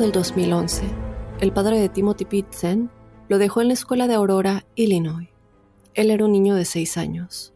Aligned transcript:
Del 0.00 0.12
2011, 0.12 0.84
el 1.40 1.52
padre 1.52 1.78
de 1.78 1.90
Timothy 1.90 2.24
Pitzen 2.24 2.90
lo 3.28 3.36
dejó 3.36 3.60
en 3.60 3.68
la 3.68 3.74
escuela 3.74 4.08
de 4.08 4.14
Aurora, 4.14 4.64
Illinois. 4.74 5.28
Él 5.92 6.10
era 6.10 6.24
un 6.24 6.32
niño 6.32 6.54
de 6.54 6.64
6 6.64 6.96
años. 6.96 7.52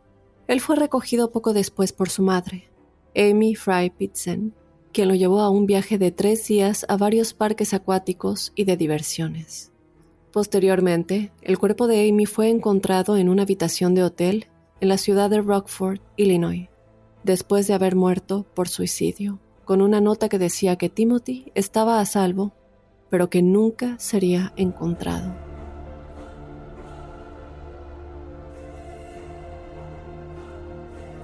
Él 0.46 0.60
fue 0.60 0.76
recogido 0.76 1.32
poco 1.32 1.54
después 1.54 1.94
por 1.94 2.10
su 2.10 2.22
madre, 2.22 2.70
Amy 3.16 3.54
Fry 3.54 3.88
Pitzen, 3.88 4.54
quien 4.92 5.08
lo 5.08 5.14
llevó 5.14 5.40
a 5.40 5.48
un 5.48 5.64
viaje 5.64 5.96
de 5.96 6.12
tres 6.12 6.46
días 6.46 6.84
a 6.90 6.98
varios 6.98 7.32
parques 7.32 7.72
acuáticos 7.72 8.52
y 8.54 8.64
de 8.64 8.76
diversiones. 8.76 9.72
Posteriormente, 10.30 11.32
el 11.40 11.58
cuerpo 11.58 11.86
de 11.86 12.06
Amy 12.06 12.26
fue 12.26 12.50
encontrado 12.50 13.16
en 13.16 13.30
una 13.30 13.44
habitación 13.44 13.94
de 13.94 14.02
hotel 14.02 14.48
en 14.82 14.88
la 14.90 14.98
ciudad 14.98 15.30
de 15.30 15.40
Rockford, 15.40 16.00
Illinois, 16.16 16.68
después 17.22 17.66
de 17.68 17.74
haber 17.74 17.96
muerto 17.96 18.44
por 18.54 18.68
suicidio, 18.68 19.40
con 19.64 19.82
una 19.82 20.00
nota 20.00 20.28
que 20.28 20.38
decía 20.38 20.76
que 20.76 20.88
Timothy 20.88 21.52
estaba 21.54 22.00
a 22.00 22.06
salvo, 22.06 22.52
pero 23.10 23.30
que 23.30 23.42
nunca 23.42 23.98
sería 23.98 24.52
encontrado. 24.56 25.34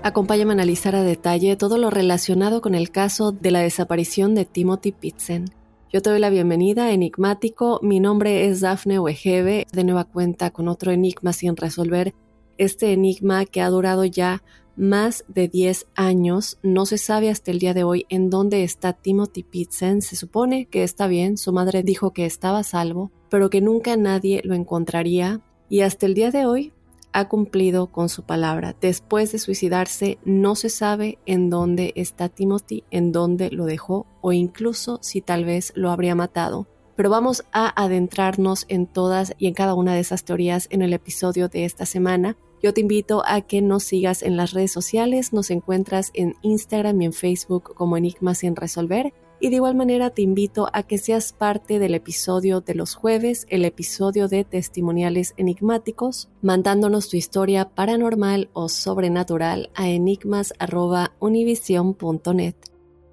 Acompáñame 0.03 0.53
a 0.53 0.55
analizar 0.55 0.97
a 0.97 1.03
detalle 1.03 1.57
todo 1.57 1.77
lo 1.77 1.91
relacionado 1.91 2.63
con 2.63 2.75
el 2.75 2.91
caso 2.91 3.33
de 3.33 3.51
la 3.51 3.61
desaparición 3.61 4.35
de 4.35 4.47
Timothy 4.47 4.93
Pitzen. 4.93 5.45
Yo 5.93 6.01
te 6.01 6.09
doy 6.09 6.21
la 6.21 6.31
bienvenida, 6.31 6.91
enigmático. 6.93 7.81
Mi 7.83 8.01
nombre 8.01 8.47
es 8.47 8.61
Dafne 8.61 8.99
Wegebe, 8.99 9.67
de 9.73 9.85
nueva 9.85 10.05
cuenta 10.05 10.53
con 10.53 10.69
otro 10.69 10.91
enigma 10.91 11.35
sin 11.35 11.55
resolver. 11.55 12.15
Este 12.57 12.93
enigma 12.93 13.45
que 13.45 13.61
ha 13.61 13.69
durado 13.69 14.07
ya 14.07 14.43
más 14.81 15.25
de 15.29 15.47
10 15.47 15.87
años. 15.95 16.59
No 16.63 16.87
se 16.87 16.99
sabe 16.99 17.31
hasta 17.31 17.51
el 17.51 17.59
día 17.59 17.75
de 17.75 17.85
hoy 17.85 18.07
en 18.09 18.31
dónde 18.31 18.65
está 18.65 18.95
Timothy 18.95 19.43
Pitzen. 19.43 20.01
Se 20.01 20.17
supone 20.17 20.67
que 20.67 20.83
está 20.83 21.07
bien, 21.07 21.37
su 21.37 21.53
madre 21.53 21.83
dijo 21.83 22.13
que 22.13 22.25
estaba 22.25 22.63
salvo, 22.63 23.13
pero 23.29 23.51
que 23.51 23.61
nunca 23.61 23.97
nadie 23.97 24.41
lo 24.43 24.55
encontraría. 24.55 25.41
Y 25.69 25.83
hasta 25.83 26.07
el 26.07 26.15
día 26.15 26.31
de 26.31 26.47
hoy 26.47 26.73
ha 27.13 27.29
cumplido 27.29 27.89
con 27.89 28.09
su 28.09 28.23
palabra. 28.23 28.75
Después 28.81 29.33
de 29.33 29.39
suicidarse, 29.39 30.19
no 30.25 30.55
se 30.55 30.71
sabe 30.71 31.19
en 31.27 31.51
dónde 31.51 31.93
está 31.95 32.29
Timothy, 32.29 32.85
en 32.91 33.13
dónde 33.13 33.51
lo 33.51 33.67
dejó 33.67 34.07
o 34.23 34.33
incluso 34.33 34.99
si 35.03 35.21
tal 35.21 35.45
vez 35.45 35.73
lo 35.77 35.91
habría 35.91 36.15
matado. 36.15 36.67
Pero 36.97 37.11
vamos 37.11 37.45
a 37.53 37.69
adentrarnos 37.83 38.65
en 38.69 38.87
todas 38.87 39.35
y 39.39 39.47
en 39.47 39.55
cada 39.55 39.75
una 39.75 39.95
de 39.95 40.01
esas 40.01 40.25
teorías 40.25 40.69
en 40.71 40.83
el 40.83 40.93
episodio 40.93 41.49
de 41.49 41.65
esta 41.65 41.87
semana. 41.87 42.37
Yo 42.63 42.75
te 42.75 42.83
invito 42.83 43.23
a 43.27 43.41
que 43.41 43.63
nos 43.63 43.85
sigas 43.85 44.23
en 44.23 44.37
las 44.37 44.53
redes 44.53 44.73
sociales, 44.73 45.33
nos 45.33 45.51
encuentras 45.51 46.11
en 46.15 46.37
Instagram 46.43 47.01
y 47.01 47.07
en 47.07 47.15
Facebook 47.15 47.75
como 47.75 47.97
Enigmas 47.97 48.39
sin 48.39 48.55
resolver. 48.55 49.15
Y 49.43 49.49
de 49.49 49.57
igual 49.57 49.75
manera 49.75 50.11
te 50.11 50.21
invito 50.21 50.69
a 50.75 50.83
que 50.83 50.99
seas 50.99 51.33
parte 51.33 51.79
del 51.79 51.95
episodio 51.95 52.61
de 52.61 52.75
los 52.75 52.95
jueves, 52.95 53.47
el 53.49 53.65
episodio 53.65 54.29
de 54.29 54.45
testimoniales 54.45 55.33
enigmáticos, 55.39 56.29
mandándonos 56.43 57.09
tu 57.09 57.17
historia 57.17 57.71
paranormal 57.71 58.51
o 58.53 58.69
sobrenatural 58.69 59.71
a 59.75 59.89
enigmas.univision.net. 59.89 62.57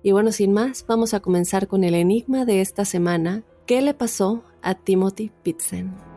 Y 0.04 0.12
bueno, 0.12 0.34
sin 0.34 0.52
más, 0.52 0.86
vamos 0.86 1.14
a 1.14 1.22
comenzar 1.22 1.68
con 1.68 1.86
el 1.86 1.96
enigma 1.96 2.44
de 2.44 2.60
esta 2.60 2.84
semana. 2.84 3.46
¿Qué 3.66 3.82
le 3.82 3.94
pasó 3.94 4.44
a 4.62 4.76
Timothy 4.76 5.32
Pitzen? 5.44 6.17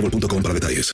para 0.00 0.54
detalles. 0.54 0.92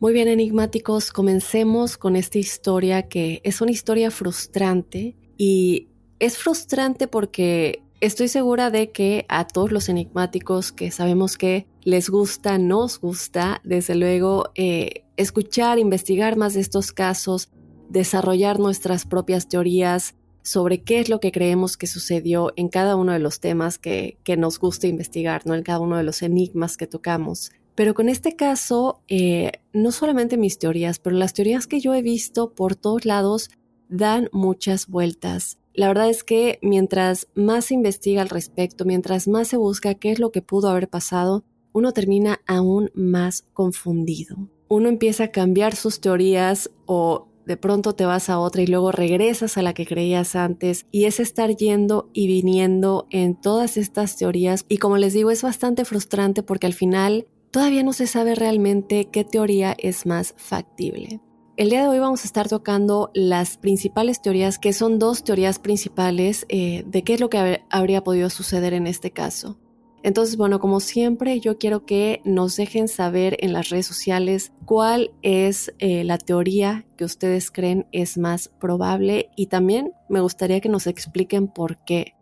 Muy 0.00 0.12
bien, 0.12 0.26
enigmáticos, 0.26 1.12
comencemos 1.12 1.96
con 1.96 2.16
esta 2.16 2.38
historia 2.38 3.08
que 3.08 3.40
es 3.44 3.60
una 3.60 3.70
historia 3.70 4.10
frustrante 4.10 5.16
y 5.38 5.88
es 6.18 6.38
frustrante 6.38 7.06
porque 7.06 7.84
estoy 8.00 8.26
segura 8.26 8.70
de 8.70 8.90
que 8.90 9.26
a 9.28 9.46
todos 9.46 9.70
los 9.70 9.88
enigmáticos 9.88 10.72
que 10.72 10.90
sabemos 10.90 11.38
que 11.38 11.68
les 11.82 12.10
gusta, 12.10 12.58
nos 12.58 12.98
gusta, 12.98 13.60
desde 13.62 13.94
luego, 13.94 14.50
eh, 14.56 15.04
escuchar, 15.16 15.78
investigar 15.78 16.36
más 16.36 16.54
de 16.54 16.60
estos 16.62 16.90
casos, 16.90 17.50
desarrollar 17.88 18.58
nuestras 18.58 19.06
propias 19.06 19.48
teorías, 19.48 20.16
sobre 20.42 20.82
qué 20.82 21.00
es 21.00 21.08
lo 21.08 21.20
que 21.20 21.32
creemos 21.32 21.76
que 21.76 21.86
sucedió 21.86 22.52
en 22.56 22.68
cada 22.68 22.96
uno 22.96 23.12
de 23.12 23.18
los 23.18 23.40
temas 23.40 23.78
que, 23.78 24.18
nos 24.36 24.58
gusta 24.58 24.86
investigar, 24.86 25.46
¿no? 25.46 25.54
en 25.54 25.62
cada 25.62 25.80
uno 25.80 25.96
de 25.96 26.02
los 26.02 26.22
enigmas 26.22 26.76
que 26.76 26.86
tocamos. 26.86 27.52
Pero 27.74 27.94
con 27.94 28.08
este 28.08 28.36
caso, 28.36 29.00
eh, 29.08 29.52
no 29.72 29.92
solamente 29.92 30.36
mis 30.36 30.58
teorías, 30.58 30.98
pero 30.98 31.16
las 31.16 31.32
teorías 31.32 31.66
que 31.66 31.80
yo 31.80 31.94
he 31.94 32.02
visto 32.02 32.52
por 32.54 32.76
todos 32.76 33.04
lados 33.04 33.50
dan 33.88 34.28
muchas 34.32 34.88
vueltas. 34.88 35.58
La 35.74 35.88
verdad 35.88 36.10
es 36.10 36.22
que 36.22 36.58
mientras 36.60 37.28
más 37.34 37.66
se 37.66 37.74
investiga 37.74 38.20
al 38.20 38.28
respecto, 38.28 38.84
mientras 38.84 39.26
más 39.26 39.48
se 39.48 39.56
busca 39.56 39.94
qué 39.94 40.12
es 40.12 40.18
lo 40.18 40.30
que 40.30 40.42
pudo 40.42 40.68
haber 40.68 40.88
pasado, 40.88 41.44
uno 41.72 41.92
termina 41.92 42.40
aún 42.46 42.90
más 42.94 43.46
confundido. 43.54 44.36
Uno 44.68 44.88
empieza 44.88 45.24
a 45.24 45.30
cambiar 45.30 45.74
sus 45.74 46.00
teorías 46.00 46.70
o 46.84 47.28
de 47.46 47.56
pronto 47.56 47.94
te 47.94 48.04
vas 48.04 48.30
a 48.30 48.38
otra 48.38 48.62
y 48.62 48.66
luego 48.66 48.92
regresas 48.92 49.56
a 49.56 49.62
la 49.62 49.74
que 49.74 49.86
creías 49.86 50.36
antes 50.36 50.86
y 50.90 51.04
es 51.04 51.20
estar 51.20 51.54
yendo 51.56 52.10
y 52.12 52.26
viniendo 52.26 53.06
en 53.10 53.34
todas 53.34 53.76
estas 53.76 54.16
teorías 54.16 54.64
y 54.68 54.78
como 54.78 54.98
les 54.98 55.12
digo 55.12 55.30
es 55.30 55.42
bastante 55.42 55.84
frustrante 55.84 56.42
porque 56.42 56.66
al 56.66 56.74
final 56.74 57.26
todavía 57.50 57.82
no 57.82 57.92
se 57.92 58.06
sabe 58.06 58.34
realmente 58.34 59.06
qué 59.06 59.24
teoría 59.24 59.74
es 59.78 60.06
más 60.06 60.34
factible. 60.36 61.20
El 61.58 61.68
día 61.68 61.82
de 61.82 61.88
hoy 61.88 61.98
vamos 61.98 62.22
a 62.22 62.26
estar 62.26 62.48
tocando 62.48 63.10
las 63.12 63.58
principales 63.58 64.22
teorías, 64.22 64.58
que 64.58 64.72
son 64.72 64.98
dos 64.98 65.22
teorías 65.22 65.58
principales 65.58 66.46
eh, 66.48 66.82
de 66.86 67.04
qué 67.04 67.14
es 67.14 67.20
lo 67.20 67.28
que 67.28 67.62
habría 67.68 68.02
podido 68.02 68.30
suceder 68.30 68.72
en 68.72 68.86
este 68.86 69.10
caso. 69.10 69.58
Entonces, 70.04 70.36
bueno, 70.36 70.58
como 70.58 70.80
siempre, 70.80 71.38
yo 71.38 71.58
quiero 71.58 71.86
que 71.86 72.20
nos 72.24 72.56
dejen 72.56 72.88
saber 72.88 73.36
en 73.40 73.52
las 73.52 73.68
redes 73.68 73.86
sociales 73.86 74.52
cuál 74.64 75.12
es 75.22 75.72
eh, 75.78 76.02
la 76.02 76.18
teoría 76.18 76.84
que 76.96 77.04
ustedes 77.04 77.52
creen 77.52 77.86
es 77.92 78.18
más 78.18 78.48
probable 78.48 79.30
y 79.36 79.46
también 79.46 79.92
me 80.08 80.20
gustaría 80.20 80.60
que 80.60 80.68
nos 80.68 80.88
expliquen 80.88 81.46
por 81.46 81.84
qué. 81.84 82.14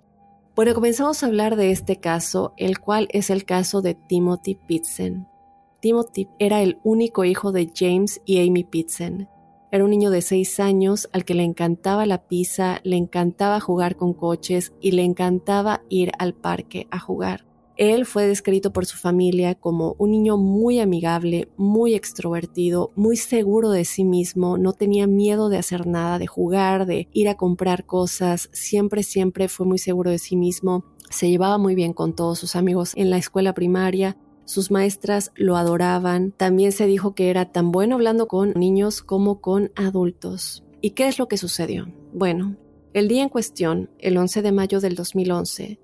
Bueno, 0.54 0.74
comenzamos 0.74 1.22
a 1.22 1.26
hablar 1.26 1.56
de 1.56 1.70
este 1.70 1.96
caso, 1.96 2.52
el 2.58 2.80
cual 2.80 3.08
es 3.12 3.30
el 3.30 3.46
caso 3.46 3.80
de 3.80 3.94
Timothy 3.94 4.56
Pitzen. 4.56 5.26
Timothy 5.80 6.28
era 6.38 6.60
el 6.60 6.78
único 6.84 7.24
hijo 7.24 7.50
de 7.50 7.72
James 7.74 8.20
y 8.26 8.46
Amy 8.46 8.64
Pitzen. 8.64 9.28
Era 9.72 9.84
un 9.84 9.90
niño 9.90 10.10
de 10.10 10.20
6 10.20 10.60
años 10.60 11.08
al 11.12 11.24
que 11.24 11.34
le 11.34 11.44
encantaba 11.44 12.04
la 12.04 12.26
pizza, 12.26 12.80
le 12.82 12.96
encantaba 12.96 13.60
jugar 13.60 13.96
con 13.96 14.12
coches 14.12 14.74
y 14.82 14.90
le 14.90 15.04
encantaba 15.04 15.82
ir 15.88 16.12
al 16.18 16.34
parque 16.34 16.88
a 16.90 16.98
jugar. 16.98 17.49
Él 17.80 18.04
fue 18.04 18.26
descrito 18.26 18.74
por 18.74 18.84
su 18.84 18.98
familia 18.98 19.54
como 19.54 19.96
un 19.96 20.10
niño 20.10 20.36
muy 20.36 20.80
amigable, 20.80 21.48
muy 21.56 21.94
extrovertido, 21.94 22.92
muy 22.94 23.16
seguro 23.16 23.70
de 23.70 23.86
sí 23.86 24.04
mismo, 24.04 24.58
no 24.58 24.74
tenía 24.74 25.06
miedo 25.06 25.48
de 25.48 25.56
hacer 25.56 25.86
nada, 25.86 26.18
de 26.18 26.26
jugar, 26.26 26.84
de 26.84 27.08
ir 27.14 27.30
a 27.30 27.38
comprar 27.38 27.86
cosas, 27.86 28.50
siempre, 28.52 29.02
siempre 29.02 29.48
fue 29.48 29.64
muy 29.64 29.78
seguro 29.78 30.10
de 30.10 30.18
sí 30.18 30.36
mismo, 30.36 30.84
se 31.08 31.30
llevaba 31.30 31.56
muy 31.56 31.74
bien 31.74 31.94
con 31.94 32.14
todos 32.14 32.38
sus 32.38 32.54
amigos 32.54 32.92
en 32.96 33.08
la 33.08 33.16
escuela 33.16 33.54
primaria, 33.54 34.18
sus 34.44 34.70
maestras 34.70 35.32
lo 35.34 35.56
adoraban, 35.56 36.32
también 36.32 36.72
se 36.72 36.84
dijo 36.84 37.14
que 37.14 37.30
era 37.30 37.50
tan 37.50 37.72
bueno 37.72 37.94
hablando 37.94 38.28
con 38.28 38.52
niños 38.56 39.00
como 39.00 39.40
con 39.40 39.72
adultos. 39.74 40.64
¿Y 40.82 40.90
qué 40.90 41.08
es 41.08 41.18
lo 41.18 41.28
que 41.28 41.38
sucedió? 41.38 41.90
Bueno, 42.12 42.58
el 42.92 43.08
día 43.08 43.22
en 43.22 43.30
cuestión, 43.30 43.88
el 43.98 44.18
11 44.18 44.42
de 44.42 44.52
mayo 44.52 44.80
del 44.80 44.96
2011, 44.96 45.80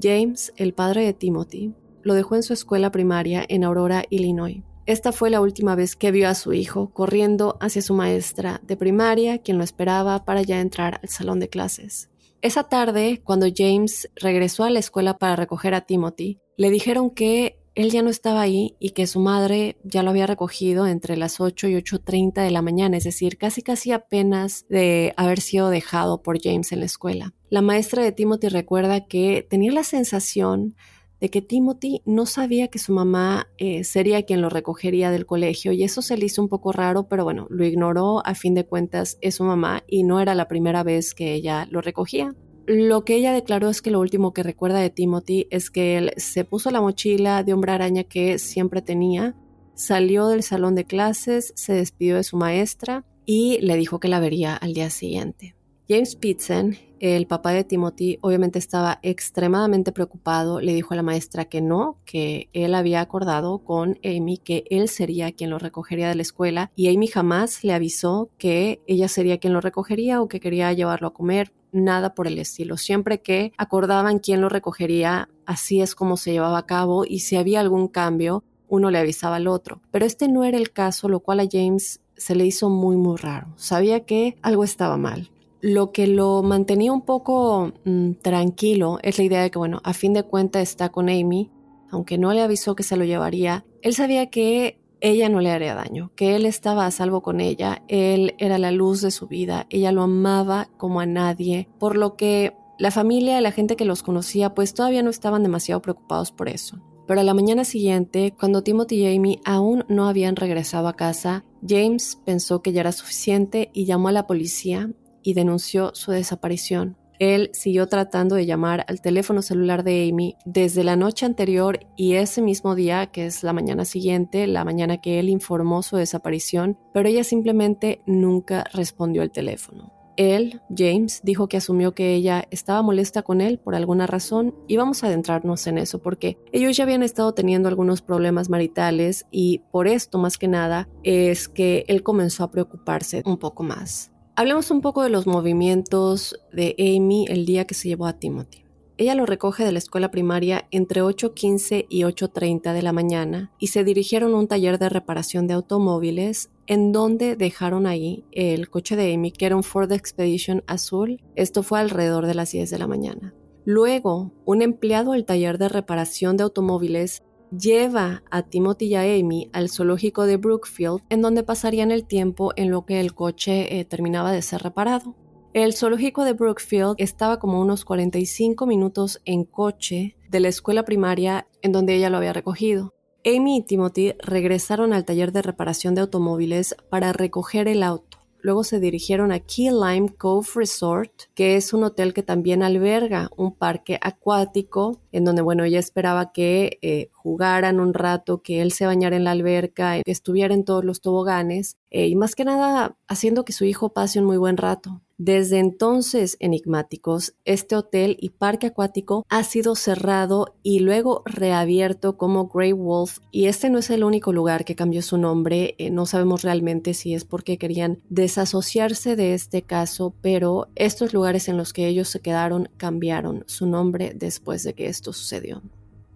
James, 0.00 0.52
el 0.56 0.74
padre 0.74 1.04
de 1.04 1.12
Timothy, 1.12 1.72
lo 2.02 2.14
dejó 2.14 2.36
en 2.36 2.42
su 2.42 2.52
escuela 2.52 2.90
primaria 2.90 3.44
en 3.48 3.64
Aurora, 3.64 4.04
Illinois. 4.10 4.62
Esta 4.86 5.10
fue 5.10 5.30
la 5.30 5.40
última 5.40 5.74
vez 5.74 5.96
que 5.96 6.12
vio 6.12 6.28
a 6.28 6.34
su 6.34 6.52
hijo 6.52 6.90
corriendo 6.92 7.56
hacia 7.60 7.82
su 7.82 7.94
maestra 7.94 8.60
de 8.64 8.76
primaria, 8.76 9.38
quien 9.38 9.58
lo 9.58 9.64
esperaba 9.64 10.24
para 10.24 10.42
ya 10.42 10.60
entrar 10.60 11.00
al 11.02 11.08
salón 11.08 11.40
de 11.40 11.48
clases. 11.48 12.08
Esa 12.42 12.64
tarde, 12.64 13.20
cuando 13.24 13.46
James 13.52 14.08
regresó 14.14 14.62
a 14.62 14.70
la 14.70 14.78
escuela 14.78 15.18
para 15.18 15.34
recoger 15.34 15.74
a 15.74 15.80
Timothy, 15.80 16.38
le 16.56 16.70
dijeron 16.70 17.10
que 17.10 17.58
él 17.76 17.90
ya 17.90 18.02
no 18.02 18.08
estaba 18.08 18.40
ahí 18.40 18.74
y 18.80 18.90
que 18.90 19.06
su 19.06 19.20
madre 19.20 19.76
ya 19.84 20.02
lo 20.02 20.08
había 20.08 20.26
recogido 20.26 20.86
entre 20.86 21.16
las 21.18 21.40
8 21.40 21.68
y 21.68 21.74
8.30 21.74 22.42
de 22.42 22.50
la 22.50 22.62
mañana, 22.62 22.96
es 22.96 23.04
decir, 23.04 23.36
casi 23.36 23.60
casi 23.60 23.92
apenas 23.92 24.64
de 24.70 25.12
haber 25.18 25.40
sido 25.40 25.68
dejado 25.68 26.22
por 26.22 26.42
James 26.42 26.72
en 26.72 26.80
la 26.80 26.86
escuela. 26.86 27.34
La 27.50 27.60
maestra 27.60 28.02
de 28.02 28.12
Timothy 28.12 28.48
recuerda 28.48 29.06
que 29.06 29.46
tenía 29.48 29.72
la 29.72 29.84
sensación 29.84 30.74
de 31.20 31.28
que 31.28 31.42
Timothy 31.42 32.00
no 32.06 32.24
sabía 32.24 32.68
que 32.68 32.78
su 32.78 32.92
mamá 32.92 33.48
eh, 33.58 33.84
sería 33.84 34.22
quien 34.22 34.40
lo 34.40 34.48
recogería 34.48 35.10
del 35.10 35.26
colegio 35.26 35.72
y 35.72 35.84
eso 35.84 36.00
se 36.00 36.16
le 36.16 36.24
hizo 36.24 36.42
un 36.42 36.48
poco 36.48 36.72
raro, 36.72 37.08
pero 37.08 37.24
bueno, 37.24 37.46
lo 37.50 37.64
ignoró, 37.66 38.26
a 38.26 38.34
fin 38.34 38.54
de 38.54 38.64
cuentas 38.64 39.18
es 39.20 39.34
su 39.34 39.44
mamá 39.44 39.82
y 39.86 40.02
no 40.02 40.20
era 40.20 40.34
la 40.34 40.48
primera 40.48 40.82
vez 40.82 41.14
que 41.14 41.34
ella 41.34 41.66
lo 41.70 41.82
recogía. 41.82 42.34
Lo 42.66 43.04
que 43.04 43.14
ella 43.14 43.32
declaró 43.32 43.68
es 43.68 43.80
que 43.80 43.92
lo 43.92 44.00
último 44.00 44.32
que 44.32 44.42
recuerda 44.42 44.80
de 44.80 44.90
Timothy 44.90 45.46
es 45.50 45.70
que 45.70 45.98
él 45.98 46.12
se 46.16 46.44
puso 46.44 46.70
la 46.72 46.80
mochila 46.80 47.44
de 47.44 47.52
hombre 47.52 47.70
araña 47.70 48.02
que 48.02 48.40
siempre 48.40 48.82
tenía, 48.82 49.36
salió 49.74 50.26
del 50.26 50.42
salón 50.42 50.74
de 50.74 50.84
clases, 50.84 51.52
se 51.54 51.74
despidió 51.74 52.16
de 52.16 52.24
su 52.24 52.36
maestra 52.36 53.04
y 53.24 53.58
le 53.60 53.76
dijo 53.76 54.00
que 54.00 54.08
la 54.08 54.18
vería 54.18 54.56
al 54.56 54.74
día 54.74 54.90
siguiente. 54.90 55.54
James 55.88 56.16
Pitzen, 56.16 56.76
el 56.98 57.28
papá 57.28 57.52
de 57.52 57.62
Timothy, 57.62 58.18
obviamente 58.20 58.58
estaba 58.58 58.98
extremadamente 59.02 59.92
preocupado. 59.92 60.60
Le 60.60 60.74
dijo 60.74 60.94
a 60.94 60.96
la 60.96 61.04
maestra 61.04 61.44
que 61.44 61.60
no, 61.60 62.00
que 62.04 62.48
él 62.52 62.74
había 62.74 63.00
acordado 63.00 63.58
con 63.60 63.96
Amy 64.02 64.38
que 64.38 64.64
él 64.70 64.88
sería 64.88 65.30
quien 65.30 65.50
lo 65.50 65.60
recogería 65.60 66.08
de 66.08 66.16
la 66.16 66.22
escuela 66.22 66.72
y 66.74 66.92
Amy 66.92 67.06
jamás 67.06 67.62
le 67.62 67.72
avisó 67.72 68.30
que 68.38 68.80
ella 68.88 69.06
sería 69.06 69.38
quien 69.38 69.52
lo 69.52 69.60
recogería 69.60 70.20
o 70.20 70.26
que 70.26 70.40
quería 70.40 70.72
llevarlo 70.72 71.06
a 71.06 71.14
comer 71.14 71.52
nada 71.72 72.14
por 72.14 72.26
el 72.26 72.38
estilo. 72.38 72.76
Siempre 72.76 73.20
que 73.20 73.52
acordaban 73.56 74.18
quién 74.18 74.40
lo 74.40 74.48
recogería, 74.48 75.28
así 75.44 75.80
es 75.80 75.94
como 75.94 76.16
se 76.16 76.32
llevaba 76.32 76.58
a 76.58 76.66
cabo 76.66 77.04
y 77.04 77.20
si 77.20 77.36
había 77.36 77.60
algún 77.60 77.88
cambio, 77.88 78.44
uno 78.68 78.90
le 78.90 78.98
avisaba 78.98 79.36
al 79.36 79.48
otro. 79.48 79.80
Pero 79.90 80.04
este 80.04 80.28
no 80.28 80.44
era 80.44 80.58
el 80.58 80.72
caso, 80.72 81.08
lo 81.08 81.20
cual 81.20 81.40
a 81.40 81.48
James 81.50 82.00
se 82.16 82.34
le 82.34 82.46
hizo 82.46 82.70
muy 82.70 82.96
muy 82.96 83.16
raro. 83.16 83.48
Sabía 83.56 84.00
que 84.00 84.36
algo 84.42 84.64
estaba 84.64 84.96
mal. 84.96 85.30
Lo 85.60 85.92
que 85.92 86.06
lo 86.06 86.42
mantenía 86.42 86.92
un 86.92 87.02
poco 87.02 87.72
mm, 87.84 88.12
tranquilo 88.22 88.98
es 89.02 89.18
la 89.18 89.24
idea 89.24 89.42
de 89.42 89.50
que, 89.50 89.58
bueno, 89.58 89.80
a 89.84 89.92
fin 89.92 90.12
de 90.12 90.22
cuentas 90.22 90.62
está 90.62 90.90
con 90.90 91.08
Amy, 91.08 91.50
aunque 91.90 92.18
no 92.18 92.32
le 92.32 92.42
avisó 92.42 92.76
que 92.76 92.82
se 92.82 92.96
lo 92.96 93.04
llevaría. 93.04 93.64
Él 93.82 93.94
sabía 93.94 94.30
que 94.30 94.78
ella 95.00 95.28
no 95.28 95.40
le 95.40 95.50
haría 95.50 95.74
daño, 95.74 96.12
que 96.16 96.36
él 96.36 96.46
estaba 96.46 96.86
a 96.86 96.90
salvo 96.90 97.22
con 97.22 97.40
ella, 97.40 97.82
él 97.88 98.34
era 98.38 98.58
la 98.58 98.70
luz 98.70 99.00
de 99.00 99.10
su 99.10 99.26
vida, 99.26 99.66
ella 99.70 99.92
lo 99.92 100.02
amaba 100.02 100.68
como 100.76 101.00
a 101.00 101.06
nadie, 101.06 101.68
por 101.78 101.96
lo 101.96 102.16
que 102.16 102.56
la 102.78 102.90
familia 102.90 103.38
y 103.38 103.42
la 103.42 103.52
gente 103.52 103.76
que 103.76 103.84
los 103.84 104.02
conocía 104.02 104.54
pues 104.54 104.74
todavía 104.74 105.02
no 105.02 105.10
estaban 105.10 105.42
demasiado 105.42 105.80
preocupados 105.82 106.32
por 106.32 106.48
eso. 106.48 106.80
Pero 107.06 107.20
a 107.20 107.24
la 107.24 107.34
mañana 107.34 107.64
siguiente, 107.64 108.34
cuando 108.38 108.62
Timothy 108.62 108.96
y 108.96 109.16
Amy 109.16 109.40
aún 109.44 109.84
no 109.88 110.08
habían 110.08 110.34
regresado 110.34 110.88
a 110.88 110.96
casa, 110.96 111.44
James 111.66 112.20
pensó 112.24 112.62
que 112.62 112.72
ya 112.72 112.80
era 112.80 112.92
suficiente 112.92 113.70
y 113.72 113.84
llamó 113.84 114.08
a 114.08 114.12
la 114.12 114.26
policía 114.26 114.90
y 115.22 115.34
denunció 115.34 115.92
su 115.94 116.10
desaparición. 116.10 116.96
Él 117.18 117.50
siguió 117.52 117.86
tratando 117.86 118.34
de 118.34 118.46
llamar 118.46 118.84
al 118.88 119.00
teléfono 119.00 119.42
celular 119.42 119.84
de 119.84 120.08
Amy 120.10 120.36
desde 120.44 120.84
la 120.84 120.96
noche 120.96 121.26
anterior 121.26 121.80
y 121.96 122.14
ese 122.14 122.42
mismo 122.42 122.74
día, 122.74 123.06
que 123.06 123.26
es 123.26 123.42
la 123.42 123.52
mañana 123.52 123.84
siguiente, 123.84 124.46
la 124.46 124.64
mañana 124.64 124.98
que 124.98 125.18
él 125.18 125.28
informó 125.28 125.82
su 125.82 125.96
desaparición, 125.96 126.78
pero 126.92 127.08
ella 127.08 127.24
simplemente 127.24 128.00
nunca 128.06 128.64
respondió 128.72 129.22
al 129.22 129.30
teléfono. 129.30 129.96
Él, 130.16 130.62
James, 130.74 131.20
dijo 131.22 131.46
que 131.48 131.58
asumió 131.58 131.94
que 131.94 132.14
ella 132.14 132.46
estaba 132.50 132.82
molesta 132.82 133.22
con 133.22 133.40
él 133.40 133.58
por 133.58 133.74
alguna 133.74 134.06
razón 134.06 134.54
y 134.66 134.76
vamos 134.76 135.04
a 135.04 135.08
adentrarnos 135.08 135.66
en 135.66 135.78
eso 135.78 136.00
porque 136.00 136.38
ellos 136.52 136.76
ya 136.76 136.84
habían 136.84 137.02
estado 137.02 137.34
teniendo 137.34 137.68
algunos 137.68 138.00
problemas 138.00 138.48
maritales 138.48 139.26
y 139.30 139.62
por 139.70 139.86
esto 139.86 140.18
más 140.18 140.38
que 140.38 140.48
nada 140.48 140.88
es 141.02 141.48
que 141.48 141.84
él 141.88 142.02
comenzó 142.02 142.44
a 142.44 142.50
preocuparse 142.50 143.22
un 143.26 143.36
poco 143.36 143.62
más. 143.62 144.10
Hablemos 144.38 144.70
un 144.70 144.82
poco 144.82 145.02
de 145.02 145.08
los 145.08 145.26
movimientos 145.26 146.38
de 146.52 146.76
Amy 146.78 147.24
el 147.26 147.46
día 147.46 147.66
que 147.66 147.72
se 147.72 147.88
llevó 147.88 148.04
a 148.04 148.18
Timothy. 148.18 148.66
Ella 148.98 149.14
lo 149.14 149.24
recoge 149.24 149.64
de 149.64 149.72
la 149.72 149.78
escuela 149.78 150.10
primaria 150.10 150.68
entre 150.70 151.02
8.15 151.02 151.86
y 151.88 152.02
8.30 152.02 152.74
de 152.74 152.82
la 152.82 152.92
mañana 152.92 153.50
y 153.58 153.68
se 153.68 153.82
dirigieron 153.82 154.34
a 154.34 154.36
un 154.36 154.46
taller 154.46 154.78
de 154.78 154.90
reparación 154.90 155.46
de 155.46 155.54
automóviles 155.54 156.50
en 156.66 156.92
donde 156.92 157.34
dejaron 157.34 157.86
ahí 157.86 158.26
el 158.30 158.68
coche 158.68 158.94
de 158.94 159.14
Amy, 159.14 159.32
que 159.32 159.46
era 159.46 159.56
un 159.56 159.62
Ford 159.62 159.90
Expedition 159.90 160.62
azul. 160.66 161.18
Esto 161.34 161.62
fue 161.62 161.80
alrededor 161.80 162.26
de 162.26 162.34
las 162.34 162.52
10 162.52 162.68
de 162.68 162.78
la 162.78 162.86
mañana. 162.86 163.34
Luego, 163.64 164.32
un 164.44 164.60
empleado 164.60 165.12
del 165.12 165.24
taller 165.24 165.56
de 165.56 165.70
reparación 165.70 166.36
de 166.36 166.44
automóviles 166.44 167.22
lleva 167.50 168.22
a 168.30 168.42
Timothy 168.42 168.86
y 168.86 168.94
a 168.94 169.02
Amy 169.02 169.50
al 169.52 169.68
zoológico 169.68 170.26
de 170.26 170.36
Brookfield, 170.36 171.00
en 171.08 171.22
donde 171.22 171.42
pasarían 171.42 171.90
el 171.90 172.06
tiempo 172.06 172.52
en 172.56 172.70
lo 172.70 172.84
que 172.84 173.00
el 173.00 173.14
coche 173.14 173.78
eh, 173.78 173.84
terminaba 173.84 174.32
de 174.32 174.42
ser 174.42 174.62
reparado. 174.62 175.14
El 175.52 175.74
zoológico 175.74 176.24
de 176.24 176.34
Brookfield 176.34 176.96
estaba 176.98 177.38
como 177.38 177.60
unos 177.60 177.84
45 177.84 178.66
minutos 178.66 179.22
en 179.24 179.44
coche 179.44 180.16
de 180.28 180.40
la 180.40 180.48
escuela 180.48 180.84
primaria 180.84 181.46
en 181.62 181.72
donde 181.72 181.94
ella 181.94 182.10
lo 182.10 182.18
había 182.18 182.32
recogido. 182.32 182.92
Amy 183.24 183.56
y 183.56 183.62
Timothy 183.62 184.14
regresaron 184.20 184.92
al 184.92 185.04
taller 185.04 185.32
de 185.32 185.42
reparación 185.42 185.94
de 185.94 186.02
automóviles 186.02 186.76
para 186.90 187.12
recoger 187.12 187.68
el 187.68 187.82
auto. 187.82 188.18
Luego 188.46 188.62
se 188.62 188.78
dirigieron 188.78 189.32
a 189.32 189.40
Key 189.40 189.70
Lime 189.70 190.14
Cove 190.16 190.46
Resort, 190.54 191.10
que 191.34 191.56
es 191.56 191.72
un 191.72 191.82
hotel 191.82 192.14
que 192.14 192.22
también 192.22 192.62
alberga 192.62 193.28
un 193.36 193.52
parque 193.52 193.98
acuático, 194.00 195.00
en 195.10 195.24
donde, 195.24 195.42
bueno, 195.42 195.64
ella 195.64 195.80
esperaba 195.80 196.30
que 196.30 196.78
eh, 196.82 197.10
jugaran 197.26 197.80
un 197.80 197.92
rato, 197.92 198.40
que 198.40 198.62
él 198.62 198.70
se 198.70 198.86
bañara 198.86 199.16
en 199.16 199.24
la 199.24 199.32
alberca, 199.32 200.00
que 200.04 200.12
estuviera 200.12 200.54
en 200.54 200.64
todos 200.64 200.84
los 200.84 201.00
toboganes, 201.00 201.76
eh, 201.90 202.06
y 202.06 202.14
más 202.14 202.36
que 202.36 202.44
nada 202.44 202.96
haciendo 203.08 203.44
que 203.44 203.52
su 203.52 203.64
hijo 203.64 203.88
pase 203.92 204.20
un 204.20 204.26
muy 204.26 204.36
buen 204.36 204.56
rato. 204.56 205.02
Desde 205.18 205.58
entonces, 205.58 206.36
enigmáticos, 206.38 207.34
este 207.44 207.74
hotel 207.74 208.16
y 208.20 208.30
parque 208.30 208.68
acuático 208.68 209.24
ha 209.28 209.42
sido 209.42 209.74
cerrado 209.74 210.54
y 210.62 210.80
luego 210.80 211.22
reabierto 211.24 212.16
como 212.16 212.46
Grey 212.46 212.72
Wolf 212.72 213.18
y 213.32 213.46
este 213.46 213.70
no 213.70 213.78
es 213.78 213.90
el 213.90 214.04
único 214.04 214.32
lugar 214.32 214.64
que 214.64 214.76
cambió 214.76 215.02
su 215.02 215.18
nombre, 215.18 215.74
eh, 215.78 215.90
no 215.90 216.06
sabemos 216.06 216.42
realmente 216.42 216.94
si 216.94 217.14
es 217.14 217.24
porque 217.24 217.58
querían 217.58 217.98
desasociarse 218.08 219.16
de 219.16 219.34
este 219.34 219.62
caso, 219.62 220.14
pero 220.20 220.68
estos 220.76 221.12
lugares 221.12 221.48
en 221.48 221.56
los 221.56 221.72
que 221.72 221.88
ellos 221.88 222.08
se 222.08 222.20
quedaron 222.20 222.68
cambiaron 222.76 223.42
su 223.46 223.66
nombre 223.66 224.12
después 224.14 224.62
de 224.62 224.74
que 224.74 224.86
esto 224.86 225.12
sucedió. 225.12 225.62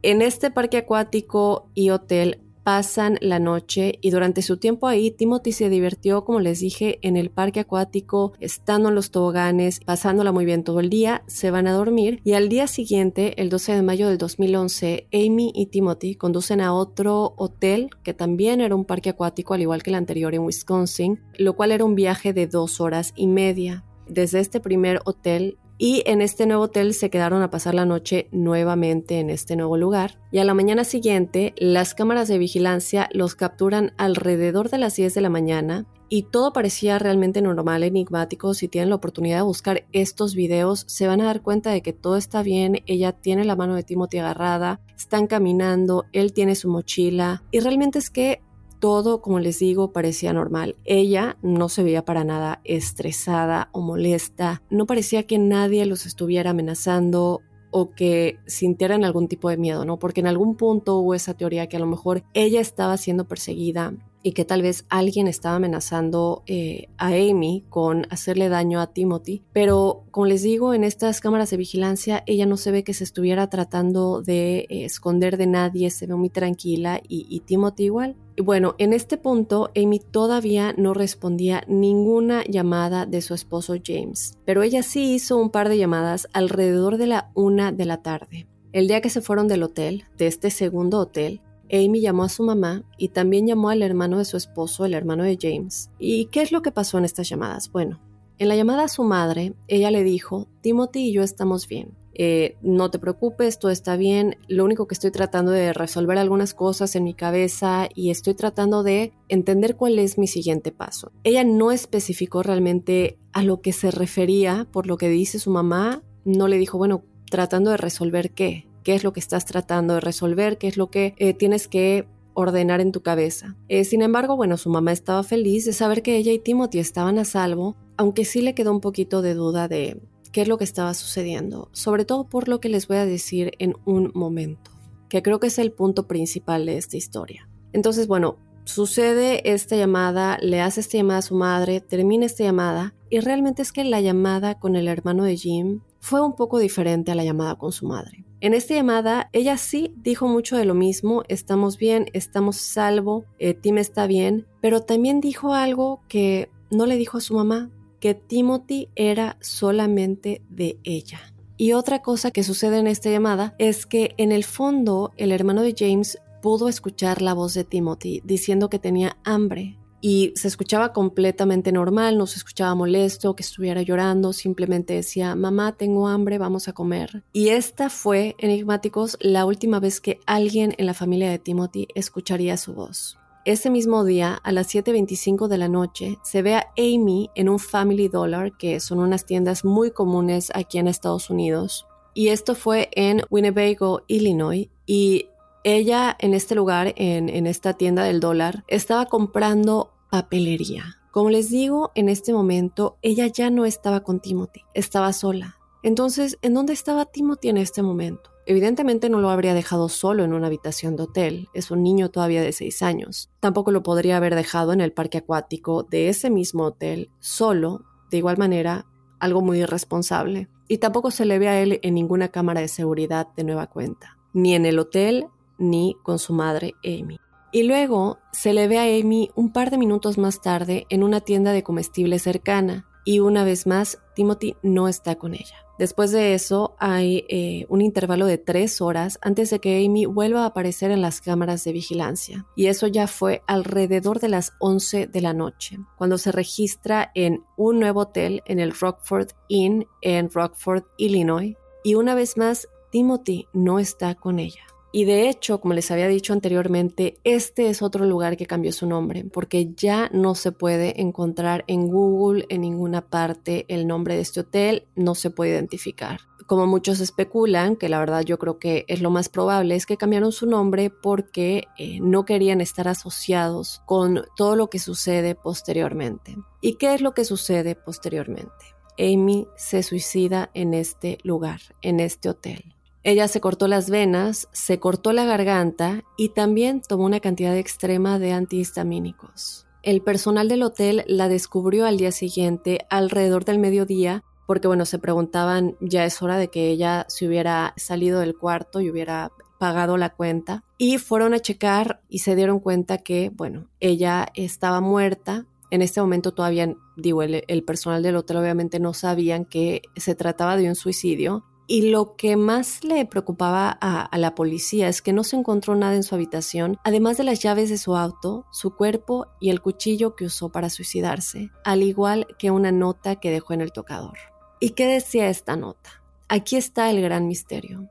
En 0.03 0.23
este 0.23 0.51
parque 0.51 0.79
acuático 0.79 1.69
y 1.75 1.91
hotel 1.91 2.41
pasan 2.63 3.19
la 3.21 3.39
noche 3.39 3.99
y 4.01 4.11
durante 4.11 4.41
su 4.41 4.57
tiempo 4.57 4.87
ahí 4.87 5.11
Timothy 5.11 5.53
se 5.53 5.69
divirtió, 5.69 6.25
como 6.25 6.41
les 6.41 6.61
dije, 6.61 6.99
en 7.03 7.19
el 7.19 7.29
parque 7.29 7.61
acuático, 7.61 8.33
estando 8.41 8.89
en 8.89 8.95
los 8.95 9.11
toboganes, 9.11 9.81
pasándola 9.81 10.33
muy 10.33 10.47
bien 10.47 10.65
todo 10.65 10.81
el 10.81 10.89
día, 10.89 11.23
se 11.27 11.51
van 11.51 11.67
a 11.67 11.73
dormir 11.73 12.23
y 12.25 12.33
al 12.33 12.49
día 12.49 12.67
siguiente, 12.67 13.43
el 13.43 13.51
12 13.51 13.75
de 13.75 13.83
mayo 13.83 14.09
del 14.09 14.17
2011, 14.17 15.07
Amy 15.13 15.53
y 15.55 15.67
Timothy 15.67 16.15
conducen 16.15 16.63
a 16.63 16.73
otro 16.73 17.35
hotel 17.37 17.91
que 18.03 18.15
también 18.15 18.63
era 18.63 18.75
un 18.75 18.87
parque 18.87 19.11
acuático 19.11 19.53
al 19.53 19.61
igual 19.61 19.83
que 19.83 19.91
el 19.91 19.97
anterior 19.97 20.35
en 20.35 20.43
Wisconsin, 20.43 21.21
lo 21.37 21.57
cual 21.57 21.73
era 21.73 21.85
un 21.85 21.95
viaje 21.95 22.33
de 22.33 22.47
dos 22.47 22.81
horas 22.81 23.13
y 23.17 23.27
media. 23.27 23.85
Desde 24.09 24.41
este 24.41 24.61
primer 24.61 25.01
hotel 25.05 25.59
y 25.81 26.03
en 26.05 26.21
este 26.21 26.45
nuevo 26.45 26.65
hotel 26.65 26.93
se 26.93 27.09
quedaron 27.09 27.41
a 27.41 27.49
pasar 27.49 27.75
la 27.75 27.87
noche 27.87 28.29
nuevamente 28.33 29.19
en 29.19 29.31
este 29.31 29.57
nuevo 29.57 29.79
lugar. 29.79 30.19
Y 30.31 30.37
a 30.37 30.45
la 30.45 30.53
mañana 30.53 30.85
siguiente, 30.85 31.55
las 31.57 31.95
cámaras 31.95 32.29
de 32.29 32.37
vigilancia 32.37 33.09
los 33.15 33.35
capturan 33.35 33.95
alrededor 33.97 34.69
de 34.69 34.77
las 34.77 34.95
10 34.97 35.15
de 35.15 35.21
la 35.23 35.31
mañana 35.31 35.87
y 36.11 36.25
todo 36.25 36.53
parecía 36.53 36.99
realmente 36.99 37.41
normal, 37.41 37.83
enigmático. 37.83 38.53
Si 38.53 38.69
tienen 38.69 38.91
la 38.91 38.97
oportunidad 38.97 39.39
de 39.39 39.43
buscar 39.43 39.87
estos 39.93 40.35
videos, 40.35 40.85
se 40.87 41.07
van 41.07 41.23
a 41.23 41.25
dar 41.25 41.41
cuenta 41.41 41.71
de 41.71 41.81
que 41.81 41.95
todo 41.95 42.19
está 42.19 42.43
bien. 42.43 42.83
Ella 42.85 43.13
tiene 43.13 43.47
la 43.47 43.57
mano 43.57 43.75
de 43.75 43.83
Timothy 43.83 44.19
agarrada, 44.19 44.83
están 44.95 45.27
caminando, 45.29 46.05
él 46.13 46.35
tiene 46.35 46.57
su 46.57 46.69
mochila 46.69 47.43
y 47.51 47.61
realmente 47.61 48.01
es 48.01 48.11
que 48.11 48.43
todo, 48.81 49.23
como 49.23 49.39
les 49.39 49.59
digo, 49.61 49.93
parecía 49.93 50.33
normal. 50.33 50.77
Ella 50.85 51.37
no 51.43 51.69
se 51.69 51.83
veía 51.83 52.05
para 52.05 52.25
nada 52.25 52.61
estresada 52.65 53.69
o 53.73 53.81
molesta, 53.81 54.63
no 54.71 54.87
parecía 54.87 55.23
que 55.25 55.39
nadie 55.39 55.87
los 55.87 56.07
estuviera 56.07 56.51
amenazando 56.51 57.43
o 57.71 57.91
que 57.91 58.39
sintieran 58.47 59.05
algún 59.05 59.29
tipo 59.29 59.49
de 59.49 59.57
miedo, 59.57 59.85
¿no? 59.85 59.99
Porque 59.99 60.21
en 60.21 60.27
algún 60.27 60.57
punto 60.57 60.97
hubo 60.97 61.15
esa 61.15 61.35
teoría 61.35 61.69
que 61.69 61.77
a 61.77 61.81
lo 61.81 61.87
mejor 61.87 62.25
ella 62.35 62.61
estaba 62.61 62.97
siendo 62.97 63.29
perseguida 63.29 63.95
y 64.23 64.33
que 64.33 64.45
tal 64.45 64.63
vez 64.63 64.85
alguien 64.89 65.27
estaba 65.27 65.57
amenazando 65.57 66.43
eh, 66.47 66.89
a 66.99 67.09
Amy 67.09 67.65
con 67.69 68.07
hacerle 68.11 68.49
daño 68.49 68.81
a 68.81 68.89
Timothy. 68.89 69.43
Pero 69.53 70.05
como 70.11 70.27
les 70.27 70.43
digo, 70.43 70.75
en 70.75 70.85
estas 70.85 71.21
cámaras 71.21 71.51
de 71.51 71.57
vigilancia 71.57 72.23
ella 72.27 72.47
no 72.47 72.57
se 72.57 72.71
ve 72.71 72.85
que 72.85 72.95
se 72.95 73.05
estuviera 73.05 73.49
tratando 73.49 74.23
de 74.23 74.67
eh, 74.69 74.85
esconder 74.85 75.37
de 75.37 75.47
nadie, 75.47 75.91
se 75.91 76.07
ve 76.07 76.15
muy 76.15 76.31
tranquila 76.31 77.01
y, 77.09 77.27
y 77.29 77.41
Timothy 77.41 77.85
igual. 77.85 78.17
Y 78.37 78.43
bueno, 78.43 78.75
en 78.79 78.93
este 78.93 79.17
punto 79.17 79.71
Amy 79.77 80.01
todavía 80.01 80.73
no 80.77 80.95
respondía 80.95 81.63
ninguna 81.67 82.45
llamada 82.45 83.07
de 83.07 83.21
su 83.21 83.35
esposo 83.35 83.75
James, 83.85 84.39
pero 84.45 84.63
ella 84.63 84.83
sí 84.83 85.15
hizo 85.15 85.37
un 85.37 85.51
par 85.51 85.69
de 85.69 85.79
llamadas 85.79 86.29
alrededor 86.33 86.97
de 86.97 87.07
la 87.07 87.31
una 87.35 87.73
de 87.73 87.85
la 87.85 88.03
tarde. 88.03 88.47
El 88.73 88.87
día 88.87 89.01
que 89.01 89.11
se 89.11 89.21
fueron 89.21 89.49
del 89.49 89.65
hotel, 89.65 90.05
de 90.17 90.29
este 90.29 90.51
segundo 90.51 91.01
hotel, 91.01 91.41
Amy 91.73 92.01
llamó 92.01 92.25
a 92.25 92.29
su 92.29 92.43
mamá 92.43 92.85
y 92.99 93.09
también 93.09 93.47
llamó 93.47 93.71
al 93.71 93.83
hermano 93.83 94.19
de 94.19 94.25
su 94.25 94.37
esposo, 94.37 94.85
el 94.85 94.95
hermano 94.95 95.25
de 95.25 95.39
James. 95.41 95.91
¿Y 95.99 96.27
qué 96.27 96.43
es 96.43 96.53
lo 96.53 96.63
que 96.63 96.73
pasó 96.73 96.99
en 96.99 97.05
estas 97.05 97.29
llamadas? 97.29 97.71
Bueno, 97.71 98.01
en 98.39 98.49
la 98.49 98.57
llamada 98.57 98.85
a 98.85 98.89
su 98.89 99.05
madre, 99.05 99.55
ella 99.69 99.91
le 99.91 100.03
dijo, 100.03 100.49
Timothy 100.63 101.09
y 101.09 101.13
yo 101.13 101.23
estamos 101.23 101.69
bien. 101.69 101.99
Eh, 102.15 102.57
no 102.63 102.91
te 102.91 102.99
preocupes, 102.99 103.59
todo 103.59 103.71
está 103.71 103.97
bien. 103.97 104.37
Lo 104.49 104.65
único 104.65 104.87
que 104.87 104.95
estoy 104.95 105.11
tratando 105.11 105.53
de 105.53 105.73
resolver 105.73 106.19
algunas 106.19 106.55
cosas 106.55 106.97
en 106.97 107.05
mi 107.05 107.15
cabeza 107.15 107.89
y 107.95 108.11
estoy 108.11 108.35
tratando 108.35 108.83
de 108.83 109.13
entender 109.29 109.77
cuál 109.77 109.99
es 109.99 110.19
mi 110.19 110.27
siguiente 110.27 110.73
paso. 110.73 111.13
Ella 111.23 111.45
no 111.45 111.71
especificó 111.71 112.43
realmente 112.43 113.19
a 113.33 113.43
lo 113.43 113.61
que 113.61 113.73
se 113.73 113.91
refería 113.91 114.67
por 114.73 114.87
lo 114.87 114.97
que 114.97 115.09
dice 115.09 115.39
su 115.39 115.51
mamá. 115.51 116.03
No 116.25 116.49
le 116.49 116.59
dijo, 116.59 116.79
bueno, 116.79 117.05
tratando 117.31 117.71
de 117.71 117.77
resolver 117.77 118.33
qué 118.33 118.70
qué 118.83 118.95
es 118.95 119.05
lo 119.05 119.13
que 119.13 119.21
estás 119.21 119.45
tratando 119.45 119.95
de 119.95 120.01
resolver, 120.01 120.59
qué 120.59 120.69
es 120.69 120.77
lo 120.77 120.91
que 120.91 121.15
eh, 121.19 121.35
tienes 121.35 121.69
que 121.69 122.07
ordenar 122.35 122.81
en 122.81 122.93
tu 122.93 123.03
cabeza. 123.03 123.57
Eh, 123.69 123.85
sin 123.85 124.03
embargo, 124.03 124.37
bueno, 124.37 124.57
su 124.57 124.71
mamá 124.71 124.93
estaba 124.93 125.23
feliz 125.23 125.65
de 125.65 125.73
saber 125.73 126.03
que 126.03 126.17
ella 126.17 126.33
y 126.33 126.39
Timothy 126.39 126.79
estaban 126.79 127.19
a 127.19 127.25
salvo, 127.25 127.77
aunque 127.97 128.25
sí 128.25 128.41
le 128.41 128.55
quedó 128.55 128.73
un 128.73 128.81
poquito 128.81 129.23
de 129.23 129.35
duda 129.35 129.69
de 129.69 130.01
qué 130.33 130.43
es 130.43 130.49
lo 130.49 130.59
que 130.59 130.65
estaba 130.65 130.95
sucediendo, 130.95 131.69
sobre 131.73 132.05
todo 132.05 132.25
por 132.25 132.49
lo 132.49 132.61
que 132.61 132.69
les 132.69 132.87
voy 132.89 132.99
a 132.99 133.07
decir 133.07 133.53
en 133.59 133.75
un 133.85 134.13
momento, 134.15 134.71
que 135.09 135.23
creo 135.23 135.41
que 135.41 135.49
es 135.49 135.59
el 135.59 135.73
punto 135.73 136.07
principal 136.07 136.67
de 136.67 136.79
esta 136.79 136.97
historia. 136.97 137.49
Entonces, 137.73 138.07
bueno, 138.07 138.39
sucede 138.65 139.53
esta 139.53 139.77
llamada, 139.77 140.39
le 140.41 140.61
hace 140.61 140.81
esta 140.81 140.99
llamada 140.99 141.19
a 141.19 141.23
su 141.23 141.35
madre, 141.35 141.81
termina 141.81 142.27
esta 142.27 142.45
llamada 142.45 142.95
y 143.11 143.21
realmente 143.21 143.63
es 143.63 143.73
que 143.73 143.85
la 143.85 144.01
llamada 144.01 144.59
con 144.59 144.77
el 144.77 144.89
hermano 144.89 145.25
de 145.25 145.37
Jim 145.37 145.81
fue 145.99 146.21
un 146.21 146.35
poco 146.37 146.59
diferente 146.59 147.11
a 147.11 147.15
la 147.15 147.25
llamada 147.25 147.57
con 147.57 147.73
su 147.73 147.87
madre. 147.87 148.25
En 148.43 148.55
esta 148.55 148.75
llamada, 148.75 149.29
ella 149.35 149.59
sí 149.59 149.93
dijo 149.97 150.27
mucho 150.27 150.57
de 150.57 150.65
lo 150.65 150.75
mismo, 150.75 151.25
estamos 151.29 151.77
bien, 151.77 152.07
estamos 152.15 152.57
salvo, 152.57 153.27
eh, 153.39 153.53
Tim 153.53 153.77
está 153.77 154.07
bien, 154.07 154.47
pero 154.63 154.81
también 154.81 155.21
dijo 155.21 155.53
algo 155.53 156.01
que 156.09 156.51
no 156.71 156.87
le 156.87 156.97
dijo 156.97 157.19
a 157.19 157.21
su 157.21 157.35
mamá, 157.35 157.71
que 158.01 158.15
Timothy 158.15 158.89
era 158.97 159.37
solamente 159.41 160.41
de 160.49 160.79
ella. 160.85 161.21
Y 161.59 161.73
otra 161.73 162.01
cosa 162.01 162.31
que 162.31 162.43
sucede 162.43 162.79
en 162.79 162.87
esta 162.87 163.11
llamada 163.11 163.55
es 163.59 163.85
que 163.85 164.15
en 164.17 164.33
el 164.33 164.45
fondo 164.45 165.13
el 165.19 165.33
hermano 165.33 165.61
de 165.61 165.75
James 165.77 166.19
pudo 166.41 166.71
escuchar 166.71 167.21
la 167.21 167.35
voz 167.35 167.53
de 167.53 167.65
Timothy 167.65 168.23
diciendo 168.25 168.71
que 168.71 168.79
tenía 168.79 169.19
hambre 169.25 169.77
y 170.01 170.33
se 170.37 170.49
escuchaba 170.49 170.93
completamente 170.93 171.73
normal, 171.73 172.19
no 172.19 172.27
se 172.27 172.39
escuchaba 172.39 172.75
molesto, 172.75 173.35
que 173.35 173.43
estuviera 173.43 173.83
llorando, 173.83 174.33
simplemente 174.33 174.95
decía, 174.95 175.35
mamá, 175.35 175.73
tengo 175.73 176.09
hambre, 176.09 176.39
vamos 176.39 176.69
a 176.69 176.73
comer. 176.73 177.23
Y 177.33 177.49
esta 177.49 177.91
fue, 177.91 178.35
enigmáticos, 178.39 179.19
la 179.21 179.45
última 179.45 179.81
vez 179.81 180.01
que 180.01 180.21
alguien 180.27 180.75
en 180.79 180.87
la 180.87 180.95
familia 180.95 181.31
de 181.31 181.39
Timothy 181.39 181.89
escucharía 181.95 182.57
su 182.57 182.75
voz. 182.75 183.19
Ese 183.47 183.71
mismo 183.71 184.05
día, 184.05 184.39
a 184.43 184.53
las 184.53 184.75
7.25 184.75 185.49
de 185.49 185.57
la 185.57 185.69
noche, 185.69 186.19
se 186.23 186.43
ve 186.43 186.57
a 186.57 186.67
Amy 186.77 187.31
en 187.35 187.49
un 187.49 187.59
Family 187.59 188.09
Dollar, 188.09 188.53
que 188.59 188.81
son 188.81 188.99
unas 188.99 189.25
tiendas 189.25 189.65
muy 189.65 189.93
comunes 189.93 190.53
aquí 190.55 190.79
en 190.79 190.89
Estados 190.89 191.31
Unidos. 191.31 191.87
Y 192.13 192.29
esto 192.29 192.55
fue 192.55 192.91
en 192.93 193.23
Winnebago, 193.31 194.03
Illinois. 194.09 194.69
Y 194.85 195.30
ella 195.65 196.17
en 196.19 196.35
este 196.35 196.55
lugar, 196.55 196.93
en, 196.97 197.47
esta 197.47 197.75
tienda 197.75 198.05
del 198.05 198.21
dólar, 198.21 198.65
estaba 198.69 199.07
comprando 199.07 199.93
papelería. 200.11 200.97
Como 201.11 201.31
les 201.31 201.51
digo, 201.51 201.91
en 201.95 202.09
este 202.09 202.33
momento 202.33 202.97
ella 203.03 203.27
ya 203.27 203.51
no 203.51 203.65
estaba 203.65 204.01
con 204.01 204.21
Timothy, 204.21 204.63
estaba 204.75 205.13
sola. 205.13 205.57
Entonces, 205.83 206.39
¿en 206.43 206.55
dónde 206.55 206.73
estaba 206.73 207.07
Timothy 207.07 207.49
en 207.49 207.57
este 207.57 207.83
momento? 207.83 208.31
Evidentemente 208.47 209.09
no 209.09 209.21
lo 209.21 209.31
habría 209.31 209.55
dejado 209.55 209.89
solo 209.89 210.25
en 210.25 210.33
una 210.33 210.49
habitación 210.49 210.97
de 210.97 211.05
hotel, 211.05 211.49
es 211.55 211.71
un 211.71 211.83
niño 211.83 212.11
todavía 212.11 212.43
de 212.43 212.53
6 212.53 212.83
años. 212.83 213.31
Tampoco 213.41 213.71
lo 213.71 213.83
podría 213.83 214.17
haber 214.17 214.35
dejado 214.35 214.73
en 214.73 214.81
el 214.81 214.93
parque 214.93 215.19
acuático 215.19 215.85
de 215.85 216.09
ese 216.09 216.31
mismo 216.31 216.65
hotel, 216.65 217.11
solo, 217.21 217.85
de 218.11 218.19
igual 218.19 218.39
manera, 218.39 218.87
algo 219.21 219.43
muy 219.43 219.61
irresponsable. 219.61 220.49
Y 220.69 220.79
tampoco 220.79 221.11
se 221.11 221.27
le 221.27 221.39
ve 221.39 221.49
a 221.49 221.61
él 221.61 221.81
en 221.83 221.95
ninguna 221.95 222.29
cámara 222.29 222.61
de 222.61 222.69
seguridad 222.69 223.29
de 223.37 223.45
nueva 223.45 223.69
cuenta, 223.69 224.19
ni 224.33 224.55
en 224.55 224.67
el 224.67 224.79
hotel, 224.79 225.27
ni 225.61 225.97
con 226.03 226.19
su 226.19 226.33
madre 226.33 226.75
Amy. 226.85 227.21
Y 227.53 227.63
luego 227.63 228.19
se 228.33 228.53
le 228.53 228.67
ve 228.67 228.79
a 228.79 229.01
Amy 229.01 229.31
un 229.37 229.53
par 229.53 229.71
de 229.71 229.79
minutos 229.79 230.19
más 230.19 230.41
tarde 230.41 230.87
en 230.89 231.05
una 231.05 231.21
tienda 231.21 231.53
de 231.53 231.63
comestibles 231.63 232.23
cercana, 232.23 232.87
y 233.05 233.21
una 233.21 233.45
vez 233.45 233.67
más 233.67 233.99
Timothy 234.15 234.57
no 234.63 234.89
está 234.89 235.17
con 235.17 235.35
ella. 235.35 235.57
Después 235.81 236.13
de 236.13 236.35
eso 236.35 236.77
hay 236.79 237.25
eh, 237.31 237.65
un 237.71 237.81
intervalo 237.81 238.27
de 238.27 238.37
tres 238.37 238.83
horas 238.83 239.19
antes 239.23 239.49
de 239.49 239.61
que 239.61 239.83
Amy 239.85 240.05
vuelva 240.05 240.43
a 240.43 240.47
aparecer 240.49 240.91
en 240.91 241.01
las 241.01 241.23
cámaras 241.23 241.65
de 241.65 241.73
vigilancia. 241.73 242.45
Y 242.55 242.67
eso 242.67 242.87
ya 242.87 243.07
fue 243.07 243.43
alrededor 243.47 244.21
de 244.21 244.29
las 244.29 244.53
11 244.59 245.07
de 245.07 245.21
la 245.23 245.33
noche, 245.33 245.79
cuando 245.97 246.19
se 246.19 246.33
registra 246.33 247.11
en 247.15 247.45
un 247.57 247.81
nuevo 247.81 248.01
hotel 248.01 248.43
en 248.45 248.59
el 248.61 248.73
Rockford 248.73 249.29
Inn 249.49 249.87
en 250.03 250.31
Rockford, 250.31 250.85
Illinois. 250.99 251.57
Y 251.83 251.95
una 251.95 252.15
vez 252.15 252.37
más, 252.37 252.69
Timothy 252.91 253.49
no 253.55 253.79
está 253.79 254.15
con 254.15 254.39
ella. 254.39 254.63
Y 254.93 255.05
de 255.05 255.29
hecho, 255.29 255.61
como 255.61 255.75
les 255.75 255.91
había 255.91 256.09
dicho 256.09 256.33
anteriormente, 256.33 257.19
este 257.23 257.71
es 257.71 257.81
otro 257.81 258.05
lugar 258.05 258.37
que 258.37 258.47
cambió 258.47 258.73
su 258.73 258.87
nombre, 258.87 259.25
porque 259.25 259.73
ya 259.75 260.11
no 260.13 260.35
se 260.35 260.51
puede 260.51 261.01
encontrar 261.01 261.65
en 261.69 261.89
Google, 261.89 262.47
en 262.49 262.63
ninguna 262.63 263.03
parte, 263.03 263.67
el 263.69 263.87
nombre 263.87 264.17
de 264.17 264.23
este 264.23 264.41
hotel, 264.41 264.87
no 264.97 265.15
se 265.15 265.31
puede 265.31 265.53
identificar. 265.53 266.21
Como 266.47 266.67
muchos 266.67 266.99
especulan, 266.99 267.77
que 267.77 267.89
la 267.89 268.01
verdad 268.01 268.23
yo 268.23 268.37
creo 268.41 268.59
que 268.59 268.85
es 268.89 269.01
lo 269.01 269.11
más 269.11 269.29
probable, 269.29 269.77
es 269.77 269.87
que 269.87 269.97
cambiaron 269.97 270.33
su 270.33 270.47
nombre 270.47 270.91
porque 270.91 271.69
eh, 271.79 272.01
no 272.01 272.25
querían 272.25 272.61
estar 272.61 272.89
asociados 272.89 273.83
con 273.87 274.25
todo 274.35 274.57
lo 274.57 274.69
que 274.69 274.81
sucede 274.81 275.37
posteriormente. 275.37 276.37
¿Y 276.61 276.75
qué 276.75 276.95
es 276.95 277.01
lo 277.01 277.15
que 277.15 277.25
sucede 277.25 277.77
posteriormente? 277.77 278.51
Amy 278.99 279.47
se 279.57 279.85
suicida 279.85 280.51
en 280.53 280.75
este 280.75 281.19
lugar, 281.23 281.61
en 281.83 282.01
este 282.01 282.29
hotel. 282.29 282.75
Ella 283.03 283.29
se 283.29 283.41
cortó 283.41 283.67
las 283.67 283.89
venas, 283.89 284.49
se 284.53 284.79
cortó 284.79 285.13
la 285.13 285.25
garganta 285.25 286.05
y 286.19 286.31
también 286.31 286.83
tomó 286.83 287.05
una 287.05 287.21
cantidad 287.21 287.57
extrema 287.57 288.19
de 288.19 288.33
antihistamínicos. 288.33 289.67
El 289.83 290.03
personal 290.03 290.49
del 290.49 290.63
hotel 290.63 291.05
la 291.07 291.29
descubrió 291.29 291.87
al 291.87 291.97
día 291.97 292.13
siguiente, 292.13 292.87
alrededor 292.91 293.47
del 293.47 293.59
mediodía, 293.59 294.23
porque 294.47 294.69
bueno, 294.69 294.85
se 294.85 294.99
preguntaban, 294.99 295.77
ya 295.81 296.05
es 296.05 296.21
hora 296.21 296.37
de 296.37 296.49
que 296.49 296.69
ella 296.69 297.07
se 297.09 297.27
hubiera 297.27 297.73
salido 297.79 298.21
del 298.21 298.37
cuarto 298.37 298.83
y 298.83 298.91
hubiera 298.91 299.33
pagado 299.59 299.97
la 299.97 300.11
cuenta. 300.11 300.65
Y 300.77 300.99
fueron 300.99 301.33
a 301.33 301.41
checar 301.41 302.03
y 302.11 302.19
se 302.19 302.37
dieron 302.37 302.61
cuenta 302.61 302.99
que, 302.99 303.31
bueno, 303.35 303.69
ella 303.81 304.27
estaba 304.35 304.83
muerta. 304.83 305.47
En 305.71 305.81
este 305.81 306.03
momento 306.03 306.33
todavía, 306.33 306.75
digo, 306.97 307.23
el, 307.23 307.45
el 307.47 307.63
personal 307.63 308.03
del 308.03 308.17
hotel 308.17 308.39
obviamente 308.39 308.81
no 308.81 308.93
sabían 308.93 309.47
que 309.47 309.83
se 309.97 310.15
trataba 310.15 310.57
de 310.57 310.69
un 310.69 310.75
suicidio, 310.75 311.45
y 311.71 311.83
lo 311.83 312.17
que 312.17 312.37
más 312.37 312.83
le 312.83 313.07
preocupaba 313.07 313.79
a, 313.81 314.19
la 314.19 314.35
policía 314.35 314.89
es 314.89 315.03
que 315.03 315.13
no 315.13 315.23
se 315.23 315.37
encontró 315.37 315.77
nada 315.77 315.95
en 315.95 316.03
su 316.03 316.17
habitación, 316.17 316.79
además 316.83 317.17
de 317.17 317.23
las 317.23 317.39
llaves 317.39 317.71
de 317.71 317.79
su 317.79 317.95
auto, 317.95 318.45
su 318.51 318.75
cuerpo 318.75 319.29
y 319.39 319.51
el 319.51 319.61
cuchillo 319.61 320.17
que 320.17 320.25
usó 320.25 320.49
para 320.49 320.69
suicidarse, 320.69 321.53
al 321.65 321.85
igual 321.85 322.27
que 322.41 322.51
una 322.51 322.73
nota 322.73 323.21
que 323.21 323.31
dejó 323.31 323.53
en 323.53 323.61
el 323.61 323.71
tocador. 323.71 324.19
¿Y 324.59 324.71
qué 324.71 324.89
decía 324.89 325.29
esta 325.29 325.55
nota? 325.55 326.03
Aquí 326.29 326.57
está 326.57 326.91
el 326.91 327.01
gran 327.01 327.29
misterio, 327.29 327.89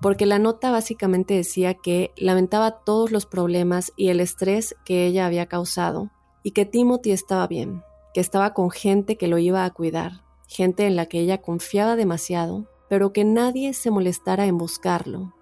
porque 0.00 0.24
la 0.24 0.38
nota 0.38 0.70
básicamente 0.70 1.34
decía 1.34 1.74
que 1.74 2.12
lamentaba 2.16 2.84
todos 2.84 3.10
los 3.10 3.26
problemas 3.26 3.92
y 3.96 4.10
el 4.10 4.20
estrés 4.20 4.76
que 4.84 5.04
ella 5.04 5.26
había 5.26 5.46
causado 5.46 6.12
y 6.44 6.52
que 6.52 6.64
Timothy 6.64 7.10
estaba 7.10 7.48
bien, 7.48 7.82
que 8.14 8.20
estaba 8.20 8.54
con 8.54 8.70
gente 8.70 9.16
que 9.16 9.26
lo 9.26 9.38
iba 9.38 9.64
a 9.64 9.70
cuidar, 9.72 10.22
gente 10.46 10.86
en 10.86 10.94
la 10.94 11.06
que 11.06 11.18
ella 11.18 11.42
confiaba 11.42 11.96
demasiado 11.96 12.68
pero 12.88 13.12
que 13.12 13.24
nadie 13.24 13.74
se 13.74 13.90
molestara 13.90 14.46
en 14.46 14.58
buscarlo, 14.58 15.34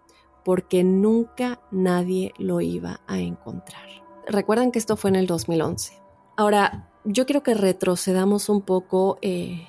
porque 0.45 0.85
nunca 0.85 1.61
nadie 1.71 2.33
lo 2.39 2.61
iba 2.61 3.01
a 3.07 3.19
encontrar. 3.19 3.89
Recuerden 4.27 4.73
que 4.73 4.79
esto 4.79 4.97
fue 4.97 5.11
en 5.11 5.17
el 5.17 5.27
2011. 5.27 6.01
Ahora, 6.37 6.91
yo 7.05 7.27
quiero 7.27 7.43
que 7.43 7.55
retrocedamos 7.55 8.49
un 8.49 8.63
poco 8.63 9.19
eh, 9.23 9.67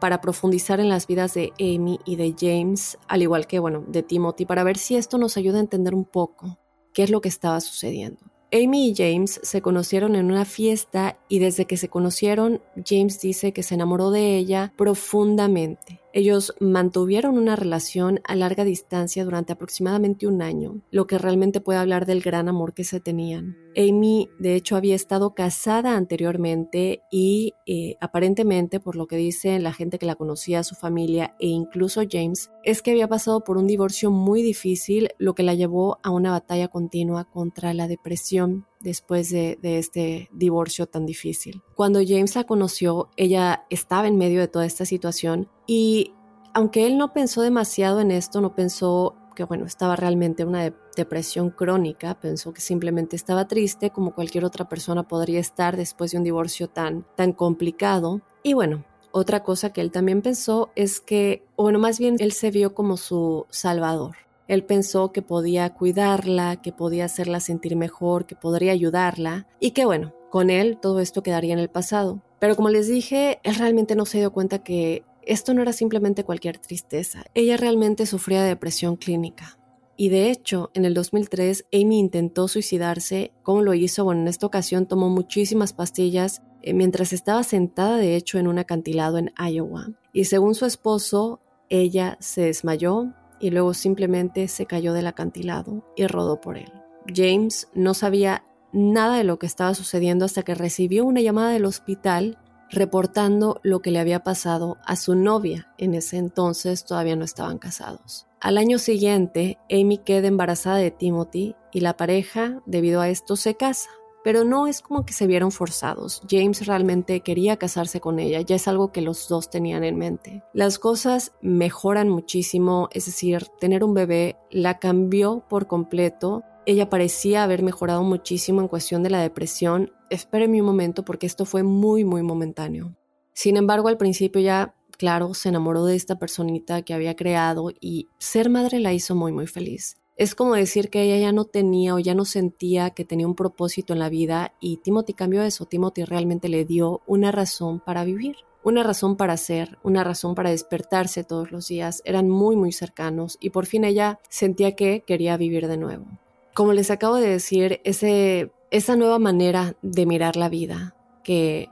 para 0.00 0.20
profundizar 0.20 0.80
en 0.80 0.88
las 0.88 1.06
vidas 1.06 1.34
de 1.34 1.52
Amy 1.58 1.98
y 2.04 2.16
de 2.16 2.34
James, 2.38 2.98
al 3.08 3.22
igual 3.22 3.46
que, 3.46 3.58
bueno, 3.58 3.84
de 3.86 4.02
Timothy, 4.02 4.46
para 4.46 4.64
ver 4.64 4.78
si 4.78 4.96
esto 4.96 5.18
nos 5.18 5.36
ayuda 5.36 5.58
a 5.58 5.62
entender 5.62 5.94
un 5.94 6.04
poco 6.04 6.58
qué 6.92 7.02
es 7.02 7.10
lo 7.10 7.20
que 7.20 7.28
estaba 7.28 7.60
sucediendo. 7.60 8.20
Amy 8.52 8.90
y 8.90 8.94
James 8.94 9.40
se 9.42 9.60
conocieron 9.60 10.14
en 10.14 10.30
una 10.30 10.44
fiesta 10.44 11.18
y 11.28 11.40
desde 11.40 11.66
que 11.66 11.76
se 11.76 11.88
conocieron, 11.88 12.62
James 12.84 13.20
dice 13.20 13.52
que 13.52 13.62
se 13.62 13.74
enamoró 13.74 14.10
de 14.10 14.36
ella 14.36 14.72
profundamente. 14.76 16.00
Ellos 16.16 16.54
mantuvieron 16.60 17.36
una 17.36 17.56
relación 17.56 18.20
a 18.24 18.36
larga 18.36 18.64
distancia 18.64 19.22
durante 19.22 19.52
aproximadamente 19.52 20.26
un 20.26 20.40
año, 20.40 20.80
lo 20.90 21.06
que 21.06 21.18
realmente 21.18 21.60
puede 21.60 21.78
hablar 21.78 22.06
del 22.06 22.22
gran 22.22 22.48
amor 22.48 22.72
que 22.72 22.84
se 22.84 23.00
tenían. 23.00 23.58
Amy, 23.76 24.30
de 24.38 24.54
hecho, 24.54 24.76
había 24.76 24.94
estado 24.94 25.34
casada 25.34 25.94
anteriormente 25.94 27.02
y 27.10 27.52
eh, 27.66 27.96
aparentemente, 28.00 28.80
por 28.80 28.96
lo 28.96 29.06
que 29.06 29.18
dice 29.18 29.58
la 29.58 29.74
gente 29.74 29.98
que 29.98 30.06
la 30.06 30.14
conocía, 30.14 30.64
su 30.64 30.74
familia 30.74 31.36
e 31.38 31.48
incluso 31.48 32.00
James, 32.10 32.50
es 32.64 32.80
que 32.80 32.92
había 32.92 33.08
pasado 33.08 33.44
por 33.44 33.58
un 33.58 33.66
divorcio 33.66 34.10
muy 34.10 34.40
difícil, 34.40 35.10
lo 35.18 35.34
que 35.34 35.42
la 35.42 35.52
llevó 35.52 35.98
a 36.02 36.08
una 36.08 36.30
batalla 36.30 36.68
continua 36.68 37.24
contra 37.24 37.74
la 37.74 37.88
depresión 37.88 38.64
después 38.80 39.30
de, 39.30 39.58
este 39.62 40.28
divorcio 40.32 40.86
tan 40.86 41.06
difícil. 41.06 41.62
Cuando 41.74 42.00
James 42.06 42.34
la 42.34 42.44
conoció, 42.44 43.10
ella 43.16 43.66
estaba 43.70 44.06
en 44.06 44.16
medio 44.16 44.40
de 44.40 44.48
toda 44.48 44.66
esta 44.66 44.84
situación 44.84 45.48
y 45.66 46.12
aunque 46.54 46.86
él 46.86 46.96
no 46.96 47.12
pensó 47.12 47.42
demasiado 47.42 48.00
en 48.00 48.10
esto, 48.10 48.40
no 48.40 48.54
pensó 48.54 49.14
que 49.34 49.44
bueno, 49.44 49.66
estaba 49.66 49.94
realmente 49.94 50.42
en 50.42 50.48
una 50.48 50.74
depresión 50.96 51.50
crónica, 51.50 52.18
pensó 52.18 52.54
que 52.54 52.62
simplemente 52.62 53.14
estaba 53.16 53.46
triste 53.46 53.90
como 53.90 54.14
cualquier 54.14 54.44
otra 54.44 54.66
persona 54.66 55.02
podría 55.02 55.40
estar 55.40 55.76
después 55.76 56.10
de 56.10 56.18
un 56.18 56.24
divorcio 56.24 56.68
tan, 56.68 57.06
tan 57.14 57.32
complicado. 57.32 58.22
Y 58.42 58.54
bueno, 58.54 58.84
otra 59.12 59.42
cosa 59.42 59.72
que 59.72 59.80
él 59.80 59.90
también 59.90 60.22
pensó 60.22 60.70
es 60.74 61.00
que, 61.00 61.46
bueno, 61.56 61.78
más 61.78 61.98
bien 61.98 62.16
él 62.18 62.32
se 62.32 62.50
vio 62.50 62.74
como 62.74 62.96
su 62.96 63.46
salvador. 63.50 64.16
Él 64.48 64.64
pensó 64.64 65.12
que 65.12 65.22
podía 65.22 65.72
cuidarla, 65.74 66.56
que 66.62 66.72
podía 66.72 67.04
hacerla 67.04 67.40
sentir 67.40 67.76
mejor, 67.76 68.26
que 68.26 68.36
podría 68.36 68.72
ayudarla 68.72 69.46
y 69.60 69.72
que 69.72 69.84
bueno, 69.84 70.14
con 70.30 70.50
él 70.50 70.78
todo 70.80 71.00
esto 71.00 71.22
quedaría 71.22 71.52
en 71.52 71.58
el 71.58 71.70
pasado. 71.70 72.22
Pero 72.38 72.56
como 72.56 72.68
les 72.68 72.88
dije, 72.88 73.40
él 73.42 73.54
realmente 73.56 73.96
no 73.96 74.04
se 74.04 74.18
dio 74.18 74.32
cuenta 74.32 74.62
que 74.62 75.04
esto 75.22 75.54
no 75.54 75.62
era 75.62 75.72
simplemente 75.72 76.24
cualquier 76.24 76.58
tristeza. 76.58 77.24
Ella 77.34 77.56
realmente 77.56 78.06
sufría 78.06 78.42
de 78.42 78.48
depresión 78.48 78.96
clínica. 78.96 79.58
Y 79.96 80.10
de 80.10 80.30
hecho, 80.30 80.70
en 80.74 80.84
el 80.84 80.94
2003, 80.94 81.66
Amy 81.72 81.98
intentó 81.98 82.48
suicidarse. 82.48 83.32
¿Cómo 83.42 83.62
lo 83.62 83.74
hizo? 83.74 84.04
Bueno, 84.04 84.20
en 84.20 84.28
esta 84.28 84.46
ocasión 84.46 84.86
tomó 84.86 85.08
muchísimas 85.08 85.72
pastillas 85.72 86.42
eh, 86.62 86.74
mientras 86.74 87.12
estaba 87.12 87.42
sentada, 87.42 87.96
de 87.96 88.14
hecho, 88.14 88.38
en 88.38 88.46
un 88.46 88.58
acantilado 88.58 89.16
en 89.18 89.32
Iowa. 89.38 89.88
Y 90.12 90.26
según 90.26 90.54
su 90.54 90.66
esposo, 90.66 91.40
ella 91.70 92.18
se 92.20 92.42
desmayó, 92.42 93.14
y 93.40 93.50
luego 93.50 93.74
simplemente 93.74 94.48
se 94.48 94.66
cayó 94.66 94.92
del 94.92 95.06
acantilado 95.06 95.84
y 95.96 96.06
rodó 96.06 96.40
por 96.40 96.58
él. 96.58 96.72
James 97.14 97.68
no 97.74 97.94
sabía 97.94 98.44
nada 98.72 99.16
de 99.16 99.24
lo 99.24 99.38
que 99.38 99.46
estaba 99.46 99.74
sucediendo 99.74 100.24
hasta 100.24 100.42
que 100.42 100.54
recibió 100.54 101.04
una 101.04 101.20
llamada 101.20 101.50
del 101.50 101.64
hospital 101.64 102.38
reportando 102.70 103.60
lo 103.62 103.80
que 103.80 103.90
le 103.90 104.00
había 104.00 104.24
pasado 104.24 104.78
a 104.84 104.96
su 104.96 105.14
novia. 105.14 105.72
En 105.78 105.94
ese 105.94 106.16
entonces 106.16 106.84
todavía 106.84 107.16
no 107.16 107.24
estaban 107.24 107.58
casados. 107.58 108.26
Al 108.40 108.58
año 108.58 108.78
siguiente, 108.78 109.58
Amy 109.70 109.98
queda 109.98 110.26
embarazada 110.26 110.76
de 110.76 110.90
Timothy 110.90 111.54
y 111.72 111.80
la 111.80 111.96
pareja, 111.96 112.60
debido 112.66 113.00
a 113.00 113.08
esto, 113.08 113.36
se 113.36 113.56
casa 113.56 113.88
pero 114.26 114.42
no 114.42 114.66
es 114.66 114.82
como 114.82 115.06
que 115.06 115.12
se 115.12 115.28
vieron 115.28 115.52
forzados. 115.52 116.20
James 116.28 116.66
realmente 116.66 117.20
quería 117.20 117.58
casarse 117.58 118.00
con 118.00 118.18
ella, 118.18 118.40
ya 118.40 118.56
es 118.56 118.66
algo 118.66 118.90
que 118.90 119.00
los 119.00 119.28
dos 119.28 119.50
tenían 119.50 119.84
en 119.84 119.96
mente. 119.96 120.42
Las 120.52 120.80
cosas 120.80 121.30
mejoran 121.42 122.08
muchísimo, 122.08 122.88
es 122.90 123.06
decir, 123.06 123.46
tener 123.60 123.84
un 123.84 123.94
bebé 123.94 124.36
la 124.50 124.80
cambió 124.80 125.44
por 125.48 125.68
completo. 125.68 126.42
Ella 126.66 126.90
parecía 126.90 127.44
haber 127.44 127.62
mejorado 127.62 128.02
muchísimo 128.02 128.60
en 128.60 128.66
cuestión 128.66 129.04
de 129.04 129.10
la 129.10 129.20
depresión. 129.20 129.92
Espérenme 130.10 130.60
un 130.60 130.66
momento 130.66 131.04
porque 131.04 131.26
esto 131.26 131.44
fue 131.44 131.62
muy, 131.62 132.02
muy 132.02 132.24
momentáneo. 132.24 132.96
Sin 133.32 133.56
embargo, 133.56 133.86
al 133.86 133.96
principio 133.96 134.40
ya, 134.40 134.74
claro, 134.98 135.34
se 135.34 135.50
enamoró 135.50 135.84
de 135.84 135.94
esta 135.94 136.18
personita 136.18 136.82
que 136.82 136.94
había 136.94 137.14
creado 137.14 137.70
y 137.80 138.08
ser 138.18 138.50
madre 138.50 138.80
la 138.80 138.92
hizo 138.92 139.14
muy, 139.14 139.30
muy 139.30 139.46
feliz. 139.46 139.98
Es 140.16 140.34
como 140.34 140.54
decir 140.54 140.88
que 140.88 141.02
ella 141.02 141.18
ya 141.18 141.32
no 141.32 141.44
tenía 141.44 141.94
o 141.94 141.98
ya 141.98 142.14
no 142.14 142.24
sentía 142.24 142.90
que 142.90 143.04
tenía 143.04 143.26
un 143.26 143.34
propósito 143.34 143.92
en 143.92 143.98
la 143.98 144.08
vida 144.08 144.54
y 144.60 144.78
Timothy 144.78 145.12
cambió 145.12 145.42
eso. 145.42 145.66
Timothy 145.66 146.04
realmente 146.04 146.48
le 146.48 146.64
dio 146.64 147.02
una 147.06 147.32
razón 147.32 147.80
para 147.80 148.02
vivir, 148.02 148.36
una 148.62 148.82
razón 148.82 149.16
para 149.16 149.36
ser, 149.36 149.78
una 149.82 150.04
razón 150.04 150.34
para 150.34 150.50
despertarse 150.50 151.22
todos 151.22 151.52
los 151.52 151.68
días. 151.68 152.00
Eran 152.06 152.30
muy, 152.30 152.56
muy 152.56 152.72
cercanos 152.72 153.36
y 153.40 153.50
por 153.50 153.66
fin 153.66 153.84
ella 153.84 154.18
sentía 154.30 154.74
que 154.74 155.02
quería 155.06 155.36
vivir 155.36 155.68
de 155.68 155.76
nuevo. 155.76 156.06
Como 156.54 156.72
les 156.72 156.90
acabo 156.90 157.16
de 157.16 157.28
decir, 157.28 157.82
ese, 157.84 158.52
esa 158.70 158.96
nueva 158.96 159.18
manera 159.18 159.76
de 159.82 160.06
mirar 160.06 160.36
la 160.36 160.48
vida 160.48 160.96
que 161.24 161.68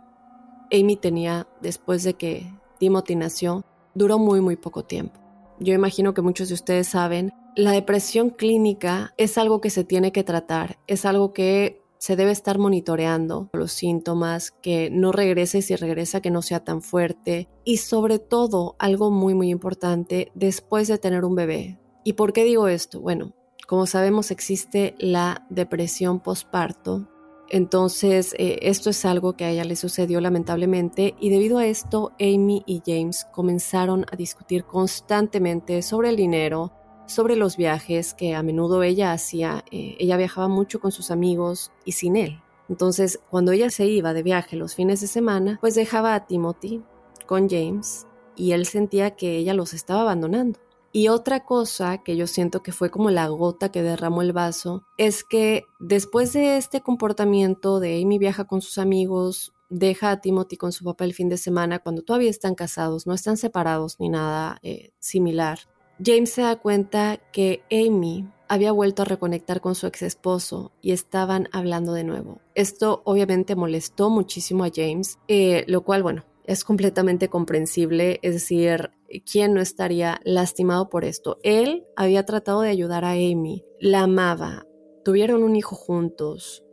Amy 0.70 0.96
tenía 0.96 1.48
después 1.62 2.04
de 2.04 2.12
que 2.12 2.52
Timothy 2.78 3.16
nació 3.16 3.64
duró 3.94 4.18
muy, 4.18 4.42
muy 4.42 4.56
poco 4.56 4.84
tiempo. 4.84 5.18
Yo 5.60 5.72
imagino 5.72 6.12
que 6.12 6.20
muchos 6.20 6.48
de 6.48 6.54
ustedes 6.54 6.88
saben 6.88 7.32
la 7.56 7.72
depresión 7.72 8.30
clínica 8.30 9.14
es 9.16 9.38
algo 9.38 9.60
que 9.60 9.70
se 9.70 9.84
tiene 9.84 10.12
que 10.12 10.24
tratar, 10.24 10.78
es 10.86 11.04
algo 11.04 11.32
que 11.32 11.82
se 11.98 12.16
debe 12.16 12.32
estar 12.32 12.58
monitoreando 12.58 13.48
los 13.52 13.72
síntomas, 13.72 14.50
que 14.50 14.90
no 14.90 15.12
regrese 15.12 15.62
si 15.62 15.74
regresa, 15.76 16.20
que 16.20 16.30
no 16.30 16.42
sea 16.42 16.60
tan 16.60 16.82
fuerte 16.82 17.48
y 17.64 17.78
sobre 17.78 18.18
todo 18.18 18.76
algo 18.78 19.10
muy 19.10 19.34
muy 19.34 19.50
importante 19.50 20.30
después 20.34 20.88
de 20.88 20.98
tener 20.98 21.24
un 21.24 21.34
bebé. 21.34 21.78
¿Y 22.02 22.14
por 22.14 22.32
qué 22.32 22.44
digo 22.44 22.68
esto? 22.68 23.00
Bueno, 23.00 23.32
como 23.66 23.86
sabemos 23.86 24.30
existe 24.30 24.94
la 24.98 25.46
depresión 25.48 26.20
postparto, 26.20 27.08
entonces 27.48 28.34
eh, 28.38 28.58
esto 28.62 28.90
es 28.90 29.04
algo 29.04 29.34
que 29.34 29.44
a 29.44 29.50
ella 29.50 29.64
le 29.64 29.76
sucedió 29.76 30.20
lamentablemente 30.20 31.14
y 31.20 31.30
debido 31.30 31.58
a 31.58 31.66
esto 31.66 32.12
Amy 32.20 32.62
y 32.66 32.82
James 32.84 33.26
comenzaron 33.32 34.04
a 34.10 34.16
discutir 34.16 34.64
constantemente 34.64 35.80
sobre 35.82 36.10
el 36.10 36.16
dinero, 36.16 36.72
sobre 37.06 37.36
los 37.36 37.56
viajes 37.56 38.14
que 38.14 38.34
a 38.34 38.42
menudo 38.42 38.82
ella 38.82 39.12
hacía. 39.12 39.64
Eh, 39.70 39.96
ella 39.98 40.16
viajaba 40.16 40.48
mucho 40.48 40.80
con 40.80 40.92
sus 40.92 41.10
amigos 41.10 41.72
y 41.84 41.92
sin 41.92 42.16
él. 42.16 42.40
Entonces, 42.68 43.20
cuando 43.30 43.52
ella 43.52 43.70
se 43.70 43.86
iba 43.86 44.14
de 44.14 44.22
viaje 44.22 44.56
los 44.56 44.74
fines 44.74 45.00
de 45.00 45.06
semana, 45.06 45.58
pues 45.60 45.74
dejaba 45.74 46.14
a 46.14 46.26
Timothy 46.26 46.82
con 47.26 47.48
James 47.48 48.06
y 48.36 48.52
él 48.52 48.66
sentía 48.66 49.12
que 49.16 49.36
ella 49.36 49.54
los 49.54 49.74
estaba 49.74 50.02
abandonando. 50.02 50.58
Y 50.92 51.08
otra 51.08 51.44
cosa 51.44 51.98
que 52.04 52.16
yo 52.16 52.28
siento 52.28 52.62
que 52.62 52.70
fue 52.70 52.88
como 52.88 53.10
la 53.10 53.26
gota 53.26 53.72
que 53.72 53.82
derramó 53.82 54.22
el 54.22 54.32
vaso 54.32 54.84
es 54.96 55.24
que 55.24 55.64
después 55.80 56.32
de 56.32 56.56
este 56.56 56.82
comportamiento 56.82 57.80
de 57.80 58.00
Amy 58.00 58.18
viaja 58.18 58.44
con 58.44 58.62
sus 58.62 58.78
amigos, 58.78 59.52
deja 59.68 60.12
a 60.12 60.20
Timothy 60.20 60.56
con 60.56 60.70
su 60.70 60.84
papá 60.84 61.04
el 61.04 61.12
fin 61.12 61.28
de 61.28 61.36
semana 61.36 61.80
cuando 61.80 62.02
todavía 62.02 62.30
están 62.30 62.54
casados, 62.54 63.08
no 63.08 63.12
están 63.12 63.36
separados 63.36 63.98
ni 63.98 64.08
nada 64.08 64.58
eh, 64.62 64.92
similar. 65.00 65.58
James 66.02 66.30
se 66.30 66.42
da 66.42 66.56
cuenta 66.56 67.20
que 67.32 67.62
Amy 67.70 68.26
había 68.48 68.72
vuelto 68.72 69.02
a 69.02 69.06
reconectar 69.06 69.60
con 69.60 69.74
su 69.74 69.86
ex 69.86 70.02
esposo 70.02 70.72
y 70.80 70.92
estaban 70.92 71.48
hablando 71.52 71.92
de 71.92 72.04
nuevo. 72.04 72.40
Esto 72.54 73.02
obviamente 73.04 73.56
molestó 73.56 74.10
muchísimo 74.10 74.64
a 74.64 74.70
James, 74.74 75.18
eh, 75.28 75.64
lo 75.66 75.82
cual, 75.82 76.02
bueno, 76.02 76.24
es 76.44 76.64
completamente 76.64 77.28
comprensible, 77.28 78.18
es 78.22 78.34
decir, 78.34 78.90
¿quién 79.30 79.54
no 79.54 79.60
estaría 79.60 80.20
lastimado 80.24 80.88
por 80.88 81.04
esto? 81.04 81.38
Él 81.42 81.86
había 81.96 82.26
tratado 82.26 82.60
de 82.60 82.68
ayudar 82.68 83.04
a 83.04 83.12
Amy, 83.12 83.64
la 83.80 84.02
amaba, 84.02 84.66
tuvieron 85.04 85.42
un 85.42 85.56
hijo 85.56 85.74
juntos, 85.74 86.63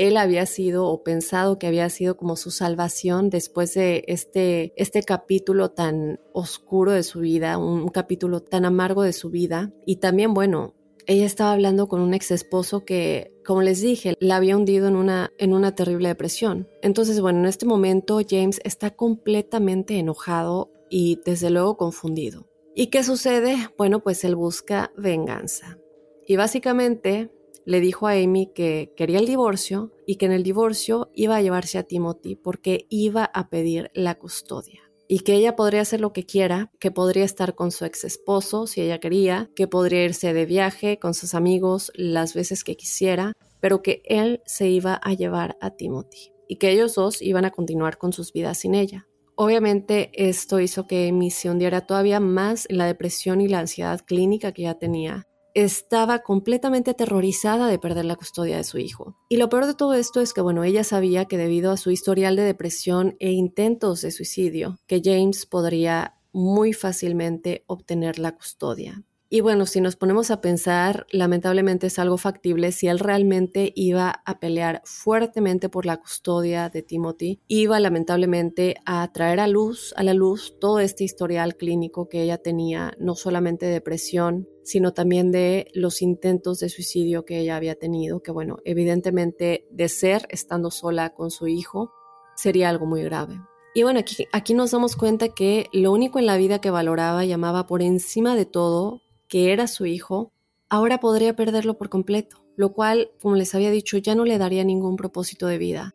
él 0.00 0.16
había 0.16 0.46
sido 0.46 0.86
o 0.86 1.02
pensado 1.02 1.58
que 1.58 1.66
había 1.66 1.90
sido 1.90 2.16
como 2.16 2.36
su 2.36 2.50
salvación 2.50 3.28
después 3.28 3.74
de 3.74 4.02
este, 4.06 4.72
este 4.76 5.02
capítulo 5.02 5.72
tan 5.72 6.18
oscuro 6.32 6.92
de 6.92 7.02
su 7.02 7.20
vida, 7.20 7.58
un, 7.58 7.88
capítulo 7.88 8.40
tan 8.40 8.64
amargo 8.64 9.02
de 9.02 9.12
su 9.12 9.28
vida. 9.28 9.74
Y 9.84 9.96
también, 9.96 10.32
bueno, 10.32 10.74
ella 11.06 11.26
estaba 11.26 11.52
hablando 11.52 11.86
con 11.86 12.00
un 12.00 12.14
ex 12.14 12.30
esposo 12.30 12.86
que, 12.86 13.34
como 13.44 13.60
les 13.60 13.82
dije, 13.82 14.14
la 14.20 14.36
había 14.36 14.56
hundido 14.56 14.88
en 14.88 14.96
una, 14.96 15.32
en 15.36 15.52
una 15.52 15.74
terrible 15.74 16.08
depresión. 16.08 16.66
Entonces, 16.80 17.20
bueno, 17.20 17.40
en 17.40 17.46
este 17.46 17.66
momento 17.66 18.20
James 18.26 18.58
está 18.64 18.96
completamente 18.96 19.98
enojado 19.98 20.72
y 20.88 21.20
desde 21.26 21.50
luego 21.50 21.76
confundido. 21.76 22.48
¿Y 22.74 22.86
qué 22.86 23.04
sucede? 23.04 23.68
Bueno, 23.76 24.00
pues 24.00 24.24
él 24.24 24.34
busca 24.34 24.92
venganza. 24.96 25.76
Y 26.26 26.36
básicamente 26.36 27.30
le 27.64 27.80
dijo 27.80 28.06
a 28.06 28.12
Amy 28.12 28.50
que 28.54 28.92
quería 28.96 29.18
el 29.18 29.26
divorcio 29.26 29.92
y 30.06 30.16
que 30.16 30.26
en 30.26 30.32
el 30.32 30.42
divorcio 30.42 31.10
iba 31.14 31.36
a 31.36 31.42
llevarse 31.42 31.78
a 31.78 31.84
Timothy 31.84 32.36
porque 32.36 32.86
iba 32.88 33.24
a 33.24 33.48
pedir 33.48 33.90
la 33.94 34.16
custodia 34.16 34.90
y 35.12 35.20
que 35.20 35.34
ella 35.34 35.56
podría 35.56 35.80
hacer 35.80 36.00
lo 36.00 36.12
que 36.12 36.24
quiera, 36.24 36.70
que 36.78 36.92
podría 36.92 37.24
estar 37.24 37.56
con 37.56 37.72
su 37.72 37.84
ex 37.84 38.04
esposo 38.04 38.68
si 38.68 38.80
ella 38.80 39.00
quería, 39.00 39.50
que 39.56 39.66
podría 39.66 40.04
irse 40.04 40.32
de 40.32 40.46
viaje 40.46 41.00
con 41.00 41.14
sus 41.14 41.34
amigos 41.34 41.90
las 41.96 42.32
veces 42.32 42.62
que 42.62 42.76
quisiera, 42.76 43.32
pero 43.58 43.82
que 43.82 44.02
él 44.04 44.40
se 44.46 44.68
iba 44.68 44.94
a 44.94 45.12
llevar 45.14 45.56
a 45.60 45.70
Timothy 45.70 46.30
y 46.46 46.58
que 46.58 46.70
ellos 46.70 46.94
dos 46.94 47.22
iban 47.22 47.44
a 47.44 47.50
continuar 47.50 47.98
con 47.98 48.12
sus 48.12 48.32
vidas 48.32 48.58
sin 48.58 48.76
ella. 48.76 49.08
Obviamente 49.34 50.12
esto 50.14 50.60
hizo 50.60 50.86
que 50.86 51.08
Amy 51.08 51.32
se 51.32 51.50
hundiera 51.50 51.86
todavía 51.86 52.20
más 52.20 52.68
la 52.70 52.86
depresión 52.86 53.40
y 53.40 53.48
la 53.48 53.58
ansiedad 53.58 54.00
clínica 54.06 54.52
que 54.52 54.62
ya 54.62 54.74
tenía 54.74 55.26
estaba 55.54 56.20
completamente 56.20 56.92
aterrorizada 56.92 57.66
de 57.68 57.78
perder 57.78 58.04
la 58.04 58.16
custodia 58.16 58.56
de 58.56 58.64
su 58.64 58.78
hijo. 58.78 59.16
Y 59.28 59.36
lo 59.36 59.48
peor 59.48 59.66
de 59.66 59.74
todo 59.74 59.94
esto 59.94 60.20
es 60.20 60.32
que, 60.32 60.40
bueno, 60.40 60.64
ella 60.64 60.84
sabía 60.84 61.24
que 61.24 61.38
debido 61.38 61.72
a 61.72 61.76
su 61.76 61.90
historial 61.90 62.36
de 62.36 62.42
depresión 62.42 63.16
e 63.18 63.32
intentos 63.32 64.02
de 64.02 64.10
suicidio, 64.10 64.78
que 64.86 65.00
James 65.04 65.46
podría 65.46 66.16
muy 66.32 66.72
fácilmente 66.72 67.64
obtener 67.66 68.18
la 68.18 68.36
custodia. 68.36 69.02
Y 69.32 69.42
bueno, 69.42 69.64
si 69.64 69.80
nos 69.80 69.94
ponemos 69.94 70.32
a 70.32 70.40
pensar, 70.40 71.06
lamentablemente 71.12 71.86
es 71.86 72.00
algo 72.00 72.18
factible 72.18 72.72
si 72.72 72.88
él 72.88 72.98
realmente 72.98 73.72
iba 73.76 74.22
a 74.26 74.40
pelear 74.40 74.82
fuertemente 74.84 75.68
por 75.68 75.86
la 75.86 75.98
custodia 75.98 76.68
de 76.68 76.82
Timothy, 76.82 77.40
iba 77.46 77.78
lamentablemente 77.78 78.74
a 78.84 79.08
traer 79.12 79.38
a 79.38 79.46
luz, 79.46 79.94
a 79.96 80.02
la 80.02 80.14
luz, 80.14 80.58
todo 80.58 80.80
este 80.80 81.04
historial 81.04 81.54
clínico 81.54 82.08
que 82.08 82.24
ella 82.24 82.38
tenía, 82.38 82.92
no 82.98 83.14
solamente 83.14 83.66
de 83.66 83.74
depresión, 83.74 84.48
sino 84.64 84.94
también 84.94 85.30
de 85.30 85.68
los 85.74 86.02
intentos 86.02 86.58
de 86.58 86.68
suicidio 86.68 87.24
que 87.24 87.38
ella 87.38 87.54
había 87.54 87.76
tenido, 87.76 88.24
que 88.24 88.32
bueno, 88.32 88.58
evidentemente 88.64 89.64
de 89.70 89.88
ser 89.88 90.26
estando 90.30 90.72
sola 90.72 91.14
con 91.14 91.30
su 91.30 91.46
hijo 91.46 91.92
sería 92.34 92.68
algo 92.68 92.84
muy 92.84 93.04
grave. 93.04 93.40
Y 93.74 93.84
bueno, 93.84 94.00
aquí, 94.00 94.26
aquí 94.32 94.54
nos 94.54 94.72
damos 94.72 94.96
cuenta 94.96 95.28
que 95.28 95.68
lo 95.72 95.92
único 95.92 96.18
en 96.18 96.26
la 96.26 96.36
vida 96.36 96.60
que 96.60 96.70
valoraba 96.70 97.24
y 97.24 97.30
amaba 97.30 97.68
por 97.68 97.80
encima 97.80 98.34
de 98.34 98.44
todo 98.44 99.02
que 99.30 99.52
era 99.52 99.68
su 99.68 99.86
hijo, 99.86 100.32
ahora 100.68 100.98
podría 100.98 101.34
perderlo 101.36 101.78
por 101.78 101.88
completo, 101.88 102.44
lo 102.56 102.72
cual, 102.72 103.12
como 103.22 103.36
les 103.36 103.54
había 103.54 103.70
dicho, 103.70 103.96
ya 103.96 104.14
no 104.14 104.24
le 104.24 104.36
daría 104.36 104.64
ningún 104.64 104.96
propósito 104.96 105.46
de 105.46 105.56
vida. 105.56 105.94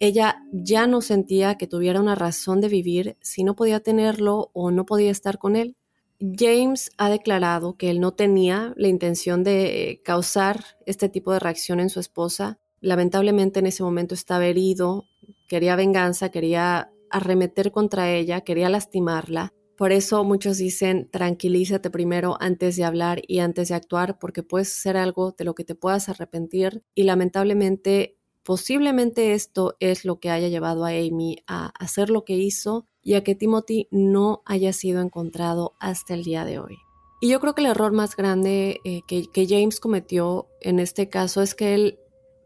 Ella 0.00 0.42
ya 0.52 0.88
no 0.88 1.00
sentía 1.00 1.54
que 1.54 1.68
tuviera 1.68 2.00
una 2.00 2.16
razón 2.16 2.60
de 2.60 2.68
vivir 2.68 3.16
si 3.22 3.44
no 3.44 3.54
podía 3.54 3.78
tenerlo 3.78 4.50
o 4.52 4.72
no 4.72 4.84
podía 4.84 5.12
estar 5.12 5.38
con 5.38 5.54
él. 5.54 5.76
James 6.20 6.90
ha 6.98 7.08
declarado 7.08 7.76
que 7.76 7.90
él 7.90 8.00
no 8.00 8.12
tenía 8.12 8.74
la 8.76 8.88
intención 8.88 9.44
de 9.44 10.00
causar 10.04 10.64
este 10.84 11.08
tipo 11.08 11.32
de 11.32 11.38
reacción 11.38 11.78
en 11.78 11.90
su 11.90 12.00
esposa. 12.00 12.58
Lamentablemente 12.80 13.60
en 13.60 13.66
ese 13.66 13.84
momento 13.84 14.14
estaba 14.14 14.46
herido, 14.46 15.04
quería 15.48 15.76
venganza, 15.76 16.30
quería 16.30 16.90
arremeter 17.08 17.70
contra 17.70 18.10
ella, 18.10 18.40
quería 18.40 18.68
lastimarla 18.68 19.54
por 19.76 19.92
eso 19.92 20.22
muchos 20.24 20.58
dicen, 20.58 21.08
tranquilízate 21.10 21.90
primero 21.90 22.36
antes 22.40 22.76
de 22.76 22.84
hablar 22.84 23.22
y 23.26 23.40
antes 23.40 23.68
de 23.68 23.74
actuar, 23.74 24.18
porque 24.18 24.42
puedes 24.42 24.76
hacer 24.76 24.96
algo 24.96 25.32
de 25.32 25.44
lo 25.44 25.54
que 25.54 25.64
te 25.64 25.74
puedas 25.74 26.08
arrepentir 26.08 26.84
y 26.94 27.04
lamentablemente, 27.04 28.16
posiblemente 28.42 29.34
esto 29.34 29.76
es 29.80 30.04
lo 30.04 30.20
que 30.20 30.30
haya 30.30 30.48
llevado 30.48 30.84
a 30.84 30.90
Amy 30.90 31.38
a 31.46 31.72
hacer 31.78 32.10
lo 32.10 32.24
que 32.24 32.36
hizo 32.36 32.86
y 33.02 33.14
a 33.14 33.24
que 33.24 33.34
Timothy 33.34 33.88
no 33.90 34.42
haya 34.46 34.72
sido 34.72 35.00
encontrado 35.00 35.74
hasta 35.80 36.14
el 36.14 36.24
día 36.24 36.44
de 36.44 36.58
hoy. 36.58 36.76
Y 37.20 37.28
yo 37.28 37.40
creo 37.40 37.54
que 37.54 37.62
el 37.62 37.68
error 37.68 37.92
más 37.92 38.16
grande 38.16 38.80
eh, 38.84 39.02
que, 39.06 39.26
que 39.32 39.46
James 39.48 39.80
cometió 39.80 40.48
en 40.60 40.78
este 40.78 41.08
caso 41.08 41.42
es 41.42 41.54
que 41.54 41.74
él 41.74 41.98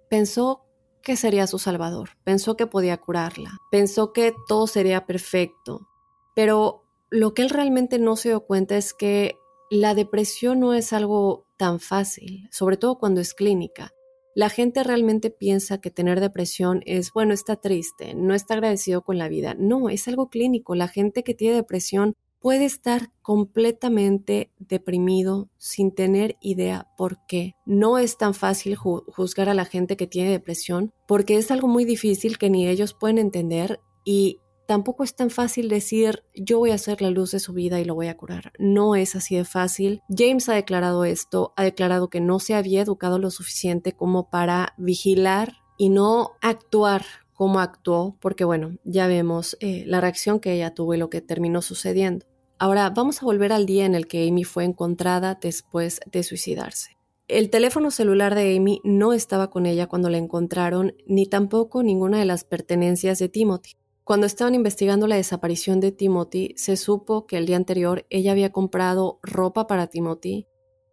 pensó 0.08 0.64
que 1.02 1.16
sería 1.16 1.46
su 1.46 1.58
salvador, 1.58 2.10
pensó 2.24 2.56
que 2.56 2.66
podía 2.66 2.96
curarla, 2.98 3.58
pensó 3.70 4.12
que 4.12 4.34
todo 4.46 4.66
sería 4.66 5.06
perfecto, 5.06 5.88
pero 6.34 6.87
lo 7.10 7.34
que 7.34 7.42
él 7.42 7.50
realmente 7.50 7.98
no 7.98 8.16
se 8.16 8.30
dio 8.30 8.40
cuenta 8.40 8.76
es 8.76 8.94
que 8.94 9.36
la 9.70 9.94
depresión 9.94 10.60
no 10.60 10.74
es 10.74 10.92
algo 10.92 11.46
tan 11.56 11.80
fácil, 11.80 12.48
sobre 12.50 12.76
todo 12.76 12.98
cuando 12.98 13.20
es 13.20 13.34
clínica. 13.34 13.92
La 14.34 14.50
gente 14.50 14.84
realmente 14.84 15.30
piensa 15.30 15.80
que 15.80 15.90
tener 15.90 16.20
depresión 16.20 16.82
es, 16.86 17.12
bueno, 17.12 17.34
está 17.34 17.56
triste, 17.56 18.14
no 18.14 18.34
está 18.34 18.54
agradecido 18.54 19.02
con 19.02 19.18
la 19.18 19.28
vida. 19.28 19.54
No, 19.58 19.88
es 19.88 20.06
algo 20.06 20.30
clínico. 20.30 20.76
La 20.76 20.86
gente 20.86 21.24
que 21.24 21.34
tiene 21.34 21.56
depresión 21.56 22.14
puede 22.40 22.64
estar 22.64 23.10
completamente 23.20 24.52
deprimido 24.58 25.48
sin 25.58 25.92
tener 25.92 26.36
idea 26.40 26.86
por 26.96 27.26
qué. 27.26 27.54
No 27.66 27.98
es 27.98 28.16
tan 28.16 28.32
fácil 28.32 28.76
juzgar 28.76 29.48
a 29.48 29.54
la 29.54 29.64
gente 29.64 29.96
que 29.96 30.06
tiene 30.06 30.30
depresión 30.30 30.92
porque 31.08 31.36
es 31.36 31.50
algo 31.50 31.66
muy 31.66 31.84
difícil 31.84 32.38
que 32.38 32.48
ni 32.48 32.68
ellos 32.68 32.94
pueden 32.94 33.18
entender 33.18 33.80
y 34.04 34.40
tampoco 34.68 35.02
es 35.02 35.16
tan 35.16 35.30
fácil 35.30 35.70
decir 35.70 36.24
yo 36.34 36.58
voy 36.58 36.72
a 36.72 36.74
hacer 36.74 37.00
la 37.00 37.08
luz 37.08 37.30
de 37.30 37.40
su 37.40 37.54
vida 37.54 37.80
y 37.80 37.86
lo 37.86 37.94
voy 37.94 38.08
a 38.08 38.16
curar. 38.18 38.52
No 38.58 38.96
es 38.96 39.16
así 39.16 39.34
de 39.34 39.46
fácil. 39.46 40.02
James 40.14 40.46
ha 40.50 40.54
declarado 40.54 41.06
esto, 41.06 41.54
ha 41.56 41.64
declarado 41.64 42.10
que 42.10 42.20
no 42.20 42.38
se 42.38 42.54
había 42.54 42.82
educado 42.82 43.18
lo 43.18 43.30
suficiente 43.30 43.92
como 43.92 44.28
para 44.28 44.74
vigilar 44.76 45.54
y 45.78 45.88
no 45.88 46.32
actuar 46.42 47.06
como 47.32 47.60
actuó, 47.60 48.16
porque 48.20 48.44
bueno, 48.44 48.76
ya 48.84 49.06
vemos 49.06 49.56
eh, 49.60 49.84
la 49.86 50.02
reacción 50.02 50.38
que 50.38 50.52
ella 50.52 50.74
tuvo 50.74 50.92
y 50.92 50.98
lo 50.98 51.08
que 51.08 51.22
terminó 51.22 51.62
sucediendo. 51.62 52.26
Ahora 52.58 52.90
vamos 52.90 53.22
a 53.22 53.24
volver 53.24 53.54
al 53.54 53.64
día 53.64 53.86
en 53.86 53.94
el 53.94 54.06
que 54.06 54.28
Amy 54.28 54.44
fue 54.44 54.64
encontrada 54.64 55.38
después 55.40 56.00
de 56.12 56.22
suicidarse. 56.22 56.98
El 57.26 57.48
teléfono 57.48 57.90
celular 57.90 58.34
de 58.34 58.54
Amy 58.56 58.82
no 58.84 59.14
estaba 59.14 59.48
con 59.48 59.64
ella 59.64 59.86
cuando 59.86 60.10
la 60.10 60.18
encontraron, 60.18 60.94
ni 61.06 61.26
tampoco 61.26 61.82
ninguna 61.82 62.18
de 62.18 62.26
las 62.26 62.44
pertenencias 62.44 63.18
de 63.18 63.30
Timothy. 63.30 63.78
Cuando 64.08 64.26
estaban 64.26 64.54
investigando 64.54 65.06
la 65.06 65.16
desaparición 65.16 65.80
de 65.80 65.92
Timothy, 65.92 66.54
se 66.56 66.78
supo 66.78 67.26
que 67.26 67.36
el 67.36 67.44
día 67.44 67.58
anterior 67.58 68.06
ella 68.08 68.32
había 68.32 68.52
comprado 68.52 69.18
ropa 69.22 69.66
para 69.66 69.88
Timothy 69.88 70.46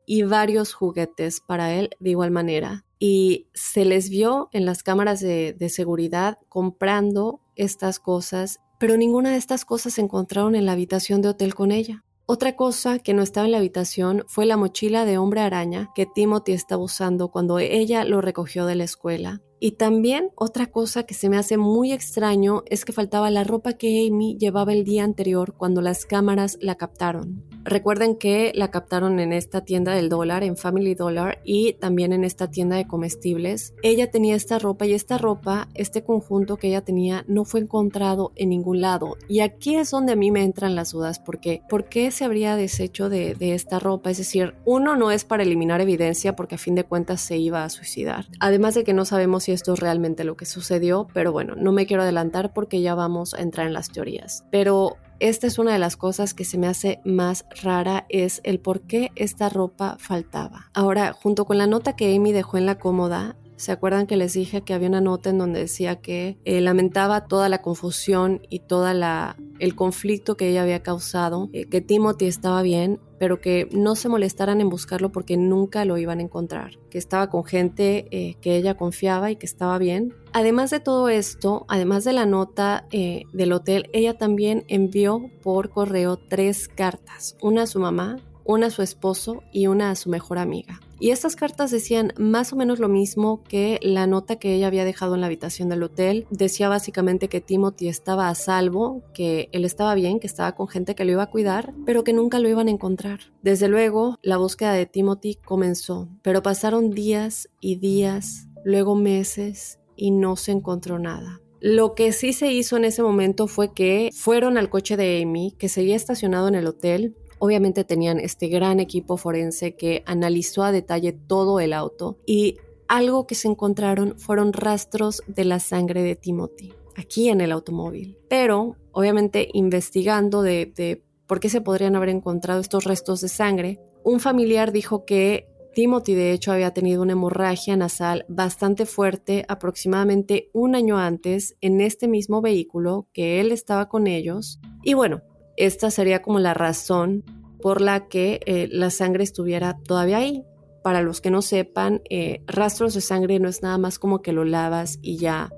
y 0.05 0.23
varios 0.23 0.73
juguetes 0.73 1.39
para 1.39 1.73
él 1.73 1.91
de 2.01 2.09
igual 2.09 2.31
manera. 2.31 2.83
Y 2.99 3.47
se 3.53 3.85
les 3.85 4.09
vio 4.09 4.49
en 4.51 4.65
las 4.65 4.83
cámaras 4.83 5.21
de, 5.21 5.55
seguridad 5.69 6.39
comprando 6.49 7.39
estas 7.55 7.99
cosas 7.99 8.59
pero 8.81 8.97
ninguna 8.97 9.31
de 9.31 9.37
estas 9.37 9.63
cosas 9.63 9.93
se 9.93 10.01
encontraron 10.01 10.53
en 10.53 10.65
la 10.65 10.73
habitación 10.73 11.21
de 11.21 11.29
hotel 11.29 11.55
con 11.55 11.71
ella. 11.71 12.03
Otra 12.25 12.57
cosa 12.57 12.99
que 12.99 13.13
no 13.13 13.21
estaba 13.21 13.45
en 13.45 13.53
la 13.53 13.59
habitación 13.59 14.25
fue 14.27 14.45
la 14.45 14.57
mochila 14.57 15.05
de 15.05 15.17
hombre 15.17 15.39
araña 15.39 15.89
que 15.95 16.05
Timothy 16.05 16.51
estaba 16.51 16.83
usando 16.83 17.29
cuando 17.29 17.59
ella 17.59 18.03
lo 18.03 18.19
recogió 18.19 18.65
de 18.65 18.75
la 18.75 18.83
escuela. 18.83 19.41
Y 19.59 19.71
también 19.71 20.31
otra 20.35 20.67
cosa 20.67 21.03
que 21.03 21.13
se 21.13 21.29
me 21.29 21.37
hace 21.37 21.57
muy 21.57 21.91
extraño 21.91 22.63
es 22.67 22.85
que 22.85 22.93
faltaba 22.93 23.31
la 23.31 23.43
ropa 23.43 23.73
que 23.73 24.07
Amy 24.07 24.37
llevaba 24.37 24.73
el 24.73 24.83
día 24.83 25.03
anterior 25.03 25.55
cuando 25.57 25.81
las 25.81 26.05
cámaras 26.05 26.57
la 26.61 26.75
captaron. 26.75 27.54
Recuerden 27.65 28.15
que 28.15 28.51
la 28.53 28.69
captaron 28.69 29.19
en 29.19 29.33
esta 29.33 29.61
tienda 29.61 29.93
del 29.93 30.07
dólar, 30.07 30.43
en 30.43 30.55
Family 30.55 30.93
Dollar, 30.93 31.39
y 31.43 31.73
también 31.73 32.13
en 32.13 32.23
esta 32.23 32.51
tienda 32.51 32.75
de 32.75 32.85
comestibles. 32.85 33.73
Ella 33.81 34.11
tenía 34.11 34.35
esta 34.35 34.59
ropa 34.59 34.85
y 34.85 34.93
esta 34.93 35.17
ropa, 35.17 35.67
este 35.73 36.03
conjunto 36.03 36.57
que 36.57 36.67
ella 36.67 36.81
tenía, 36.81 37.25
no 37.27 37.43
fue 37.43 37.61
encontrado 37.61 38.31
en 38.35 38.49
ningún 38.49 38.81
lado. 38.81 39.17
Y 39.27 39.39
aquí 39.39 39.75
es 39.75 39.89
donde 39.89 40.13
a 40.13 40.15
mí 40.15 40.29
me 40.29 40.43
entran 40.43 40.75
las 40.75 40.91
dudas, 40.91 41.17
porque 41.19 41.63
¿por 41.67 41.85
qué 41.89 42.11
se 42.11 42.23
habría 42.23 42.55
deshecho 42.55 43.09
de, 43.09 43.33
de 43.33 43.55
esta 43.55 43.79
ropa? 43.79 44.11
Es 44.11 44.19
decir, 44.19 44.53
uno 44.63 44.95
no 44.95 45.09
es 45.09 45.25
para 45.25 45.41
eliminar 45.41 45.81
evidencia 45.81 46.35
porque 46.35 46.55
a 46.55 46.59
fin 46.59 46.75
de 46.75 46.83
cuentas 46.83 47.19
se 47.21 47.37
iba 47.37 47.63
a 47.63 47.69
suicidar. 47.69 48.27
Además 48.39 48.75
de 48.75 48.83
que 48.83 48.93
no 48.93 49.05
sabemos 49.05 49.45
si 49.45 49.51
esto 49.51 49.73
es 49.73 49.79
realmente 49.79 50.23
lo 50.23 50.37
que 50.37 50.45
sucedió, 50.45 51.07
pero 51.13 51.31
bueno, 51.31 51.55
no 51.55 51.71
me 51.71 51.87
quiero 51.87 52.03
adelantar 52.03 52.53
porque 52.53 52.81
ya 52.81 52.93
vamos 52.93 53.33
a 53.33 53.41
entrar 53.41 53.65
en 53.65 53.73
las 53.73 53.89
teorías. 53.89 54.45
Pero 54.51 54.97
esta 55.19 55.47
es 55.47 55.59
una 55.59 55.73
de 55.73 55.79
las 55.79 55.97
cosas 55.97 56.33
que 56.33 56.45
se 56.45 56.57
me 56.57 56.67
hace 56.67 56.99
más 57.05 57.45
rara, 57.61 58.05
es 58.09 58.41
el 58.43 58.59
por 58.59 58.81
qué 58.81 59.11
esta 59.15 59.49
ropa 59.49 59.97
faltaba. 59.99 60.69
Ahora, 60.73 61.13
junto 61.13 61.45
con 61.45 61.57
la 61.57 61.67
nota 61.67 61.95
que 61.95 62.15
Amy 62.15 62.31
dejó 62.31 62.57
en 62.57 62.65
la 62.65 62.77
cómoda, 62.77 63.35
¿Se 63.57 63.71
acuerdan 63.71 64.05
que 64.05 64.17
les 64.17 64.33
dije 64.33 64.61
que 64.61 64.73
había 64.73 64.89
una 64.89 64.99
nota 64.99 65.29
en 65.29 65.37
donde 65.37 65.59
decía 65.59 66.01
que 66.01 66.37
eh, 66.43 66.59
lamentaba 66.59 67.25
toda 67.27 67.47
la 67.47 67.61
confusión 67.61 68.41
y 68.49 68.59
toda 68.59 68.93
la 68.93 69.37
el 69.59 69.75
conflicto 69.75 70.35
que 70.35 70.49
ella 70.49 70.63
había 70.63 70.83
causado, 70.83 71.49
eh, 71.53 71.65
que 71.69 71.79
Timothy 71.79 72.25
estaba 72.25 72.61
bien, 72.61 72.99
pero 73.17 73.39
que 73.39 73.69
no 73.71 73.95
se 73.95 74.09
molestaran 74.09 74.59
en 74.59 74.67
buscarlo 74.67 75.13
porque 75.13 75.37
nunca 75.37 75.85
lo 75.85 75.97
iban 75.97 76.19
a 76.19 76.23
encontrar, 76.23 76.77
que 76.89 76.97
estaba 76.97 77.29
con 77.29 77.45
gente 77.45 78.07
eh, 78.11 78.35
que 78.41 78.57
ella 78.57 78.75
confiaba 78.75 79.31
y 79.31 79.37
que 79.37 79.45
estaba 79.45 79.77
bien. 79.77 80.13
Además 80.33 80.71
de 80.71 80.81
todo 80.81 81.07
esto, 81.07 81.65
además 81.69 82.03
de 82.03 82.11
la 82.11 82.25
nota 82.25 82.85
del 82.91 83.53
hotel, 83.53 83.89
ella 83.93 84.17
también 84.17 84.65
envió 84.67 85.31
por 85.41 85.69
correo 85.69 86.17
tres 86.17 86.67
cartas, 86.67 87.37
una 87.41 87.63
a 87.63 87.67
su 87.67 87.79
mamá, 87.79 88.17
una 88.43 88.67
a 88.67 88.71
su 88.71 88.81
esposo 88.81 89.43
y 89.53 89.67
una 89.67 89.91
a 89.91 89.95
su 89.95 90.09
mejor 90.09 90.37
amiga. 90.37 90.81
Y 90.99 91.11
estas 91.11 91.35
cartas 91.35 91.71
decían 91.71 92.13
más 92.17 92.53
o 92.53 92.55
menos 92.55 92.79
lo 92.79 92.87
mismo 92.87 93.43
que 93.43 93.79
la 93.81 94.07
nota 94.07 94.37
que 94.37 94.53
ella 94.53 94.67
había 94.67 94.85
dejado 94.85 95.15
en 95.15 95.21
la 95.21 95.27
habitación 95.27 95.69
del 95.69 95.83
hotel. 95.83 96.25
Decía 96.29 96.69
básicamente 96.69 97.27
que 97.27 97.41
Timothy 97.41 97.87
estaba 97.87 98.29
a 98.29 98.35
salvo, 98.35 99.03
que 99.13 99.49
él 99.51 99.65
estaba 99.65 99.95
bien, 99.95 100.19
que 100.19 100.27
estaba 100.27 100.55
con 100.55 100.67
gente 100.67 100.95
que 100.95 101.05
lo 101.05 101.11
iba 101.11 101.23
a 101.23 101.29
cuidar, 101.29 101.73
pero 101.85 102.03
que 102.03 102.13
nunca 102.13 102.39
lo 102.39 102.49
iban 102.49 102.67
a 102.67 102.71
encontrar. 102.71 103.19
Desde 103.41 103.67
luego, 103.67 104.17
la 104.21 104.37
búsqueda 104.37 104.73
de 104.73 104.85
Timothy 104.85 105.35
comenzó, 105.35 106.07
pero 106.21 106.41
pasaron 106.41 106.91
días 106.91 107.49
y 107.59 107.75
días, 107.75 108.47
luego 108.63 108.95
meses 108.95 109.79
y 109.95 110.11
no 110.11 110.35
se 110.35 110.51
encontró 110.51 110.99
nada. 110.99 111.41
Lo 111.61 111.95
que 111.95 112.11
sí 112.11 112.33
se 112.33 112.51
hizo 112.51 112.77
en 112.77 112.85
ese 112.85 113.01
momento 113.01 113.47
fue 113.47 113.73
que 113.73 114.11
fueron 114.13 114.57
al 114.57 114.69
coche 114.69 114.97
de 114.97 115.23
Amy, 115.23 115.55
que 115.57 115.69
seguía 115.69 115.95
estacionado 115.95 116.47
en 116.47 116.55
el 116.55 116.67
hotel, 116.67 117.15
Obviamente 117.39 117.83
tenían 117.83 118.19
este 118.19 118.47
gran 118.47 118.79
equipo 118.79 119.17
forense 119.17 119.75
que 119.75 120.03
analizó 120.05 120.63
a 120.63 120.71
detalle 120.71 121.13
todo 121.13 121.59
el 121.59 121.73
auto 121.73 122.17
y 122.25 122.57
algo 122.87 123.27
que 123.27 123.35
se 123.35 123.47
encontraron 123.47 124.17
fueron 124.19 124.53
rastros 124.53 125.23
de 125.27 125.45
la 125.45 125.59
sangre 125.59 126.03
de 126.03 126.15
Timothy 126.15 126.73
aquí 126.95 127.29
en 127.29 127.41
el 127.41 127.51
automóvil. 127.51 128.17
Pero 128.29 128.77
obviamente 128.91 129.49
investigando 129.53 130.41
de, 130.41 131.03
por 131.27 131.39
qué 131.39 131.49
se 131.49 131.61
podrían 131.61 131.95
haber 131.95 132.09
encontrado 132.09 132.61
estos 132.61 132.85
restos 132.85 133.21
de 133.21 133.27
sangre, 133.27 133.79
un 134.03 134.19
familiar 134.19 134.71
dijo 134.71 135.05
que 135.05 135.47
Timothy 135.73 136.13
de 136.13 136.31
hecho 136.31 136.53
había 136.53 136.71
tenido 136.71 137.01
una 137.01 137.11
hemorragia 137.11 137.75
nasal 137.75 138.25
bastante 138.29 138.85
fuerte 138.85 139.45
aproximadamente 139.49 140.49
un 140.53 140.73
año 140.73 140.97
antes 140.97 141.57
en 141.59 141.81
este 141.81 142.07
mismo 142.07 142.41
vehículo 142.41 143.07
que 143.11 143.41
él 143.41 143.51
estaba 143.51 143.89
con 143.89 144.07
ellos. 144.07 144.61
Y 144.83 144.93
bueno, 144.93 145.21
esta 145.57 145.91
sería 145.91 146.21
como 146.21 146.39
la 146.39 146.53
razón 146.53 147.23
por 147.61 147.81
la 147.81 148.07
que 148.07 148.41
eh, 148.45 148.67
la 148.71 148.89
sangre 148.89 149.23
estuviera 149.23 149.77
todavía 149.85 150.17
ahí. 150.17 150.43
Para 150.83 151.01
los 151.01 151.19
que 151.19 151.31
no 151.31 151.41
sepan, 151.41 152.01
eh, 152.09 152.43
rastros 152.45 152.93
de 152.93 153.01
sangre 153.01 153.39
no 153.39 153.49
es 153.49 153.63
nada 153.63 153.77
más 153.79 153.97
como 153.97 154.21
que 154.21 154.33
lo 154.33 154.45
lavas 154.45 154.99
y 155.01 155.17
ya 155.17 155.49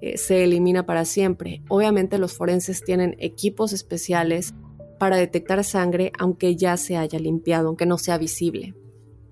eh, 0.00 0.16
se 0.16 0.44
elimina 0.44 0.86
para 0.86 1.04
siempre. 1.04 1.62
Obviamente 1.68 2.18
los 2.18 2.34
forenses 2.34 2.84
tienen 2.84 3.16
equipos 3.18 3.72
especiales 3.72 4.54
para 5.00 5.16
detectar 5.16 5.64
sangre 5.64 6.12
aunque 6.18 6.54
ya 6.54 6.76
se 6.76 6.96
haya 6.96 7.18
limpiado, 7.18 7.68
aunque 7.68 7.86
no 7.86 7.98
sea 7.98 8.16
visible. 8.16 8.74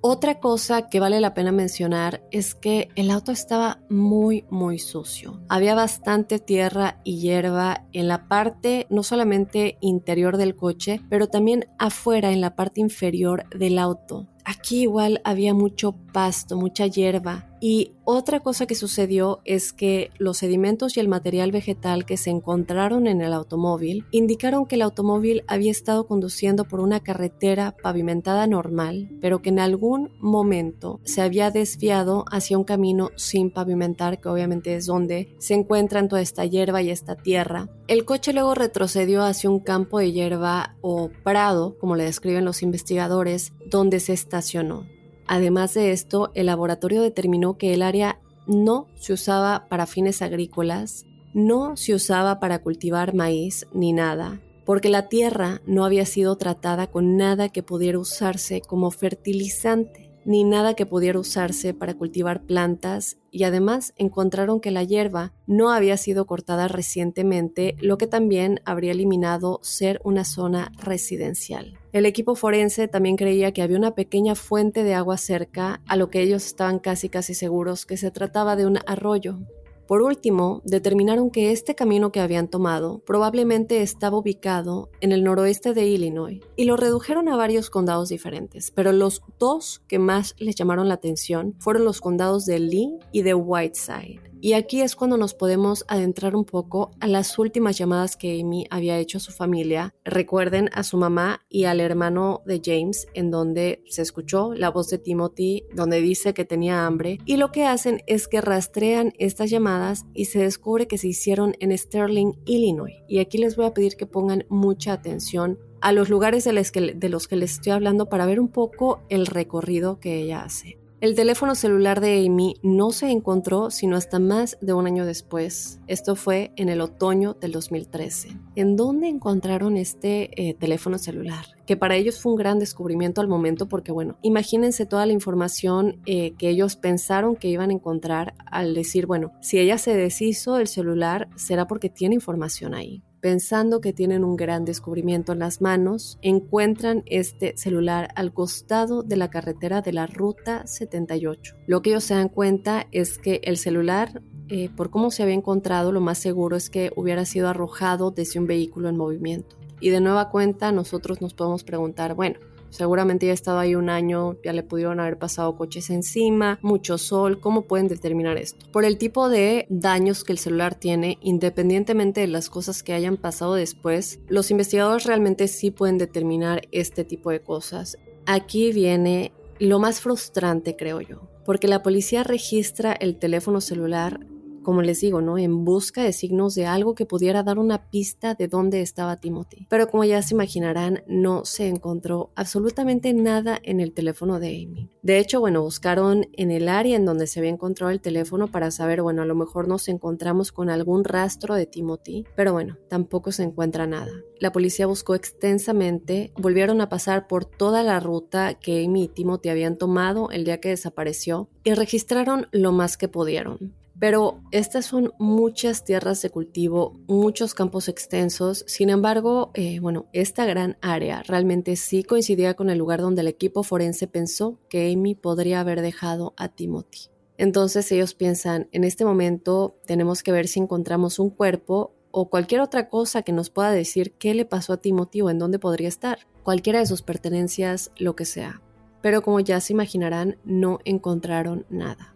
Otra 0.07 0.39
cosa 0.39 0.91
que 0.91 1.01
vale 1.01 1.19
la 1.19 1.33
pena 1.33 1.51
mencionar 1.51 2.23
es 2.31 2.55
que 2.55 2.91
el 2.95 3.11
auto 3.11 3.33
estaba 3.33 3.81
muy 3.89 4.45
muy 4.51 4.79
sucio. 4.79 5.41
Había 5.49 5.75
bastante 5.75 6.39
tierra 6.39 7.01
y 7.05 7.21
hierba 7.21 7.87
en 7.95 8.09
la 8.09 8.29
parte 8.29 8.87
no 8.91 9.03
solamente 9.03 9.79
interior 9.81 10.37
del 10.37 10.57
coche, 10.57 11.01
pero 11.09 11.29
también 11.29 11.65
afuera 11.79 12.33
en 12.33 12.43
la 12.43 12.55
parte 12.55 12.83
inferior 12.83 13.49
del 13.57 13.79
auto. 13.79 14.29
Aquí 14.45 14.83
igual 14.83 15.23
había 15.25 15.55
mucho 15.55 15.93
pasto, 16.13 16.59
mucha 16.59 16.87
hierba. 16.87 17.49
Y 17.67 17.93
otra 18.05 18.41
cosa 18.41 18.67
que 18.67 18.75
sucedió 18.75 19.41
es 19.47 19.73
que 19.73 20.11
los 20.19 20.37
sedimentos 20.37 20.99
y 20.99 21.01
el 21.01 21.09
material 21.09 21.51
vegetal 21.51 22.05
que 22.05 22.19
se 22.19 22.29
encontraron 22.29 23.07
en 23.07 23.23
el 23.23 23.33
automóvil 23.33 24.05
indicaron 24.11 24.67
que 24.67 24.75
el 24.75 24.83
automóvil 24.83 25.45
había 25.47 25.71
estado 25.71 26.07
conduciendo 26.07 26.67
por 26.67 26.81
una 26.81 27.01
carretera 27.01 27.75
pavimentada 27.83 28.47
normal, 28.47 29.09
pero 29.23 29.41
que 29.41 29.49
en 29.49 29.61
algún 29.61 30.13
momento 30.21 31.01
se 31.05 31.23
había 31.23 31.51
desviado 31.51 32.27
hacia 32.31 32.59
un 32.59 32.65
camino 32.65 33.13
sin 33.17 33.51
pavimentar, 33.51 34.21
que 34.21 34.29
obviamente 34.29 34.77
es 34.77 34.85
donde 34.85 35.35
se 35.39 35.55
encuentran 35.55 36.11
toda 36.11 36.21
esta 36.21 36.45
hierba 36.45 36.83
y 36.83 36.91
esta 36.91 37.17
tierra. 37.17 37.71
El 37.89 38.05
coche 38.05 38.35
luego 38.35 38.55
retrocedió 38.55 39.25
hacia 39.25 39.49
un 39.49 39.61
campo 39.61 40.01
de 40.01 40.13
hierba 40.13 40.77
o 40.83 41.09
prado, 41.23 41.79
como 41.79 41.97
le 41.97 42.05
describen 42.05 42.45
los 42.45 42.63
investigadores, 42.63 43.55
donde 43.65 44.01
se 44.01 44.13
estacionó. 44.13 44.85
Además 45.27 45.75
de 45.75 45.93
esto, 45.93 46.31
el 46.35 46.47
laboratorio 46.47 47.03
determinó 47.03 47.57
que 47.57 47.75
el 47.75 47.83
área 47.83 48.19
no 48.47 48.89
se 48.95 49.13
usaba 49.13 49.67
para 49.69 49.87
fines 49.87 50.23
agrícolas, 50.23 51.07
no 51.33 51.77
se 51.77 51.95
usaba 51.95 52.41
para 52.41 52.61
cultivar 52.61 53.15
maíz 53.15 53.67
ni 53.73 53.93
nada, 53.93 54.41
porque 54.65 54.91
la 54.91 55.09
tierra 55.09 55.61
no 55.67 55.85
había 55.85 56.07
sido 56.07 56.37
tratada 56.37 56.87
con 56.87 57.17
nada 57.17 57.49
que 57.49 57.63
pudiera 57.63 57.99
usarse 57.99 58.61
como 58.61 58.91
fertilizante 58.91 60.05
ni 60.25 60.45
nada 60.45 60.75
que 60.75 60.87
pudiera 60.87 61.19
usarse 61.19 61.75
para 61.75 61.95
cultivar 61.95 62.43
plantas 62.43 63.19
y 63.31 63.45
además 63.45 63.93
encontraron 63.97 64.61
que 64.61 64.71
la 64.71 64.83
hierba 64.83 65.33
no 65.47 65.71
había 65.71 65.97
sido 65.97 66.27
cortada 66.27 66.69
recientemente, 66.69 67.77
lo 67.81 67.99
que 67.99 68.07
también 68.07 68.61
habría 68.65 68.93
eliminado 68.93 69.61
ser 69.63 70.01
una 70.05 70.25
zona 70.25 70.73
residencial. 70.79 71.79
El 71.95 72.07
equipo 72.07 72.35
forense 72.35 72.89
también 72.89 73.15
creía 73.15 73.53
que 73.53 73.63
había 73.63 73.79
una 73.79 73.95
pequeña 73.95 74.35
fuente 74.35 74.83
de 74.83 74.95
agua 74.95 75.17
cerca, 75.17 75.81
a 75.87 75.95
lo 75.95 76.11
que 76.11 76.23
ellos 76.23 76.45
estaban 76.45 76.81
casi 76.81 77.09
casi 77.09 77.35
seguros 77.35 77.87
que 77.87 77.97
se 77.97 78.11
trataba 78.11 78.57
de 78.57 78.67
un 78.67 78.81
arroyo. 78.89 79.39
Por 79.87 80.03
último, 80.03 80.61
determinaron 80.65 81.31
que 81.31 81.53
este 81.53 81.77
camino 81.77 82.11
que 82.11 82.19
habían 82.19 82.49
tomado 82.49 82.99
probablemente 83.07 83.81
estaba 83.81 84.19
ubicado 84.19 84.91
en 85.01 85.13
el 85.13 85.23
noroeste 85.23 85.73
de 85.73 85.87
Illinois 85.87 86.41
y 86.57 86.65
lo 86.65 86.77
redujeron 86.77 87.29
a 87.29 87.37
varios 87.37 87.71
condados 87.71 88.09
diferentes, 88.09 88.73
pero 88.73 88.91
los 88.91 89.23
dos 89.39 89.81
que 89.87 90.01
más 90.01 90.35
les 90.37 90.57
llamaron 90.57 90.89
la 90.89 90.95
atención 90.95 91.55
fueron 91.61 91.85
los 91.85 92.01
condados 92.01 92.45
de 92.45 92.59
Lee 92.59 92.99
y 93.13 93.23
de 93.23 93.35
Whiteside. 93.35 94.24
Y 94.45 94.53
aquí 94.53 94.83
es 94.83 94.95
cuando 94.95 95.17
nos 95.17 95.33
podemos 95.33 95.87
adentrar 95.89 96.37
un 96.37 96.45
poco 96.45 96.91
a 97.01 97.07
las 97.07 97.39
últimas 97.39 97.79
llamadas 97.79 98.15
que 98.15 98.39
Amy 98.39 98.67
había 98.69 98.99
hecho 98.99 99.17
a 99.17 99.21
su 99.23 99.33
familia. 99.33 99.95
Recuerden 100.05 100.69
a 100.75 100.83
su 100.83 100.99
mamá 100.99 101.41
y 101.49 101.65
al 101.65 101.81
hermano 101.81 102.43
de 102.45 102.61
James, 102.63 103.07
en 103.15 103.31
donde 103.31 103.83
se 103.87 104.03
escuchó 104.03 104.53
la 104.53 104.69
voz 104.69 104.91
de 104.91 104.99
Timothy, 104.99 105.65
donde 105.75 106.03
dice 106.03 106.35
que 106.35 106.45
tenía 106.45 106.85
hambre. 106.85 107.21
Y 107.25 107.39
lo 107.39 107.53
que 107.53 107.65
hacen 107.65 108.03
es 108.07 108.29
que 108.29 108.43
rastrean 108.43 109.15
estas 109.19 109.49
llamadas 109.49 110.05
y 110.13 110.27
se 110.27 110.41
descubre 110.41 110.89
que 110.89 110.99
se 110.99 111.09
hicieron 111.09 111.57
en 111.59 111.73
Sterling, 111.79 112.35
Illinois. 112.45 112.97
Y 113.09 113.21
aquí 113.21 113.39
les 113.39 113.57
voy 113.57 113.65
a 113.65 113.73
pedir 113.73 113.97
que 113.97 114.05
pongan 114.05 114.45
mucha 114.51 114.93
atención 114.93 115.59
a 115.81 115.93
los 115.93 116.11
lugares 116.11 116.45
de 116.45 116.53
los, 116.53 116.71
que, 116.71 117.37
les 117.37 117.53
estoy 117.53 117.73
hablando 117.73 118.11
para 118.11 118.27
ver 118.27 118.41
un 118.41 118.49
poco 118.49 119.01
el 119.09 119.25
recorrido 119.25 120.01
que 120.01 120.17
ella 120.21 120.43
hace. 120.43 120.84
El 121.05 121.15
teléfono 121.15 121.55
celular 121.55 122.01
de 122.01 122.25
Amy 122.25 122.55
no 122.63 122.91
se 122.91 123.11
encontró 123.11 123.71
sino 123.71 123.95
hasta 123.95 124.19
más 124.19 124.57
de 124.63 124.73
un 124.73 124.87
año 124.87 125.05
después. 125.05 125.79
Esto 125.87 126.17
fue 126.17 126.55
en 126.57 126.71
el 126.71 126.81
otoño 126.81 127.35
del 127.35 127.53
2013. 127.53 128.31
¿En 128.57 128.75
dónde 128.75 129.09
encontraron 129.09 129.77
este 129.77 130.31
eh, 130.43 130.55
teléfono 130.55 130.97
celular? 130.97 131.45
Que 131.67 131.77
para 131.77 131.97
ellos 131.97 132.23
fue 132.23 132.33
un 132.33 132.39
gran 132.39 132.59
descubrimiento 132.59 133.21
al 133.21 133.29
momento 133.29 133.69
porque, 133.69 133.93
bueno, 133.93 134.17
imagínense 134.23 134.87
toda 134.87 135.05
la 135.05 135.13
información 135.13 136.01
eh, 136.07 136.33
que 136.39 136.49
ellos 136.49 136.77
pensaron 136.77 137.37
que 137.37 137.49
iban 137.49 137.69
a 137.69 137.75
encontrar 137.75 138.33
al 138.47 138.73
decir, 138.73 139.05
bueno, 139.05 139.33
si 139.43 139.59
ella 139.59 139.77
se 139.77 139.95
deshizo 139.95 140.57
el 140.57 140.69
celular, 140.69 141.29
será 141.37 141.67
porque 141.67 141.91
tiene 141.91 142.15
información 142.15 142.73
ahí 142.73 143.03
pensando 143.25 143.81
que 143.81 143.95
tienen 143.95 144.23
un 144.23 144.37
gran 144.37 144.67
descubrimiento 144.67 145.33
en 145.33 145.39
las 145.39 145.63
manos, 145.63 146.19
encuentran 146.21 147.05
este 147.07 147.57
celular 147.57 148.11
al 148.17 148.35
costado 148.35 149.03
de 149.03 149.17
la 149.17 149.31
carretera 149.31 149.81
de 149.81 149.95
la 149.95 150.07
Ruta 150.07 150.67
78. 150.67 151.57
Lo 151.67 151.81
que 151.81 151.89
ellos 151.89 152.05
se 152.05 152.13
dan 152.13 152.29
cuenta 152.29 152.87
es 152.93 153.17
que 153.17 153.41
el 153.45 153.57
celular, 153.57 154.21
eh, 154.51 154.69
por 154.77 154.91
cómo 154.91 155.11
se 155.11 155.23
había 155.23 155.37
encontrado, 155.37 155.91
lo 155.91 156.03
más 156.03 156.19
seguro 156.19 156.55
es 156.55 156.69
que 156.69 156.93
hubiera 156.97 157.25
sido 157.25 157.49
arrojado 157.49 158.11
desde 158.11 158.39
un 158.39 158.47
vehículo 158.47 158.91
en 158.91 158.99
movimiento. 158.99 159.57
Y 159.81 159.89
de 159.89 160.03
nueva 160.03 160.29
cuenta 160.29 160.71
nosotros 160.71 161.23
nos 161.23 161.33
podemos 161.33 161.65
preguntar, 161.65 162.15
bueno, 162.15 162.41
Seguramente 162.75 163.27
ya 163.27 163.31
ha 163.31 163.35
estado 163.35 163.61
ahí 163.61 163.77
un 163.77 163.89
año, 163.89 164.37
ya 164.43 164.53
le 164.53 164.65
pudieron 164.65 164.99
haber 164.99 165.17
pasado 165.17 165.57
coches 165.57 165.91
encima, 165.91 166.59
mucho 166.61 166.99
sol. 166.99 167.39
¿Cómo 167.39 167.69
pueden 167.69 167.87
determinar 167.87 168.37
esto? 168.37 168.67
Por 168.73 168.85
el 168.85 168.99
tipo 168.99 169.29
de 169.29 169.67
daños 169.71 170.25
que 170.25 170.33
el 170.33 170.39
celular 170.39 170.75
tiene, 170.75 171.19
independientemente 171.21 172.23
de 172.23 172.27
las 172.27 172.51
cosas 172.51 172.83
que 172.83 172.93
hayan 172.93 173.17
pasado 173.17 173.55
después, 173.55 174.19
los 174.27 174.51
investigadores 174.51 175.07
realmente 175.07 175.47
sí 175.47 175.71
pueden 175.71 175.99
determinar 175.99 176.63
este 176.73 177.05
tipo 177.05 177.31
de 177.31 177.41
cosas. 177.41 177.97
Aquí 178.27 178.73
viene 178.73 179.31
lo 179.61 179.79
más 179.79 180.01
frustrante, 180.01 180.75
creo 180.75 181.01
yo, 181.01 181.29
porque 181.47 181.69
la 181.69 181.85
policía 181.85 182.25
registra 182.25 182.93
el 182.93 183.21
teléfono 183.21 183.61
celular 183.61 184.19
como 184.65 184.83
les 184.83 185.01
digo, 185.01 185.21
¿no? 185.21 185.39
En 185.39 185.65
busca 185.65 186.03
de 186.03 186.13
signos 186.13 186.57
de 186.57 186.67
algo 186.67 186.97
que 186.97 187.07
pudiera 187.07 187.45
dar 187.45 187.61
una 187.61 187.89
pista 187.91 188.35
de 188.35 188.49
dónde 188.49 188.81
estaba 188.81 189.21
Timothy. 189.21 189.69
Pero 189.71 189.87
como 189.87 190.03
ya 190.03 190.21
se 190.23 190.35
imaginarán, 190.35 191.05
no 191.07 191.45
se 191.45 191.69
encontró 191.69 192.33
absolutamente 192.35 193.13
nada 193.15 193.61
en 193.63 193.79
el 193.79 193.93
teléfono 193.93 194.41
de 194.41 194.49
Amy. 194.49 194.91
De 195.03 195.19
hecho, 195.19 195.39
bueno, 195.39 195.63
buscaron 195.63 196.27
en 196.33 196.51
el 196.51 196.69
área 196.69 196.97
en 196.97 197.05
donde 197.05 197.27
se 197.27 197.39
había 197.39 197.51
encontrado 197.51 197.93
el 197.93 198.01
teléfono 198.01 198.49
para 198.49 198.71
saber, 198.71 199.03
bueno, 199.03 199.23
a 199.23 199.27
lo 199.27 199.35
mejor 199.35 199.69
nos 199.69 199.87
encontramos 199.89 200.51
con 200.51 200.71
algún 200.71 201.05
rastro 201.05 201.55
de 201.55 201.67
Timothy, 201.67 202.25
pero 202.35 202.53
bueno, 202.53 202.79
tampoco 202.89 203.31
se 203.31 203.43
encuentra 203.43 203.87
nada. 203.87 204.13
La 204.41 204.53
policía 204.53 204.87
buscó 204.87 205.15
extensamente, 205.15 206.33
volvieron 206.37 206.81
a 206.81 206.89
pasar 206.89 207.27
por 207.29 207.45
toda 207.45 207.83
la 207.83 208.01
ruta 208.01 208.55
que 208.55 208.85
Amy 208.85 209.05
y 209.05 209.09
Timothy 209.09 209.51
habían 209.51 209.77
tomado 209.77 210.31
el 210.31 210.45
día 210.45 210.61
que 210.61 210.71
desapareció 210.71 211.49
y 211.63 211.75
registraron 211.75 212.47
lo 212.51 212.73
más 212.73 212.97
que 212.97 213.09
pudieron. 213.09 213.75
Pero 213.99 214.41
estas 214.51 214.87
son 214.87 215.13
muchas 215.19 215.85
tierras 215.85 216.21
de 216.23 216.31
cultivo, 216.31 216.99
muchos 217.07 217.55
campos 217.55 217.89
extensos. 217.89 218.65
Sin 218.67 218.91
embargo, 218.91 219.51
eh, 219.55 219.79
bueno, 219.81 220.07
esta 220.13 220.45
gran 220.45 220.77
área 220.81 221.23
realmente 221.23 221.77
sí 221.77 222.03
coincidía 222.03 222.55
con 222.55 222.71
el 222.71 222.79
lugar 222.79 223.01
donde 223.01 223.23
el 223.23 223.29
equipo 223.29 223.63
forense 223.63 224.07
pensó 224.09 224.59
que 224.69 224.93
Amy 224.93 225.15
podría 225.15 225.61
haber 225.61 225.81
dejado 225.81 226.35
a 226.37 226.49
Timothy. 226.49 227.11
Entonces 227.37 227.91
ellos 227.93 228.15
piensan, 228.15 228.69
en 228.73 228.85
este 228.85 229.05
momento 229.05 229.77
tenemos 229.87 230.23
que 230.23 230.33
ver 230.33 230.49
si 230.49 230.61
encontramos 230.61 231.19
un 231.19 231.31
cuerpo 231.31 231.95
o 232.11 232.31
cualquier 232.31 232.61
otra 232.61 232.89
cosa 232.89 233.23
que 233.23 233.33
nos 233.33 233.51
pueda 233.51 233.73
decir 233.73 234.13
qué 234.13 234.35
le 234.35 234.45
pasó 234.45 234.73
a 234.73 234.77
Timothy 234.77 235.23
o 235.23 235.31
en 235.31 235.39
dónde 235.39 235.59
podría 235.59 235.89
estar. 235.89 236.19
Cualquiera 236.45 236.79
de 236.79 236.87
sus 236.87 237.03
pertenencias, 237.03 237.91
lo 237.97 238.15
que 238.15 238.25
sea. 238.25 238.63
Pero 239.03 239.23
como 239.23 239.41
ya 239.41 239.61
se 239.61 239.73
imaginarán, 239.73 240.39
no 240.45 240.79
encontraron 240.85 241.67
nada. 241.69 242.15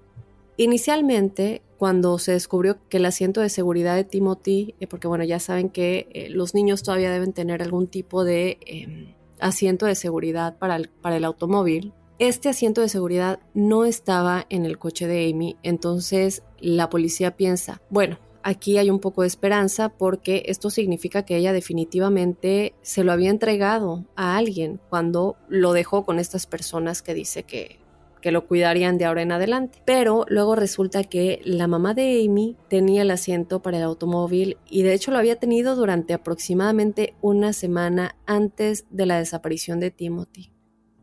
Inicialmente, 0.56 1.62
cuando 1.78 2.18
se 2.18 2.32
descubrió 2.32 2.76
que 2.88 2.98
el 2.98 3.06
asiento 3.06 3.40
de 3.40 3.48
seguridad 3.48 3.94
de 3.94 4.04
Timothy, 4.04 4.74
eh, 4.80 4.86
porque 4.86 5.08
bueno, 5.08 5.24
ya 5.24 5.38
saben 5.38 5.70
que 5.70 6.08
eh, 6.12 6.28
los 6.28 6.54
niños 6.54 6.82
todavía 6.82 7.10
deben 7.10 7.32
tener 7.32 7.62
algún 7.62 7.86
tipo 7.86 8.24
de 8.24 8.58
em, 8.66 9.14
asiento 9.40 9.86
de 9.86 9.94
seguridad 9.94 10.58
para 10.58 10.76
el 11.16 11.24
automóvil, 11.24 11.94
este 12.18 12.48
asiento 12.48 12.80
de 12.80 12.88
seguridad 12.88 13.38
no 13.54 13.84
estaba 13.84 14.44
en 14.50 14.64
el 14.64 14.76
coche 14.76 15.06
de 15.06 15.30
Amy, 15.30 15.56
entonces 15.62 16.42
la 16.58 16.90
policía 16.90 17.36
piensa, 17.36 17.80
bueno, 17.90 18.18
aquí 18.42 18.76
hay 18.76 18.90
un 18.90 18.98
poco 18.98 19.22
de 19.22 19.28
esperanza 19.28 19.90
porque 19.90 20.42
esto 20.46 20.70
significa 20.70 21.24
que 21.24 21.36
ella 21.36 21.52
definitivamente 21.52 22.74
se 22.82 23.04
lo 23.04 23.12
había 23.12 23.30
entregado 23.30 24.04
a 24.16 24.36
alguien 24.36 24.80
cuando 24.88 25.36
lo 25.48 25.72
dejó 25.72 26.04
con 26.04 26.18
estas 26.18 26.46
personas 26.46 27.02
que 27.02 27.14
dice 27.14 27.44
que, 27.44 27.78
que 28.20 28.32
lo 28.32 28.46
cuidarían 28.46 28.98
de 28.98 29.04
ahora 29.04 29.22
en 29.22 29.32
adelante. 29.32 29.82
Pero 29.84 30.24
luego 30.28 30.54
resulta 30.54 31.04
que 31.04 31.40
la 31.44 31.66
mamá 31.66 31.94
de 31.94 32.24
Amy 32.24 32.56
tenía 32.68 33.02
el 33.02 33.10
asiento 33.10 33.60
para 33.60 33.78
el 33.78 33.84
automóvil 33.84 34.56
y 34.68 34.82
de 34.82 34.94
hecho 34.94 35.10
lo 35.10 35.18
había 35.18 35.36
tenido 35.36 35.76
durante 35.76 36.14
aproximadamente 36.14 37.14
una 37.20 37.52
semana 37.52 38.16
antes 38.26 38.84
de 38.90 39.06
la 39.06 39.18
desaparición 39.18 39.80
de 39.80 39.90
Timothy. 39.90 40.50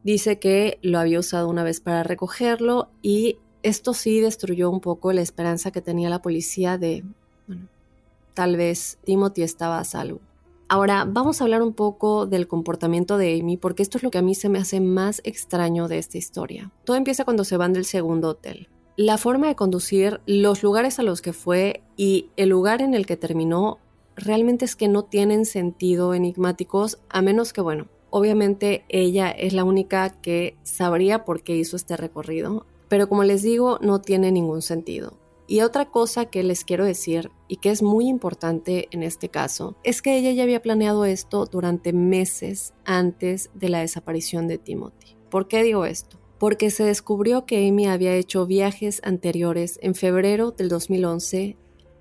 Dice 0.04 0.38
que 0.40 0.78
lo 0.82 1.00
había 1.00 1.20
usado 1.20 1.50
una 1.50 1.64
vez 1.64 1.82
para 1.82 2.04
recogerlo 2.04 2.92
y 3.02 3.40
esto 3.64 3.96
sí 3.96 4.20
destruyó 4.20 4.70
un 4.70 4.80
poco 4.80 5.12
la 5.12 5.22
esperanza 5.22 5.72
que 5.72 5.82
tenía 5.82 6.10
la 6.10 6.22
policía 6.22 6.78
de, 6.78 7.04
bueno, 7.48 7.68
tal 8.36 8.56
vez 8.58 9.00
Timothy 9.04 9.42
estaba 9.42 9.80
a 9.80 9.84
salvo. 9.84 10.22
Ahora 10.68 11.06
vamos 11.08 11.40
a 11.40 11.44
hablar 11.44 11.62
un 11.62 11.74
poco 11.74 12.26
del 12.26 12.48
comportamiento 12.48 13.20
de 13.20 13.40
Amy 13.40 13.56
porque 13.56 13.84
esto 13.84 14.00
es 14.00 14.04
lo 14.04 14.10
que 14.10 14.18
a 14.18 14.24
mí 14.24 14.34
se 14.34 14.50
me 14.50 14.58
hace 14.58 14.80
más 14.80 15.22
extraño 15.24 15.88
de 15.88 16.00
esta 16.00 16.18
historia. 16.18 16.72
Todo 16.86 16.98
empieza 16.98 17.24
cuando 17.24 17.44
se 17.44 17.58
van 17.58 17.72
del 17.72 17.86
segundo 17.86 18.30
hotel. 18.30 18.68
La 18.98 19.20
forma 19.20 19.48
de 19.48 19.56
conducir, 19.56 20.22
los 20.26 20.64
lugares 20.64 20.98
a 20.98 21.04
los 21.04 21.22
que 21.22 21.34
fue 21.34 21.84
y 21.98 22.30
el 22.36 22.50
lugar 22.50 22.82
en 22.82 22.96
el 22.96 23.06
que 23.06 23.16
terminó 23.16 23.78
realmente 24.16 24.66
es 24.66 24.76
que 24.76 24.88
no 24.88 25.04
tienen 25.04 25.46
sentido 25.46 26.16
enigmáticos 26.16 26.98
a 27.10 27.22
menos 27.22 27.54
que, 27.54 27.62
bueno, 27.62 27.88
obviamente 28.10 28.86
ella 28.90 29.30
es 29.30 29.54
la 29.54 29.66
única 29.66 30.10
que 30.22 30.58
sabría 30.64 31.26
por 31.26 31.44
qué 31.44 31.58
hizo 31.58 31.76
este 31.76 31.96
recorrido, 31.96 32.66
pero 32.88 33.08
como 33.08 33.24
les 33.24 33.44
digo, 33.44 33.78
no 33.82 34.02
tiene 34.02 34.32
ningún 34.32 34.64
sentido. 34.64 35.18
Y 35.48 35.62
otra 35.62 35.86
cosa 35.86 36.26
que 36.26 36.44
les 36.44 36.66
quiero 36.66 36.86
decir 36.86 37.32
y 37.48 37.58
que 37.58 37.70
es 37.70 37.84
muy 37.84 38.08
importante 38.08 38.88
en 38.92 39.04
este 39.04 39.30
caso 39.30 39.76
es 39.84 40.02
que 40.02 40.18
ella 40.18 40.32
ya 40.32 40.44
había 40.44 40.62
planeado 40.62 41.06
esto 41.06 41.46
durante 41.46 41.94
meses 41.94 42.74
antes 42.84 43.52
de 43.54 43.70
la 43.70 43.80
desaparición 43.80 44.48
de 44.48 44.58
Timothy. 44.58 45.18
¿Por 45.30 45.48
qué 45.48 45.62
digo 45.62 45.86
esto? 45.86 46.18
Porque 46.40 46.72
se 46.72 46.84
descubrió 46.84 47.46
que 47.46 47.68
Amy 47.68 47.86
había 47.88 48.16
hecho 48.16 48.46
viajes 48.46 49.02
anteriores 49.04 49.78
en 49.82 49.94
febrero 49.94 50.52
del 50.52 50.68
2011 50.70 51.58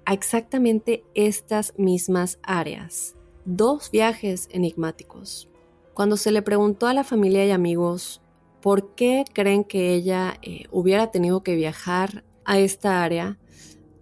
a 0.06 0.12
exactamente 0.14 1.04
estas 1.14 1.74
mismas 1.76 2.38
áreas. 2.42 3.14
Dos 3.44 3.90
viajes 3.90 4.48
enigmáticos. 4.52 5.50
Cuando 5.92 6.16
se 6.16 6.32
le 6.32 6.42
preguntó 6.42 6.86
a 6.86 6.94
la 6.94 7.04
familia 7.04 7.44
y 7.46 7.50
amigos 7.50 8.22
por 8.62 8.94
qué 8.94 9.24
creen 9.32 9.64
que 9.64 9.92
ella 9.92 10.38
eh, 10.40 10.64
hubiera 10.70 11.10
tenido 11.10 11.42
que 11.42 11.54
viajar 11.54 12.24
a 12.44 12.58
esta 12.58 13.02
área, 13.02 13.38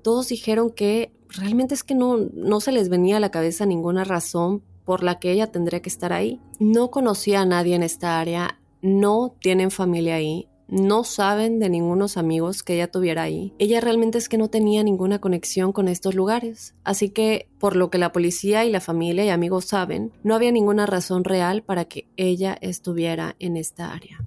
todos 0.03 0.29
dijeron 0.29 0.71
que 0.71 1.13
realmente 1.29 1.75
es 1.75 1.85
que 1.85 1.95
no, 1.95 2.19
no 2.35 2.61
se 2.61 2.73
les 2.73 2.89
venía 2.89 3.17
a 3.17 3.21
la 3.21 3.31
cabeza 3.31 3.67
ninguna 3.67 4.05
razón 4.05 4.63
por 4.85 5.03
la 5.03 5.19
que 5.19 5.31
ella 5.33 5.53
tendría 5.53 5.81
que 5.81 5.89
estar 5.89 6.13
ahí. 6.13 6.41
No 6.59 6.91
conocía 6.91 7.43
a 7.43 7.47
nadie 7.47 7.75
en 7.75 7.83
esta 7.83 8.21
área, 8.21 8.61
no 8.83 9.37
tienen 9.41 9.71
familia 9.71 10.17
ahí, 10.17 10.49
no 10.73 11.05
saben 11.05 11.59
de 11.59 11.69
ningunos 11.69 12.17
amigos 12.17 12.63
que 12.63 12.75
ella 12.75 12.91
tuviera 12.91 13.25
ahí. 13.25 13.53
Ella 13.59 13.81
realmente 13.83 14.17
es 14.17 14.31
que 14.31 14.39
no 14.39 14.49
tenía 14.49 14.83
ninguna 14.83 15.21
conexión 15.21 15.73
con 15.73 15.87
estos 15.87 16.15
lugares. 16.15 16.75
Así 16.83 17.11
que, 17.11 17.49
por 17.59 17.77
lo 17.77 17.91
que 17.91 17.99
la 17.99 18.11
policía 18.11 18.65
y 18.65 18.71
la 18.71 18.81
familia 18.81 19.25
y 19.25 19.29
amigos 19.29 19.67
saben, 19.67 20.13
no 20.23 20.35
había 20.35 20.51
ninguna 20.51 20.87
razón 20.87 21.25
real 21.25 21.63
para 21.63 21.85
que 21.85 22.09
ella 22.17 22.57
estuviera 22.63 23.37
en 23.39 23.59
esta 23.59 23.93
área. 23.93 24.25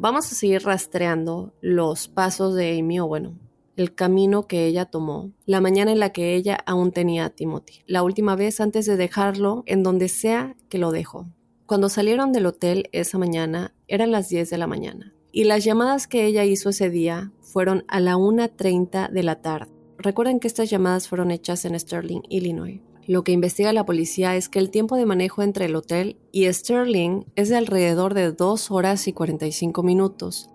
Vamos 0.00 0.32
a 0.32 0.34
seguir 0.34 0.62
rastreando 0.62 1.52
los 1.60 2.08
pasos 2.08 2.54
de 2.54 2.78
Amy, 2.78 3.00
o 3.00 3.06
bueno, 3.06 3.38
el 3.76 3.94
camino 3.94 4.46
que 4.46 4.64
ella 4.64 4.86
tomó, 4.86 5.30
la 5.44 5.60
mañana 5.60 5.92
en 5.92 5.98
la 5.98 6.10
que 6.10 6.34
ella 6.36 6.56
aún 6.64 6.90
tenía 6.90 7.26
a 7.26 7.28
Timothy, 7.28 7.82
la 7.86 8.02
última 8.02 8.34
vez 8.34 8.62
antes 8.62 8.86
de 8.86 8.96
dejarlo 8.96 9.62
en 9.66 9.82
donde 9.82 10.08
sea 10.08 10.56
que 10.70 10.78
lo 10.78 10.90
dejó. 10.90 11.26
Cuando 11.66 11.90
salieron 11.90 12.32
del 12.32 12.46
hotel 12.46 12.88
esa 12.92 13.18
mañana, 13.18 13.74
eran 13.88 14.10
las 14.10 14.30
10 14.30 14.48
de 14.48 14.56
la 14.56 14.66
mañana, 14.66 15.12
y 15.32 15.44
las 15.44 15.64
llamadas 15.64 16.06
que 16.06 16.24
ella 16.24 16.46
hizo 16.46 16.70
ese 16.70 16.88
día 16.88 17.30
fueron 17.42 17.84
a 17.86 18.00
la 18.00 18.16
1.30 18.16 19.10
de 19.10 19.22
la 19.22 19.42
tarde. 19.42 19.70
recuerden 19.98 20.40
que 20.40 20.48
estas 20.48 20.70
llamadas 20.70 21.08
fueron 21.08 21.30
hechas 21.30 21.66
en 21.66 21.78
Sterling, 21.78 22.22
Illinois. 22.30 22.80
Lo 23.10 23.24
que 23.24 23.32
investiga 23.32 23.72
la 23.72 23.84
policía 23.84 24.36
es 24.36 24.48
que 24.48 24.60
el 24.60 24.70
tiempo 24.70 24.94
de 24.94 25.04
manejo 25.04 25.42
entre 25.42 25.64
el 25.64 25.74
hotel 25.74 26.16
y 26.30 26.44
Sterling 26.46 27.24
es 27.34 27.48
de 27.48 27.56
alrededor 27.56 28.14
de 28.14 28.30
2 28.30 28.70
horas 28.70 29.08
y 29.08 29.12
45 29.12 29.82
minutos, 29.82 30.48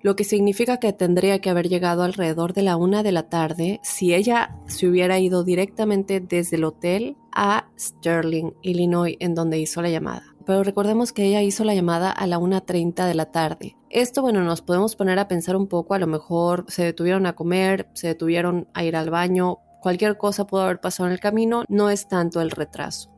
lo 0.00 0.16
que 0.16 0.24
significa 0.24 0.78
que 0.78 0.94
tendría 0.94 1.42
que 1.42 1.50
haber 1.50 1.68
llegado 1.68 2.04
alrededor 2.04 2.54
de 2.54 2.62
la 2.62 2.78
una 2.78 3.02
de 3.02 3.12
la 3.12 3.28
tarde 3.28 3.78
si 3.82 4.14
ella 4.14 4.56
se 4.68 4.88
hubiera 4.88 5.18
ido 5.18 5.44
directamente 5.44 6.20
desde 6.20 6.56
el 6.56 6.64
hotel 6.64 7.18
a 7.30 7.68
Sterling, 7.78 8.54
Illinois, 8.62 9.18
en 9.20 9.34
donde 9.34 9.58
hizo 9.58 9.82
la 9.82 9.90
llamada. 9.90 10.34
Pero 10.46 10.62
recordemos 10.62 11.12
que 11.12 11.26
ella 11.26 11.42
hizo 11.42 11.62
la 11.62 11.74
llamada 11.74 12.10
a 12.10 12.26
la 12.26 12.38
1.30 12.38 13.06
de 13.06 13.14
la 13.14 13.30
tarde. 13.30 13.76
Esto, 13.90 14.22
bueno, 14.22 14.42
nos 14.44 14.62
podemos 14.62 14.96
poner 14.96 15.18
a 15.18 15.28
pensar 15.28 15.56
un 15.56 15.66
poco, 15.66 15.92
a 15.92 15.98
lo 15.98 16.06
mejor 16.06 16.64
se 16.68 16.84
detuvieron 16.84 17.26
a 17.26 17.34
comer, 17.34 17.90
se 17.92 18.06
detuvieron 18.06 18.66
a 18.72 18.82
ir 18.82 18.96
al 18.96 19.10
baño, 19.10 19.58
cualquier 19.80 20.16
cosa 20.16 20.46
pudo 20.46 20.62
haber 20.62 20.80
pasado 20.80 21.08
en 21.08 21.12
el 21.12 21.20
camino, 21.20 21.64
no 21.68 21.90
es 21.90 22.08
tanto 22.08 22.40
el 22.40 22.50
retraso. 22.50 23.10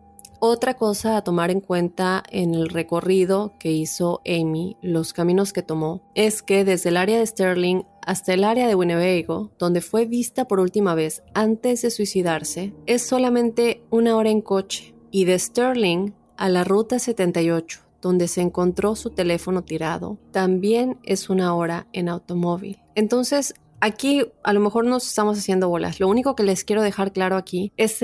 Otra 0.42 0.72
cosa 0.72 1.18
a 1.18 1.22
tomar 1.22 1.50
en 1.50 1.60
cuenta 1.60 2.22
en 2.30 2.54
el 2.54 2.70
recorrido 2.70 3.52
que 3.58 3.72
hizo 3.72 4.22
Amy, 4.26 4.78
los 4.80 5.12
caminos 5.12 5.52
que 5.52 5.62
tomó, 5.62 6.00
es 6.14 6.42
que 6.42 6.64
desde 6.64 6.88
el 6.88 6.96
área 6.96 7.18
de 7.18 7.26
Sterling 7.26 7.82
hasta 8.00 8.32
el 8.32 8.44
área 8.44 8.66
de 8.66 8.74
Winnebago, 8.74 9.50
donde 9.58 9.82
fue 9.82 10.06
vista 10.06 10.46
por 10.46 10.58
última 10.58 10.94
vez 10.94 11.22
antes 11.34 11.82
de 11.82 11.90
suicidarse, 11.90 12.72
es 12.86 13.06
solamente 13.06 13.84
una 13.90 14.16
hora 14.16 14.30
en 14.30 14.40
coche. 14.40 14.94
Y 15.10 15.26
de 15.26 15.38
Sterling 15.38 16.14
a 16.38 16.48
la 16.48 16.64
ruta 16.64 16.98
78, 16.98 17.80
donde 18.00 18.26
se 18.26 18.40
encontró 18.40 18.96
su 18.96 19.10
teléfono 19.10 19.62
tirado, 19.62 20.16
también 20.30 20.98
es 21.02 21.28
una 21.28 21.54
hora 21.54 21.86
en 21.92 22.08
automóvil. 22.08 22.80
Entonces, 22.94 23.52
aquí 23.80 24.26
a 24.42 24.52
lo 24.52 24.60
mejor 24.60 24.84
nos 24.84 25.06
estamos 25.06 25.38
haciendo 25.38 25.68
bolas. 25.68 26.00
Lo 26.00 26.08
único 26.08 26.34
que 26.34 26.42
les 26.42 26.64
quiero 26.64 26.82
dejar 26.82 27.12
claro 27.12 27.36
aquí 27.36 27.72
es 27.76 28.00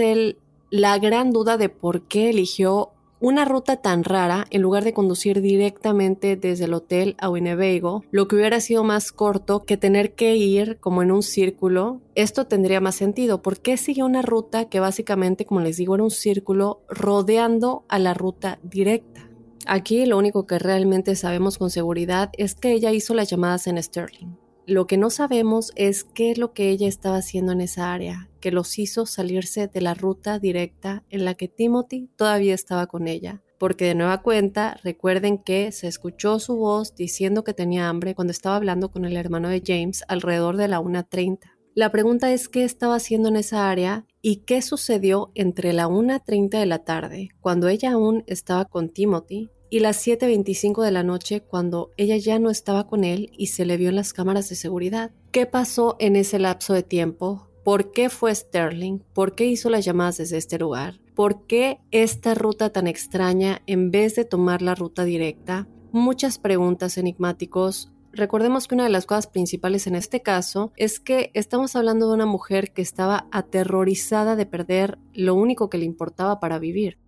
la 0.71 0.99
gran 0.99 1.31
duda 1.31 1.57
de 1.57 1.69
por 1.69 2.03
qué 2.03 2.31
eligió 2.31 2.93
una 3.19 3.47
ruta 3.47 3.77
tan 3.77 4.05
rara 4.05 4.45
en 4.51 4.61
lugar 4.61 4.85
de 4.85 4.93
conducir 4.93 5.41
directamente 5.41 6.37
desde 6.37 6.67
el 6.67 6.75
hotel 6.75 7.17
a 7.19 7.31
Winnebago, 7.31 8.05
lo 8.11 8.29
que 8.29 8.37
hubiera 8.37 8.61
sido 8.61 8.85
más 8.85 9.11
corto 9.11 9.61
que 9.61 9.79
tener 9.79 10.15
que 10.15 10.37
ir 10.37 10.79
como 10.81 11.03
en 11.03 11.11
un 11.11 11.23
círculo. 11.23 12.03
Esto 12.15 12.47
tendría 12.47 12.81
más 12.81 12.97
sentido. 12.97 13.41
¿Por 13.41 13.61
qué 13.61 13.79
siguió 13.79 14.05
una 14.05 14.23
ruta 14.23 14.67
que 14.67 14.81
básicamente, 14.81 15.47
como 15.47 15.61
les 15.61 15.79
digo, 15.79 15.95
era 15.95 16.05
un 16.05 16.11
círculo 16.11 16.83
rodeando 16.89 17.85
a 17.89 17.99
la 17.99 18.13
ruta 18.13 18.59
directa? 18.63 19.31
Aquí 19.67 20.05
lo 20.05 20.19
único 20.19 20.47
que 20.47 20.59
realmente 20.59 21.17
sabemos 21.17 21.59
con 21.59 21.71
seguridad 21.71 22.31
es 22.37 22.55
que 22.55 22.73
ella 22.73 22.93
hizo 22.93 23.15
las 23.15 23.31
llamadas 23.31 23.67
en 23.67 23.83
Sterling. 23.83 24.46
Lo 24.69 24.89
que 24.89 24.97
no 24.97 25.11
sabemos 25.11 25.71
es 25.77 26.03
qué 26.03 26.33
es 26.33 26.39
lo 26.39 26.53
que 26.53 26.71
ella 26.71 26.89
estaba 26.89 27.19
haciendo 27.19 27.53
en 27.53 27.61
esa 27.61 27.93
área, 27.93 28.29
que 28.41 28.51
los 28.51 28.81
hizo 28.81 29.07
salirse 29.07 29.69
de 29.69 29.81
la 29.81 29.95
ruta 29.95 30.41
directa 30.41 31.05
en 31.09 31.25
la 31.25 31.35
que 31.35 31.47
Timothy 31.47 32.11
todavía 32.17 32.53
estaba 32.53 32.89
con 32.89 33.07
ella. 33.07 33.45
Porque 33.59 33.85
de 33.85 33.95
nueva 33.95 34.23
cuenta, 34.23 34.77
recuerden 34.83 35.39
que 35.39 35.71
se 35.71 35.87
escuchó 35.87 36.41
su 36.41 36.57
voz 36.57 36.97
diciendo 36.97 37.45
que 37.45 37.55
tenía 37.55 37.89
hambre 37.89 38.17
cuando 38.17 38.33
estaba 38.33 38.57
hablando 38.57 38.91
con 38.91 39.05
el 39.05 39.17
hermano 39.17 39.49
de 39.49 39.63
James 39.65 40.03
alrededor 40.09 40.57
de 40.57 40.67
la 40.67 40.81
1.30. 40.81 41.39
La 41.77 41.93
pregunta 41.93 42.33
es 42.33 42.49
qué 42.49 42.65
estaba 42.65 42.97
haciendo 42.97 43.29
en 43.29 43.37
esa 43.37 43.71
área 43.71 44.05
y 44.21 44.39
qué 44.39 44.63
sucedió 44.63 45.31
entre 45.37 45.75
la 45.75 45.87
1.30 45.87 46.59
de 46.59 46.67
la 46.67 46.81
tarde, 46.81 47.29
cuando 47.41 47.69
ella 47.69 47.93
aún 47.93 48.25
estaba 48.27 48.65
con 48.65 48.89
Timothy, 48.89 49.51
y 49.71 49.81
las 49.81 50.07
7.25 50.07 50.83
de 50.83 50.91
la 50.91 51.03
noche 51.03 51.41
cuando 51.41 51.93
ella 51.97 52.17
ya 52.17 52.39
no 52.39 52.51
estaba 52.51 52.87
con 52.87 53.05
él 53.05 53.31
y 53.37 53.49
se 53.49 53.65
le 53.65 53.77
vio 53.77 53.89
en 53.89 53.97
las 53.97 54.13
cámaras 54.13 54.49
de 54.49 54.57
seguridad. 54.57 55.11
¿Qué 55.33 55.47
pasó 55.47 55.97
en 55.99 56.17
ese 56.17 56.39
lapso 56.39 56.73
de 56.75 56.83
tiempo? 56.83 57.49
¿Por 57.65 57.91
qué 57.91 58.11
fue 58.11 58.35
Sterling? 58.35 59.01
¿Por 59.13 59.35
qué 59.35 59.47
hizo 59.47 59.71
las 59.71 59.85
llamadas 59.85 60.19
desde 60.19 60.37
este 60.37 60.59
lugar? 60.59 61.01
¿Por 61.17 61.47
qué 61.47 61.81
esta 61.91 62.35
ruta 62.35 62.71
tan 62.71 62.87
extraña 62.87 63.63
en 63.67 63.91
vez 63.91 64.15
de 64.15 64.25
tomar 64.25 64.63
la 64.63 64.75
ruta 64.75 65.05
directa? 65.05 65.67
Muchas 65.91 66.39
preguntas 66.39 66.97
enigmáticos. 66.97 67.91
Recordemos 68.13 68.69
que 68.69 68.77
una 68.77 68.85
de 68.85 68.91
las 68.91 69.05
cosas 69.05 69.27
principales 69.27 69.87
en 69.87 69.95
este 69.95 70.23
caso 70.23 70.73
es 70.77 71.01
que 71.01 71.31
estamos 71.35 71.75
hablando 71.75 72.07
de 72.07 72.15
una 72.15 72.27
mujer 72.27 72.73
que 72.73 72.83
estaba 72.83 73.27
aterrorizada 73.33 74.37
de 74.37 74.47
perder 74.47 74.99
lo 75.13 75.35
único 75.35 75.69
que 75.69 75.79
le 75.79 75.87
importaba 75.87 76.39
para 76.39 76.59
vivir. 76.59 76.99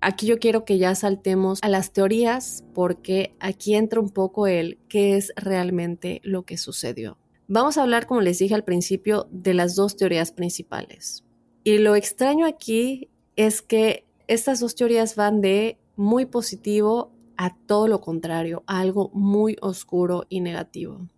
Aquí 0.00 0.26
yo 0.26 0.38
quiero 0.38 0.64
que 0.64 0.78
ya 0.78 0.94
saltemos 0.94 1.58
a 1.62 1.68
las 1.68 1.92
teorías 1.92 2.64
porque 2.72 3.32
aquí 3.40 3.74
entra 3.74 4.00
un 4.00 4.10
poco 4.10 4.46
el 4.46 4.78
qué 4.88 5.16
es 5.16 5.32
realmente 5.36 6.20
lo 6.22 6.44
que 6.44 6.56
sucedió. 6.56 7.18
Vamos 7.48 7.78
a 7.78 7.82
hablar, 7.82 8.06
como 8.06 8.20
les 8.20 8.38
dije 8.38 8.54
al 8.54 8.62
principio, 8.62 9.26
de 9.32 9.54
las 9.54 9.74
dos 9.74 9.96
teorías 9.96 10.30
principales. 10.30 11.24
Y 11.64 11.78
lo 11.78 11.96
extraño 11.96 12.46
aquí 12.46 13.10
es 13.36 13.60
que 13.62 14.06
estas 14.28 14.60
dos 14.60 14.74
teorías 14.74 15.16
van 15.16 15.40
de 15.40 15.78
muy 15.96 16.26
positivo 16.26 17.10
a 17.36 17.56
todo 17.56 17.88
lo 17.88 18.00
contrario, 18.00 18.62
a 18.66 18.80
algo 18.80 19.10
muy 19.14 19.56
oscuro 19.60 20.26
y 20.28 20.40
negativo. 20.40 21.08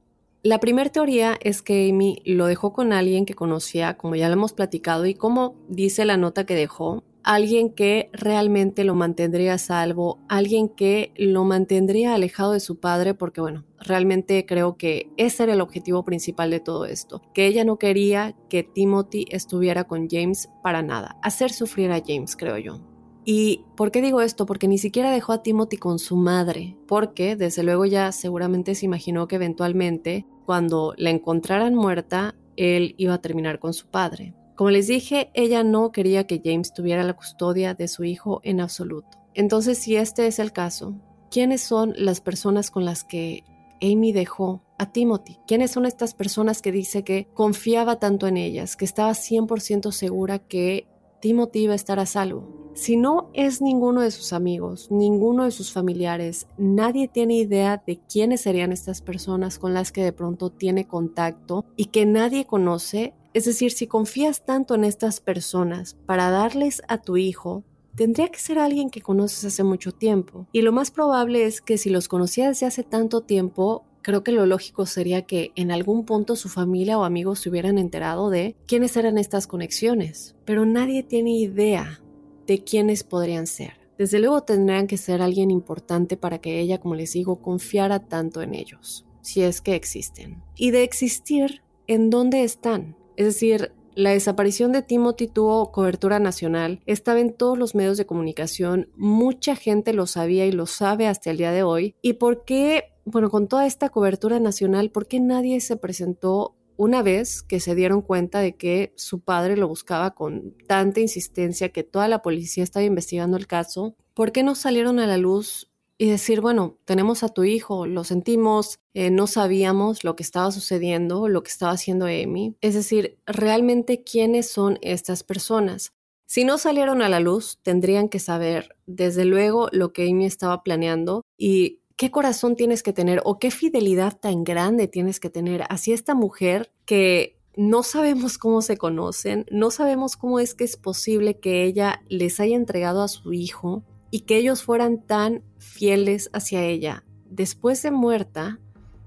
La 0.43 0.59
primera 0.59 0.91
teoría 0.91 1.37
es 1.43 1.61
que 1.61 1.91
Amy 1.91 2.23
lo 2.25 2.47
dejó 2.47 2.73
con 2.73 2.95
alguien 2.95 3.27
que 3.27 3.35
conocía, 3.35 3.99
como 3.99 4.15
ya 4.17 4.29
lo 4.29 4.35
hemos 4.35 4.55
platicado, 4.55 5.05
y 5.05 5.15
como 5.15 5.55
dice 5.69 6.07
la 6.07 6.17
nota 6.17 6.47
que 6.47 6.55
dejó, 6.55 7.03
alguien 7.23 7.73
que 7.73 8.11
realmente 8.13 8.85
lo 8.85 8.95
mantendría 8.95 9.59
salvo, 9.59 10.19
alguien 10.29 10.69
que 10.69 11.13
lo 11.17 11.45
mantendría 11.45 12.15
alejado 12.15 12.53
de 12.53 12.61
su 12.61 12.81
padre, 12.81 13.15
porque 13.15 13.41
bueno, 13.41 13.65
realmente 13.79 14.45
creo 14.47 14.77
que 14.77 15.11
ese 15.17 15.45
era 15.45 15.55
el 15.55 15.61
objetivo 15.61 16.05
principal 16.05 16.51
de 16.51 16.61
todo 16.61 16.85
esto, 16.85 17.23
que 17.35 17.47
ella 17.47 17.65
no 17.65 17.79
quería 17.79 18.37
que 18.49 18.63
Timothy 18.63 19.27
estuviera 19.31 19.85
con 19.85 20.09
James 20.09 20.49
para 20.63 20.83
nada, 20.83 21.17
hacer 21.23 21.53
sufrir 21.53 21.91
a 21.93 22.03
James, 22.05 22.37
creo 22.37 22.59
yo. 22.59 22.81
¿Y 23.25 23.67
por 23.77 23.91
qué 23.91 24.01
digo 24.01 24.23
esto? 24.23 24.47
Porque 24.47 24.67
ni 24.67 24.79
siquiera 24.79 25.11
dejó 25.11 25.33
a 25.33 25.43
Timothy 25.43 25.77
con 25.77 25.99
su 25.99 26.17
madre, 26.17 26.77
porque 26.89 27.37
desde 27.37 27.63
luego 27.63 27.85
ya 27.85 28.13
seguramente 28.13 28.75
se 28.75 28.87
imaginó 28.87 29.29
que 29.29 29.37
eventualmente, 29.37 30.27
cuando 30.47 30.95
la 30.97 31.11
encontraran 31.11 31.75
muerta, 31.75 32.35
él 32.57 32.95
iba 32.97 33.15
a 33.15 33.21
terminar 33.21 33.59
con 33.59 33.75
su 33.75 33.89
padre. 33.89 34.35
Como 34.61 34.73
les 34.73 34.89
dije, 34.89 35.31
ella 35.33 35.65
no 35.65 35.91
quería 35.91 36.27
que 36.27 36.43
James 36.45 36.75
tuviera 36.75 37.03
la 37.03 37.15
custodia 37.15 37.73
de 37.73 37.89
su 37.89 38.05
hijo 38.05 38.43
en 38.45 38.61
absoluto. 38.61 39.17
Entonces, 39.33 39.79
si 39.79 39.97
este 39.97 40.27
es 40.27 40.39
el 40.39 40.53
caso, 40.53 40.93
¿quiénes 41.31 41.63
son 41.63 41.95
las 41.97 42.21
personas 42.21 42.71
con 42.71 42.85
las 42.85 43.03
que 43.03 43.43
Amy 43.81 44.13
dejó 44.13 44.63
a 44.77 44.93
Timothy? 44.93 45.39
¿Quiénes 45.47 45.71
son 45.71 45.87
estas 45.87 46.13
personas 46.13 46.61
que 46.61 46.73
dice 46.73 47.05
que 47.05 47.27
confiaba 47.33 47.99
tanto 47.99 48.27
en 48.27 48.37
ellas, 48.37 48.77
que 48.77 48.85
estaba 48.85 49.13
100% 49.13 49.93
segura 49.93 50.41
que 50.41 50.87
Timothy 51.23 51.61
iba 51.61 51.73
a 51.73 51.77
estar 51.77 51.99
a 51.99 52.05
salvo? 52.05 52.61
Si 52.75 52.99
no 52.99 53.31
es 53.33 53.63
ninguno 53.63 54.03
de 54.03 54.11
sus 54.11 54.35
amigos, 54.35 54.91
ninguno 54.91 55.45
de 55.45 55.53
sus 55.53 55.73
familiares, 55.73 56.47
nadie 56.59 57.09
tiene 57.09 57.37
idea 57.37 57.83
de 57.87 57.99
quiénes 57.99 58.43
serían 58.43 58.73
estas 58.73 59.01
personas 59.01 59.59
con 59.59 59.73
las 59.73 59.91
que 59.91 60.05
de 60.05 60.13
pronto 60.13 60.51
tiene 60.51 60.87
contacto 60.87 61.65
y 61.77 61.87
que 61.87 62.05
nadie 62.05 62.45
conoce, 62.45 63.15
es 63.33 63.45
decir, 63.45 63.73
si 63.73 63.87
confías 63.87 64.45
tanto 64.45 64.75
en 64.75 64.85
estas 64.85 65.21
personas 65.21 65.97
para 66.07 66.31
darles 66.31 66.83
a 66.89 66.99
tu 66.99 67.17
hijo, 67.17 67.65
tendría 67.95 68.29
que 68.29 68.39
ser 68.39 68.59
alguien 68.59 68.91
que 68.91 69.03
conoces 69.03 69.45
hace 69.45 69.63
mucho 69.63 69.93
tiempo. 69.93 70.47
Y 70.53 70.63
lo 70.63 70.73
más 70.73 70.91
probable 70.91 71.45
es 71.45 71.61
que 71.61 71.79
si 71.79 71.91
los 71.91 72.09
conocía 72.09 72.49
desde 72.49 72.67
hace 72.67 72.83
tanto 72.83 73.23
tiempo, 73.23 73.85
creo 74.03 74.25
que 74.25 74.33
lo 74.33 74.47
lógico 74.47 74.87
sería 74.87 75.23
que 75.23 75.53
en 75.55 75.71
algún 75.71 76.05
punto 76.05 76.37
su 76.37 76.49
familia 76.49 76.99
o 76.99 77.05
amigos 77.05 77.41
se 77.41 77.51
hubieran 77.51 77.79
enterado 77.79 78.31
de 78.31 78.57
quiénes 78.67 78.97
eran 78.97 79.19
estas 79.19 79.47
conexiones. 79.47 80.37
Pero 80.45 80.67
nadie 80.67 81.03
tiene 81.03 81.37
idea 81.37 82.01
de 82.47 82.65
quiénes 82.65 83.05
podrían 83.05 83.47
ser. 83.47 83.75
Desde 83.99 84.19
luego 84.19 84.43
tendrían 84.43 84.87
que 84.87 84.97
ser 84.97 85.21
alguien 85.21 85.51
importante 85.51 86.17
para 86.17 86.41
que 86.41 86.59
ella, 86.59 86.81
como 86.81 86.95
les 86.95 87.13
digo, 87.13 87.43
confiara 87.43 88.01
tanto 88.01 88.41
en 88.41 88.55
ellos, 88.55 89.05
si 89.21 89.43
es 89.43 89.61
que 89.61 89.75
existen. 89.75 90.43
Y 90.57 90.71
de 90.71 90.83
existir, 90.83 91.63
¿en 91.87 92.09
dónde 92.09 92.43
están? 92.43 92.97
Es 93.21 93.27
decir, 93.27 93.73
la 93.95 94.13
desaparición 94.13 94.73
de 94.73 94.81
Timothy 94.81 95.29
tuvo 95.29 95.73
cobertura 95.73 96.19
nacional, 96.19 96.81
estaba 96.87 97.21
en 97.21 97.35
todos 97.35 97.59
los 97.59 97.75
medios 97.75 97.99
de 97.99 98.07
comunicación, 98.07 98.89
mucha 98.97 99.57
gente 99.57 99.93
lo 99.93 100.07
sabía 100.07 100.47
y 100.47 100.53
lo 100.53 100.65
sabe 100.65 101.07
hasta 101.07 101.31
el 101.31 101.37
día 101.37 101.53
de 101.53 101.63
hoy. 101.63 101.95
¿Y 102.01 102.15
por 102.15 102.47
qué, 102.47 102.95
bueno, 103.05 103.29
con 103.29 103.47
toda 103.47 103.67
esta 103.67 103.91
cobertura 103.91 104.41
nacional, 104.41 104.91
por 104.91 105.07
qué 105.07 105.21
nadie 105.21 105.61
se 105.61 105.77
presentó 105.77 106.57
una 106.79 107.03
vez 107.03 107.43
que 107.43 107.61
se 107.61 107.75
dieron 107.75 108.01
cuenta 108.01 108.41
de 108.41 108.57
que 108.57 108.95
su 108.97 109.21
padre 109.21 109.59
lo 109.59 109.69
buscaba 109.69 110.13
con 110.15 110.57
tanta 110.67 111.01
insistencia 111.01 111.69
que 111.69 111.83
toda 111.83 112.09
la 112.09 112.23
policía 112.23 112.65
estaba 112.65 112.87
investigando 112.87 113.37
el 113.37 113.47
caso? 113.47 113.97
¿Por 114.15 114.33
qué 114.33 114.43
no 114.43 114.55
salieron 114.55 114.99
a 114.99 115.07
la 115.07 115.19
luz 115.19 115.70
y 116.01 116.09
decir, 116.09 116.41
bueno, 116.41 116.79
tenemos 116.87 117.23
a 117.23 117.29
tu 117.29 117.45
hijo, 117.45 117.85
lo 117.85 118.05
sentimos, 118.05 118.79
eh, 118.95 119.11
no 119.11 119.27
sabíamos 119.27 120.03
lo 120.03 120.17
que 120.17 120.23
estaba 120.23 120.51
sucediendo, 120.51 121.29
lo 121.29 121.43
que 121.43 121.51
estaba 121.51 121.73
haciendo 121.73 122.07
Amy. 122.07 122.57
Es 122.63 122.73
decir, 122.73 123.19
realmente 123.27 124.03
quiénes 124.03 124.49
son 124.49 124.79
estas 124.81 125.23
personas. 125.23 125.93
Si 126.25 126.45
no 126.45 126.57
salieron 126.57 127.03
a 127.03 127.11
la 127.11 127.21
luz, 127.21 127.59
tendrían 127.63 128.09
que 128.09 128.19
saber, 128.19 128.79
desde 128.87 129.27
luego, 129.27 129.69
lo 129.73 129.93
que 129.93 130.09
Amy 130.09 130.25
estaba 130.25 130.63
planeando 130.63 131.21
y 131.37 131.81
qué 131.97 132.11
corazón 132.11 132.57
tienes 132.57 132.83
que 132.83 132.95
tener 132.95 133.21
o 133.27 133.39
qué 133.39 133.51
fidelidad 133.51 134.19
tan 134.19 134.43
grande 134.43 134.89
tienes 134.89 135.21
que 135.21 135.29
tener 135.29 135.65
hacia 135.69 135.95
esta 135.95 136.15
mujer 136.15 136.73
que 136.87 137.37
No 137.57 137.83
sabemos 137.83 138.39
cómo 138.39 138.63
se 138.63 138.79
conocen, 138.79 139.45
no 139.51 139.71
sabemos 139.71 140.17
cómo 140.17 140.41
es 140.41 140.55
que 140.55 140.65
es 140.65 140.79
posible 140.79 141.41
que 141.41 141.65
ella 141.65 142.01
les 142.09 142.41
haya 142.41 142.57
entregado 142.57 143.03
a 143.03 143.09
su 143.09 143.35
hijo 143.35 143.83
y 144.11 144.21
que 144.21 144.37
ellos 144.37 144.63
fueran 144.63 145.01
tan 145.03 145.43
fieles 145.59 146.31
hacia 146.33 146.65
ella 146.65 147.05
después 147.31 147.83
de 147.83 147.91
muerta 147.91 148.59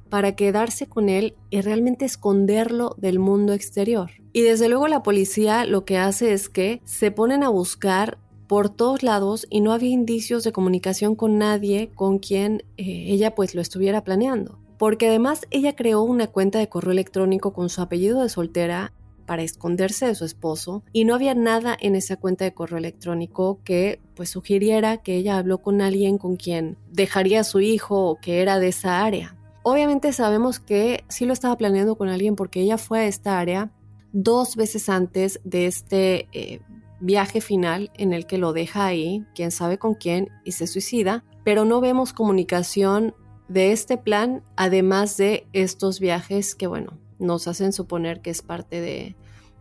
para 0.09 0.35
quedarse 0.35 0.87
con 0.87 1.09
él 1.09 1.35
y 1.49 1.61
realmente 1.61 2.05
esconderlo 2.05 2.95
del 2.97 3.19
mundo 3.19 3.53
exterior. 3.53 4.11
Y 4.31 4.41
desde 4.41 4.69
luego 4.69 4.87
la 4.87 5.03
policía 5.03 5.65
lo 5.65 5.85
que 5.85 5.97
hace 5.97 6.33
es 6.33 6.49
que 6.49 6.81
se 6.85 7.11
ponen 7.11 7.43
a 7.43 7.49
buscar 7.49 8.19
por 8.47 8.69
todos 8.69 9.01
lados 9.01 9.47
y 9.49 9.61
no 9.61 9.73
había 9.73 9.89
indicios 9.89 10.43
de 10.43 10.51
comunicación 10.51 11.15
con 11.15 11.37
nadie 11.37 11.89
con 11.95 12.19
quien 12.19 12.63
eh, 12.77 13.05
ella 13.07 13.33
pues 13.33 13.55
lo 13.55 13.61
estuviera 13.61 14.03
planeando. 14.03 14.59
Porque 14.77 15.07
además 15.07 15.47
ella 15.49 15.75
creó 15.75 16.03
una 16.03 16.27
cuenta 16.27 16.59
de 16.59 16.69
correo 16.69 16.91
electrónico 16.91 17.53
con 17.53 17.69
su 17.69 17.81
apellido 17.81 18.21
de 18.21 18.29
soltera 18.29 18.93
para 19.25 19.43
esconderse 19.43 20.05
de 20.05 20.15
su 20.15 20.25
esposo 20.25 20.83
y 20.91 21.05
no 21.05 21.15
había 21.15 21.35
nada 21.35 21.75
en 21.79 21.95
esa 21.95 22.17
cuenta 22.17 22.45
de 22.45 22.53
correo 22.53 22.77
electrónico 22.77 23.59
que 23.63 23.99
pues 24.15 24.29
sugiriera 24.29 24.97
que 24.97 25.15
ella 25.15 25.37
habló 25.37 25.59
con 25.59 25.81
alguien 25.81 26.17
con 26.17 26.35
quien 26.35 26.77
dejaría 26.91 27.41
a 27.41 27.43
su 27.43 27.59
hijo 27.59 28.07
o 28.09 28.19
que 28.19 28.41
era 28.41 28.59
de 28.59 28.69
esa 28.69 29.03
área. 29.03 29.35
Obviamente 29.63 30.11
sabemos 30.11 30.59
que 30.59 31.03
sí 31.07 31.25
lo 31.25 31.33
estaba 31.33 31.57
planeando 31.57 31.95
con 31.95 32.09
alguien 32.09 32.35
porque 32.35 32.61
ella 32.61 32.77
fue 32.77 32.99
a 32.99 33.07
esta 33.07 33.39
área 33.39 33.71
dos 34.11 34.55
veces 34.55 34.89
antes 34.89 35.39
de 35.43 35.65
este 35.67 36.27
eh, 36.33 36.61
viaje 36.99 37.41
final 37.41 37.91
en 37.97 38.13
el 38.13 38.25
que 38.25 38.37
lo 38.37 38.53
deja 38.53 38.85
ahí, 38.85 39.25
quién 39.35 39.51
sabe 39.51 39.77
con 39.77 39.93
quién, 39.95 40.29
y 40.45 40.53
se 40.53 40.67
suicida, 40.67 41.23
pero 41.43 41.65
no 41.65 41.81
vemos 41.81 42.13
comunicación 42.13 43.15
de 43.49 43.71
este 43.71 43.97
plan, 43.97 44.43
además 44.55 45.17
de 45.17 45.47
estos 45.51 45.99
viajes 45.99 46.55
que, 46.55 46.67
bueno, 46.67 46.97
nos 47.23 47.47
hacen 47.47 47.73
suponer 47.73 48.21
que 48.21 48.29
es 48.29 48.41
parte 48.41 48.81
de, 48.81 49.15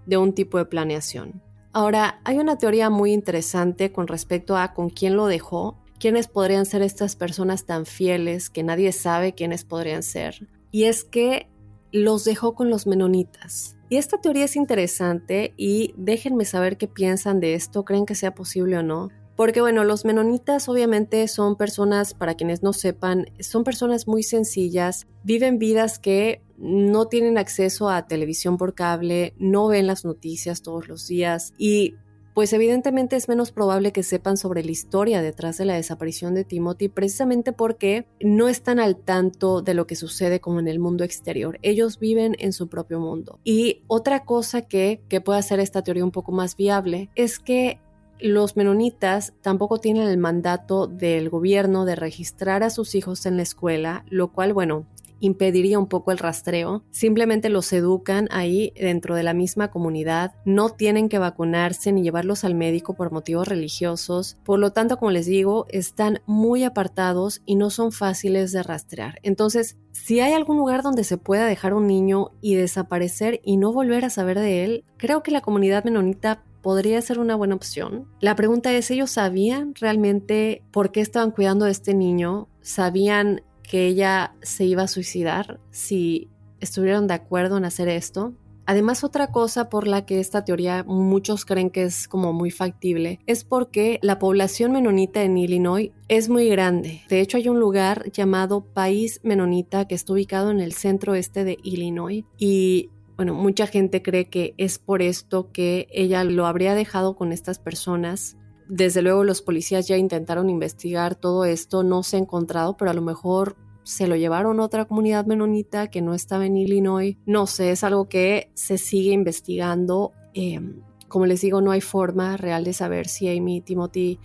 de 0.06 0.16
un 0.16 0.34
tipo 0.34 0.58
de 0.58 0.66
planeación. 0.66 1.42
Ahora, 1.72 2.20
hay 2.24 2.38
una 2.38 2.58
teoría 2.58 2.90
muy 2.90 3.12
interesante 3.12 3.92
con 3.92 4.06
respecto 4.06 4.56
a 4.56 4.74
con 4.74 4.90
quién 4.90 5.16
lo 5.16 5.26
dejó, 5.26 5.78
quiénes 5.98 6.28
podrían 6.28 6.66
ser 6.66 6.82
estas 6.82 7.16
personas 7.16 7.64
tan 7.64 7.86
fieles 7.86 8.50
que 8.50 8.62
nadie 8.62 8.92
sabe 8.92 9.34
quiénes 9.34 9.64
podrían 9.64 10.02
ser. 10.02 10.48
Y 10.70 10.84
es 10.84 11.04
que 11.04 11.48
los 11.92 12.24
dejó 12.24 12.54
con 12.54 12.70
los 12.70 12.86
menonitas. 12.86 13.76
Y 13.88 13.96
esta 13.96 14.20
teoría 14.20 14.46
es 14.46 14.56
interesante 14.56 15.54
y 15.56 15.94
déjenme 15.96 16.44
saber 16.44 16.78
qué 16.78 16.88
piensan 16.88 17.40
de 17.40 17.54
esto, 17.54 17.84
creen 17.84 18.06
que 18.06 18.14
sea 18.14 18.34
posible 18.34 18.78
o 18.78 18.82
no. 18.82 19.10
Porque 19.36 19.60
bueno, 19.60 19.84
los 19.84 20.04
menonitas 20.04 20.68
obviamente 20.68 21.26
son 21.28 21.56
personas, 21.56 22.14
para 22.14 22.34
quienes 22.34 22.62
no 22.62 22.72
sepan, 22.72 23.26
son 23.40 23.64
personas 23.64 24.06
muy 24.06 24.22
sencillas, 24.22 25.06
viven 25.24 25.58
vidas 25.58 25.98
que 25.98 26.42
no 26.62 27.08
tienen 27.08 27.38
acceso 27.38 27.90
a 27.90 28.06
televisión 28.06 28.56
por 28.56 28.74
cable, 28.74 29.34
no 29.36 29.66
ven 29.66 29.88
las 29.88 30.04
noticias 30.04 30.62
todos 30.62 30.88
los 30.88 31.08
días 31.08 31.52
y 31.58 31.96
pues 32.34 32.52
evidentemente 32.54 33.16
es 33.16 33.28
menos 33.28 33.52
probable 33.52 33.92
que 33.92 34.02
sepan 34.02 34.36
sobre 34.38 34.64
la 34.64 34.70
historia 34.70 35.20
detrás 35.20 35.58
de 35.58 35.66
la 35.66 35.74
desaparición 35.74 36.34
de 36.34 36.44
Timothy 36.44 36.88
precisamente 36.88 37.52
porque 37.52 38.06
no 38.20 38.48
están 38.48 38.78
al 38.78 38.96
tanto 38.96 39.60
de 39.60 39.74
lo 39.74 39.86
que 39.86 39.96
sucede 39.96 40.40
como 40.40 40.60
en 40.60 40.68
el 40.68 40.78
mundo 40.78 41.04
exterior. 41.04 41.58
Ellos 41.62 41.98
viven 41.98 42.36
en 42.38 42.54
su 42.54 42.68
propio 42.68 43.00
mundo. 43.00 43.38
Y 43.44 43.82
otra 43.86 44.24
cosa 44.24 44.62
que, 44.62 45.02
que 45.08 45.20
puede 45.20 45.40
hacer 45.40 45.60
esta 45.60 45.82
teoría 45.82 46.04
un 46.04 46.10
poco 46.10 46.32
más 46.32 46.56
viable 46.56 47.10
es 47.16 47.38
que 47.38 47.80
los 48.18 48.56
menonitas 48.56 49.34
tampoco 49.42 49.78
tienen 49.78 50.08
el 50.08 50.16
mandato 50.16 50.86
del 50.86 51.28
gobierno 51.28 51.84
de 51.84 51.96
registrar 51.96 52.62
a 52.62 52.70
sus 52.70 52.94
hijos 52.94 53.26
en 53.26 53.36
la 53.36 53.42
escuela, 53.42 54.04
lo 54.08 54.32
cual, 54.32 54.54
bueno, 54.54 54.86
impediría 55.22 55.78
un 55.78 55.86
poco 55.86 56.10
el 56.10 56.18
rastreo. 56.18 56.84
Simplemente 56.90 57.48
los 57.48 57.72
educan 57.72 58.28
ahí 58.32 58.72
dentro 58.76 59.14
de 59.14 59.22
la 59.22 59.32
misma 59.32 59.70
comunidad. 59.70 60.34
No 60.44 60.70
tienen 60.70 61.08
que 61.08 61.18
vacunarse 61.18 61.92
ni 61.92 62.02
llevarlos 62.02 62.42
al 62.44 62.56
médico 62.56 62.94
por 62.94 63.12
motivos 63.12 63.46
religiosos. 63.46 64.36
Por 64.44 64.58
lo 64.58 64.72
tanto, 64.72 64.98
como 64.98 65.12
les 65.12 65.26
digo, 65.26 65.66
están 65.68 66.20
muy 66.26 66.64
apartados 66.64 67.40
y 67.46 67.54
no 67.54 67.70
son 67.70 67.92
fáciles 67.92 68.50
de 68.50 68.64
rastrear. 68.64 69.20
Entonces, 69.22 69.78
si 69.92 70.18
hay 70.18 70.32
algún 70.32 70.56
lugar 70.56 70.82
donde 70.82 71.04
se 71.04 71.18
pueda 71.18 71.46
dejar 71.46 71.72
un 71.72 71.86
niño 71.86 72.32
y 72.40 72.56
desaparecer 72.56 73.40
y 73.44 73.58
no 73.58 73.72
volver 73.72 74.04
a 74.04 74.10
saber 74.10 74.40
de 74.40 74.64
él, 74.64 74.84
creo 74.96 75.22
que 75.22 75.30
la 75.30 75.40
comunidad 75.40 75.84
menonita 75.84 76.42
podría 76.62 77.00
ser 77.00 77.20
una 77.20 77.36
buena 77.36 77.54
opción. 77.54 78.08
La 78.20 78.34
pregunta 78.34 78.72
es, 78.72 78.90
¿ellos 78.90 79.12
sabían 79.12 79.74
realmente 79.76 80.64
por 80.72 80.90
qué 80.90 81.00
estaban 81.00 81.30
cuidando 81.30 81.66
a 81.66 81.70
este 81.70 81.94
niño? 81.94 82.48
¿Sabían 82.60 83.42
que 83.68 83.86
ella 83.86 84.34
se 84.42 84.64
iba 84.64 84.82
a 84.82 84.88
suicidar 84.88 85.60
si 85.70 86.28
estuvieron 86.60 87.06
de 87.06 87.14
acuerdo 87.14 87.58
en 87.58 87.64
hacer 87.64 87.88
esto. 87.88 88.34
Además, 88.64 89.02
otra 89.02 89.32
cosa 89.32 89.68
por 89.68 89.88
la 89.88 90.06
que 90.06 90.20
esta 90.20 90.44
teoría 90.44 90.84
muchos 90.84 91.44
creen 91.44 91.70
que 91.70 91.82
es 91.82 92.06
como 92.06 92.32
muy 92.32 92.52
factible 92.52 93.18
es 93.26 93.42
porque 93.42 93.98
la 94.02 94.20
población 94.20 94.70
menonita 94.70 95.24
en 95.24 95.36
Illinois 95.36 95.90
es 96.08 96.28
muy 96.28 96.48
grande. 96.48 97.02
De 97.08 97.20
hecho, 97.20 97.38
hay 97.38 97.48
un 97.48 97.58
lugar 97.58 98.10
llamado 98.12 98.64
País 98.64 99.20
Menonita 99.24 99.88
que 99.88 99.96
está 99.96 100.12
ubicado 100.12 100.52
en 100.52 100.60
el 100.60 100.72
centro 100.74 101.16
este 101.16 101.44
de 101.44 101.58
Illinois 101.64 102.24
y 102.38 102.90
bueno, 103.16 103.34
mucha 103.34 103.66
gente 103.66 104.00
cree 104.02 104.26
que 104.26 104.54
es 104.56 104.78
por 104.78 105.02
esto 105.02 105.50
que 105.52 105.86
ella 105.92 106.24
lo 106.24 106.46
habría 106.46 106.74
dejado 106.74 107.14
con 107.14 107.32
estas 107.32 107.58
personas 107.58 108.36
desde 108.68 109.02
luego 109.02 109.24
los 109.24 109.42
policías 109.42 109.88
ya 109.88 109.96
intentaron 109.96 110.50
investigar 110.50 111.14
todo 111.14 111.44
esto, 111.44 111.82
no 111.82 112.02
se 112.02 112.16
ha 112.16 112.20
encontrado, 112.20 112.76
pero 112.76 112.90
a 112.90 112.94
lo 112.94 113.02
mejor 113.02 113.56
se 113.82 114.06
lo 114.06 114.16
llevaron 114.16 114.60
a 114.60 114.64
otra 114.64 114.84
comunidad 114.84 115.26
menonita 115.26 115.88
que 115.88 116.02
no 116.02 116.14
estaba 116.14 116.46
en 116.46 116.56
Illinois. 116.56 117.16
No 117.26 117.46
sé, 117.46 117.70
es 117.70 117.84
algo 117.84 118.08
que 118.08 118.50
se 118.54 118.78
sigue 118.78 119.12
investigando. 119.12 120.12
Em, 120.34 120.82
como 121.08 121.26
les 121.26 121.40
digo, 121.40 121.60
no 121.60 121.72
hay 121.72 121.80
forma 121.80 122.36
real 122.36 122.64
de 122.64 122.72
saber 122.72 123.08
si 123.08 123.28
Amy 123.28 123.56
y 123.56 123.60
Timothy 123.60 124.18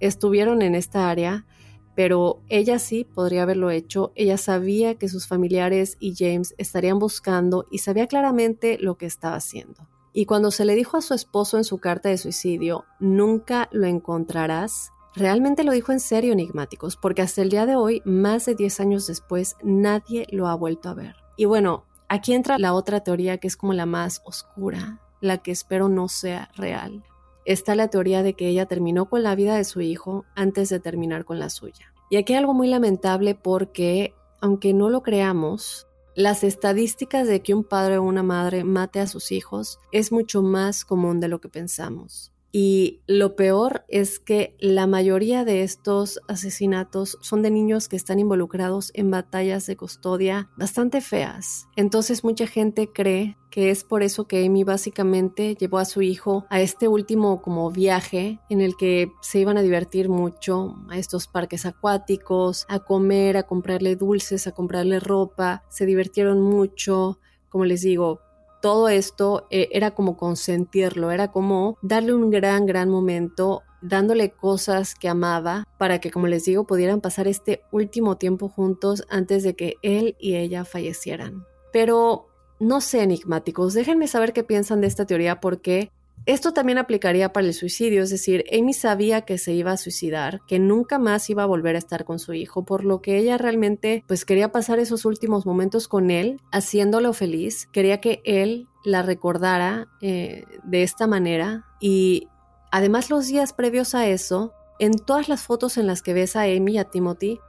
estuvieron 0.00 0.62
en 0.62 0.74
esta 0.74 1.10
área, 1.10 1.46
pero 1.94 2.42
ella 2.48 2.78
sí 2.78 3.04
podría 3.04 3.42
haberlo 3.42 3.70
hecho. 3.70 4.12
Ella 4.14 4.36
sabía 4.36 4.94
que 4.94 5.08
sus 5.08 5.26
familiares 5.26 5.96
y 5.98 6.14
James 6.16 6.54
estarían 6.58 6.98
buscando 6.98 7.66
y 7.70 7.78
sabía 7.78 8.06
claramente 8.06 8.78
lo 8.78 8.96
que 8.96 9.06
estaba 9.06 9.36
haciendo. 9.36 9.88
Y 10.12 10.26
cuando 10.26 10.50
se 10.50 10.64
le 10.64 10.74
dijo 10.74 10.96
a 10.96 11.02
su 11.02 11.14
esposo 11.14 11.56
en 11.56 11.64
su 11.64 11.78
carta 11.78 12.08
de 12.08 12.18
suicidio, 12.18 12.84
nunca 12.98 13.68
lo 13.72 13.86
encontrarás, 13.86 14.90
realmente 15.14 15.64
lo 15.64 15.72
dijo 15.72 15.92
en 15.92 16.00
serio 16.00 16.32
enigmáticos, 16.32 16.96
porque 16.96 17.22
hasta 17.22 17.42
el 17.42 17.50
día 17.50 17.66
de 17.66 17.76
hoy, 17.76 18.02
más 18.04 18.46
de 18.46 18.54
10 18.54 18.80
años 18.80 19.06
después, 19.06 19.56
nadie 19.62 20.26
lo 20.30 20.48
ha 20.48 20.54
vuelto 20.54 20.88
a 20.88 20.94
ver. 20.94 21.16
Y 21.36 21.44
bueno, 21.44 21.84
aquí 22.08 22.32
entra 22.32 22.58
la 22.58 22.74
otra 22.74 23.00
teoría 23.00 23.38
que 23.38 23.48
es 23.48 23.56
como 23.56 23.74
la 23.74 23.86
más 23.86 24.22
oscura, 24.24 25.00
la 25.20 25.38
que 25.38 25.50
espero 25.50 25.88
no 25.88 26.08
sea 26.08 26.50
real. 26.56 27.04
Está 27.44 27.74
la 27.74 27.88
teoría 27.88 28.22
de 28.22 28.34
que 28.34 28.48
ella 28.48 28.66
terminó 28.66 29.08
con 29.08 29.22
la 29.22 29.34
vida 29.34 29.56
de 29.56 29.64
su 29.64 29.80
hijo 29.80 30.24
antes 30.34 30.68
de 30.68 30.80
terminar 30.80 31.24
con 31.24 31.38
la 31.38 31.50
suya. 31.50 31.92
Y 32.10 32.16
aquí 32.16 32.32
hay 32.32 32.38
algo 32.38 32.54
muy 32.54 32.68
lamentable 32.68 33.34
porque, 33.34 34.14
aunque 34.40 34.72
no 34.72 34.90
lo 34.90 35.02
creamos, 35.02 35.87
las 36.18 36.42
estadísticas 36.42 37.28
de 37.28 37.42
que 37.42 37.54
un 37.54 37.62
padre 37.62 37.98
o 37.98 38.02
una 38.02 38.24
madre 38.24 38.64
mate 38.64 38.98
a 38.98 39.06
sus 39.06 39.30
hijos 39.30 39.78
es 39.92 40.10
mucho 40.10 40.42
más 40.42 40.84
común 40.84 41.20
de 41.20 41.28
lo 41.28 41.40
que 41.40 41.48
pensamos. 41.48 42.32
Y 42.50 43.02
lo 43.06 43.36
peor 43.36 43.84
es 43.88 44.18
que 44.18 44.56
la 44.58 44.86
mayoría 44.86 45.44
de 45.44 45.62
estos 45.62 46.20
asesinatos 46.28 47.18
son 47.20 47.42
de 47.42 47.50
niños 47.50 47.88
que 47.88 47.96
están 47.96 48.18
involucrados 48.18 48.90
en 48.94 49.10
batallas 49.10 49.66
de 49.66 49.76
custodia 49.76 50.50
bastante 50.56 51.00
feas. 51.00 51.68
Entonces 51.76 52.24
mucha 52.24 52.46
gente 52.46 52.90
cree 52.90 53.36
que 53.50 53.70
es 53.70 53.84
por 53.84 54.02
eso 54.02 54.26
que 54.26 54.46
Amy 54.46 54.64
básicamente 54.64 55.56
llevó 55.56 55.78
a 55.78 55.84
su 55.84 56.00
hijo 56.00 56.46
a 56.48 56.60
este 56.60 56.88
último 56.88 57.42
como 57.42 57.70
viaje 57.70 58.40
en 58.48 58.60
el 58.60 58.76
que 58.76 59.12
se 59.20 59.40
iban 59.40 59.58
a 59.58 59.62
divertir 59.62 60.08
mucho 60.08 60.76
a 60.88 60.96
estos 60.98 61.28
parques 61.28 61.66
acuáticos, 61.66 62.66
a 62.68 62.78
comer, 62.78 63.36
a 63.36 63.42
comprarle 63.42 63.96
dulces, 63.96 64.46
a 64.46 64.52
comprarle 64.52 65.00
ropa, 65.00 65.64
se 65.68 65.86
divirtieron 65.86 66.40
mucho, 66.40 67.18
como 67.48 67.64
les 67.64 67.82
digo, 67.82 68.20
todo 68.60 68.88
esto 68.88 69.46
eh, 69.50 69.68
era 69.72 69.92
como 69.92 70.16
consentirlo, 70.16 71.10
era 71.10 71.30
como 71.30 71.78
darle 71.82 72.14
un 72.14 72.30
gran, 72.30 72.66
gran 72.66 72.88
momento, 72.88 73.62
dándole 73.80 74.30
cosas 74.30 74.94
que 74.94 75.08
amaba 75.08 75.66
para 75.78 76.00
que, 76.00 76.10
como 76.10 76.26
les 76.26 76.44
digo, 76.44 76.66
pudieran 76.66 77.00
pasar 77.00 77.28
este 77.28 77.62
último 77.70 78.16
tiempo 78.16 78.48
juntos 78.48 79.04
antes 79.08 79.42
de 79.42 79.54
que 79.54 79.74
él 79.82 80.16
y 80.18 80.36
ella 80.36 80.64
fallecieran. 80.64 81.44
Pero 81.72 82.28
no 82.60 82.80
sé, 82.80 83.02
enigmáticos, 83.02 83.74
déjenme 83.74 84.08
saber 84.08 84.32
qué 84.32 84.42
piensan 84.42 84.80
de 84.80 84.88
esta 84.88 85.06
teoría 85.06 85.40
porque 85.40 85.90
esto 86.28 86.52
también 86.52 86.76
aplicaría 86.76 87.32
para 87.32 87.46
el 87.46 87.54
suicidio, 87.54 88.02
es 88.02 88.10
decir, 88.10 88.44
Amy 88.52 88.74
sabía 88.74 89.22
que 89.22 89.38
se 89.38 89.54
iba 89.54 89.72
a 89.72 89.78
suicidar, 89.78 90.42
que 90.46 90.58
nunca 90.58 90.98
más 90.98 91.30
iba 91.30 91.42
a 91.42 91.46
volver 91.46 91.74
a 91.74 91.78
estar 91.78 92.04
con 92.04 92.18
su 92.18 92.34
hijo, 92.34 92.66
por 92.66 92.84
lo 92.84 93.00
que 93.00 93.16
ella 93.16 93.38
realmente 93.38 94.04
pues 94.06 94.26
quería 94.26 94.52
pasar 94.52 94.78
esos 94.78 95.06
últimos 95.06 95.46
momentos 95.46 95.88
con 95.88 96.10
él, 96.10 96.38
haciéndolo 96.52 97.14
feliz, 97.14 97.66
quería 97.72 98.02
que 98.02 98.20
él 98.26 98.68
la 98.84 99.00
recordara 99.00 99.88
eh, 100.02 100.44
de 100.64 100.82
esta 100.82 101.06
manera 101.06 101.64
y 101.80 102.28
además 102.70 103.08
los 103.08 103.26
días 103.26 103.54
previos 103.54 103.94
a 103.94 104.06
eso, 104.06 104.52
en 104.78 104.98
todas 104.98 105.30
las 105.30 105.40
fotos 105.40 105.78
en 105.78 105.86
las 105.86 106.02
que 106.02 106.12
ves 106.12 106.36
a 106.36 106.42
Amy 106.42 106.74
y 106.74 106.78
a 106.78 106.84
Timothy, 106.84 107.40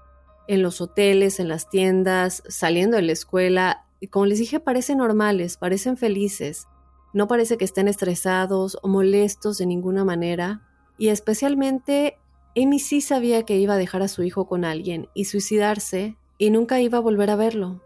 en 0.48 0.64
los 0.64 0.80
hoteles, 0.80 1.42
en 1.42 1.50
las 1.50 1.70
tiendas, 1.70 2.44
saliendo 2.48 2.96
de 2.96 3.04
la 3.04 3.12
escuela, 3.12 3.86
como 4.10 4.26
les 4.26 4.40
dije, 4.40 4.62
parecen 4.62 5.00
normales, 5.00 5.58
parecen 5.58 5.98
felices. 5.98 6.66
No 7.14 7.28
parece 7.28 7.58
que 7.58 7.66
estén 7.66 7.88
estresados 7.88 8.78
o 8.82 8.88
molestos 8.88 9.58
de 9.58 9.66
ninguna 9.66 10.06
manera. 10.06 10.62
Y 10.98 11.10
especialmente, 11.10 12.18
Amy 12.56 12.80
sí 12.80 13.02
sabía 13.02 13.44
que 13.44 13.58
iba 13.58 13.76
a 13.76 13.78
dejar 13.78 14.02
a 14.02 14.08
su 14.08 14.24
hijo 14.24 14.48
con 14.48 14.66
alguien 14.66 15.10
y 15.14 15.26
suicidarse 15.26 16.18
y 16.38 16.50
nunca 16.50 16.82
iba 16.82 16.98
a 16.98 17.02
volver 17.02 17.30
a 17.30 17.36
verlo. 17.36 17.82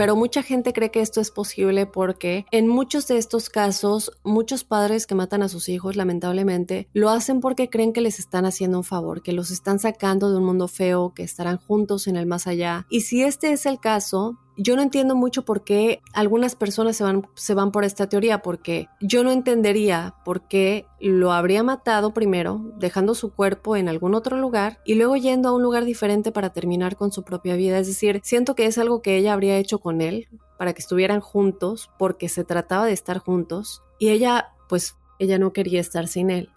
Pero 0.00 0.16
mucha 0.16 0.42
gente 0.42 0.72
cree 0.72 0.90
que 0.90 1.02
esto 1.02 1.20
es 1.20 1.30
posible 1.30 1.84
porque 1.84 2.46
en 2.52 2.66
muchos 2.66 3.06
de 3.06 3.18
estos 3.18 3.50
casos, 3.50 4.12
muchos 4.24 4.64
padres 4.64 5.06
que 5.06 5.14
matan 5.14 5.42
a 5.42 5.48
sus 5.50 5.68
hijos, 5.68 5.94
lamentablemente, 5.94 6.88
lo 6.94 7.10
hacen 7.10 7.40
porque 7.40 7.68
creen 7.68 7.92
que 7.92 8.00
les 8.00 8.18
están 8.18 8.46
haciendo 8.46 8.78
un 8.78 8.84
favor, 8.84 9.20
que 9.20 9.34
los 9.34 9.50
están 9.50 9.78
sacando 9.78 10.30
de 10.30 10.38
un 10.38 10.44
mundo 10.44 10.68
feo, 10.68 11.12
que 11.14 11.22
estarán 11.22 11.58
juntos 11.58 12.06
en 12.06 12.16
el 12.16 12.24
más 12.24 12.46
allá. 12.46 12.86
Y 12.88 13.02
si 13.02 13.22
este 13.22 13.52
es 13.52 13.66
el 13.66 13.78
caso, 13.78 14.38
yo 14.56 14.76
no 14.76 14.82
entiendo 14.82 15.16
mucho 15.16 15.44
por 15.44 15.64
qué 15.64 16.00
algunas 16.12 16.54
personas 16.54 16.96
se 16.96 17.04
van, 17.04 17.26
se 17.34 17.54
van 17.54 17.72
por 17.72 17.84
esta 17.84 18.08
teoría, 18.08 18.42
porque 18.42 18.88
yo 19.00 19.24
no 19.24 19.30
entendería 19.30 20.14
por 20.24 20.48
qué 20.48 20.86
lo 21.00 21.32
habría 21.32 21.62
matado 21.62 22.12
primero, 22.12 22.60
dejando 22.76 23.14
su 23.14 23.32
cuerpo 23.32 23.76
en 23.76 23.88
algún 23.88 24.14
otro 24.14 24.36
lugar 24.36 24.80
y 24.84 24.94
luego 24.94 25.16
yendo 25.16 25.48
a 25.48 25.52
un 25.52 25.62
lugar 25.62 25.84
diferente 25.84 26.32
para 26.32 26.52
terminar 26.52 26.96
con 26.96 27.12
su 27.12 27.22
propia 27.22 27.56
vida. 27.56 27.78
Es 27.78 27.86
decir, 27.86 28.20
siento 28.22 28.54
que 28.54 28.66
es 28.66 28.78
algo 28.78 29.02
que 29.02 29.16
ella 29.16 29.32
habría 29.32 29.56
hecho 29.56 29.78
con 29.78 30.00
él 30.00 30.28
para 30.58 30.74
que 30.74 30.82
estuvieran 30.82 31.20
juntos, 31.20 31.90
porque 31.98 32.28
se 32.28 32.44
trataba 32.44 32.84
de 32.84 32.92
estar 32.92 33.18
juntos 33.18 33.82
y 33.98 34.10
ella, 34.10 34.52
pues, 34.68 34.96
ella 35.18 35.38
no 35.38 35.52
quería 35.52 35.80
estar 35.80 36.06
sin 36.06 36.30
él. 36.30 36.50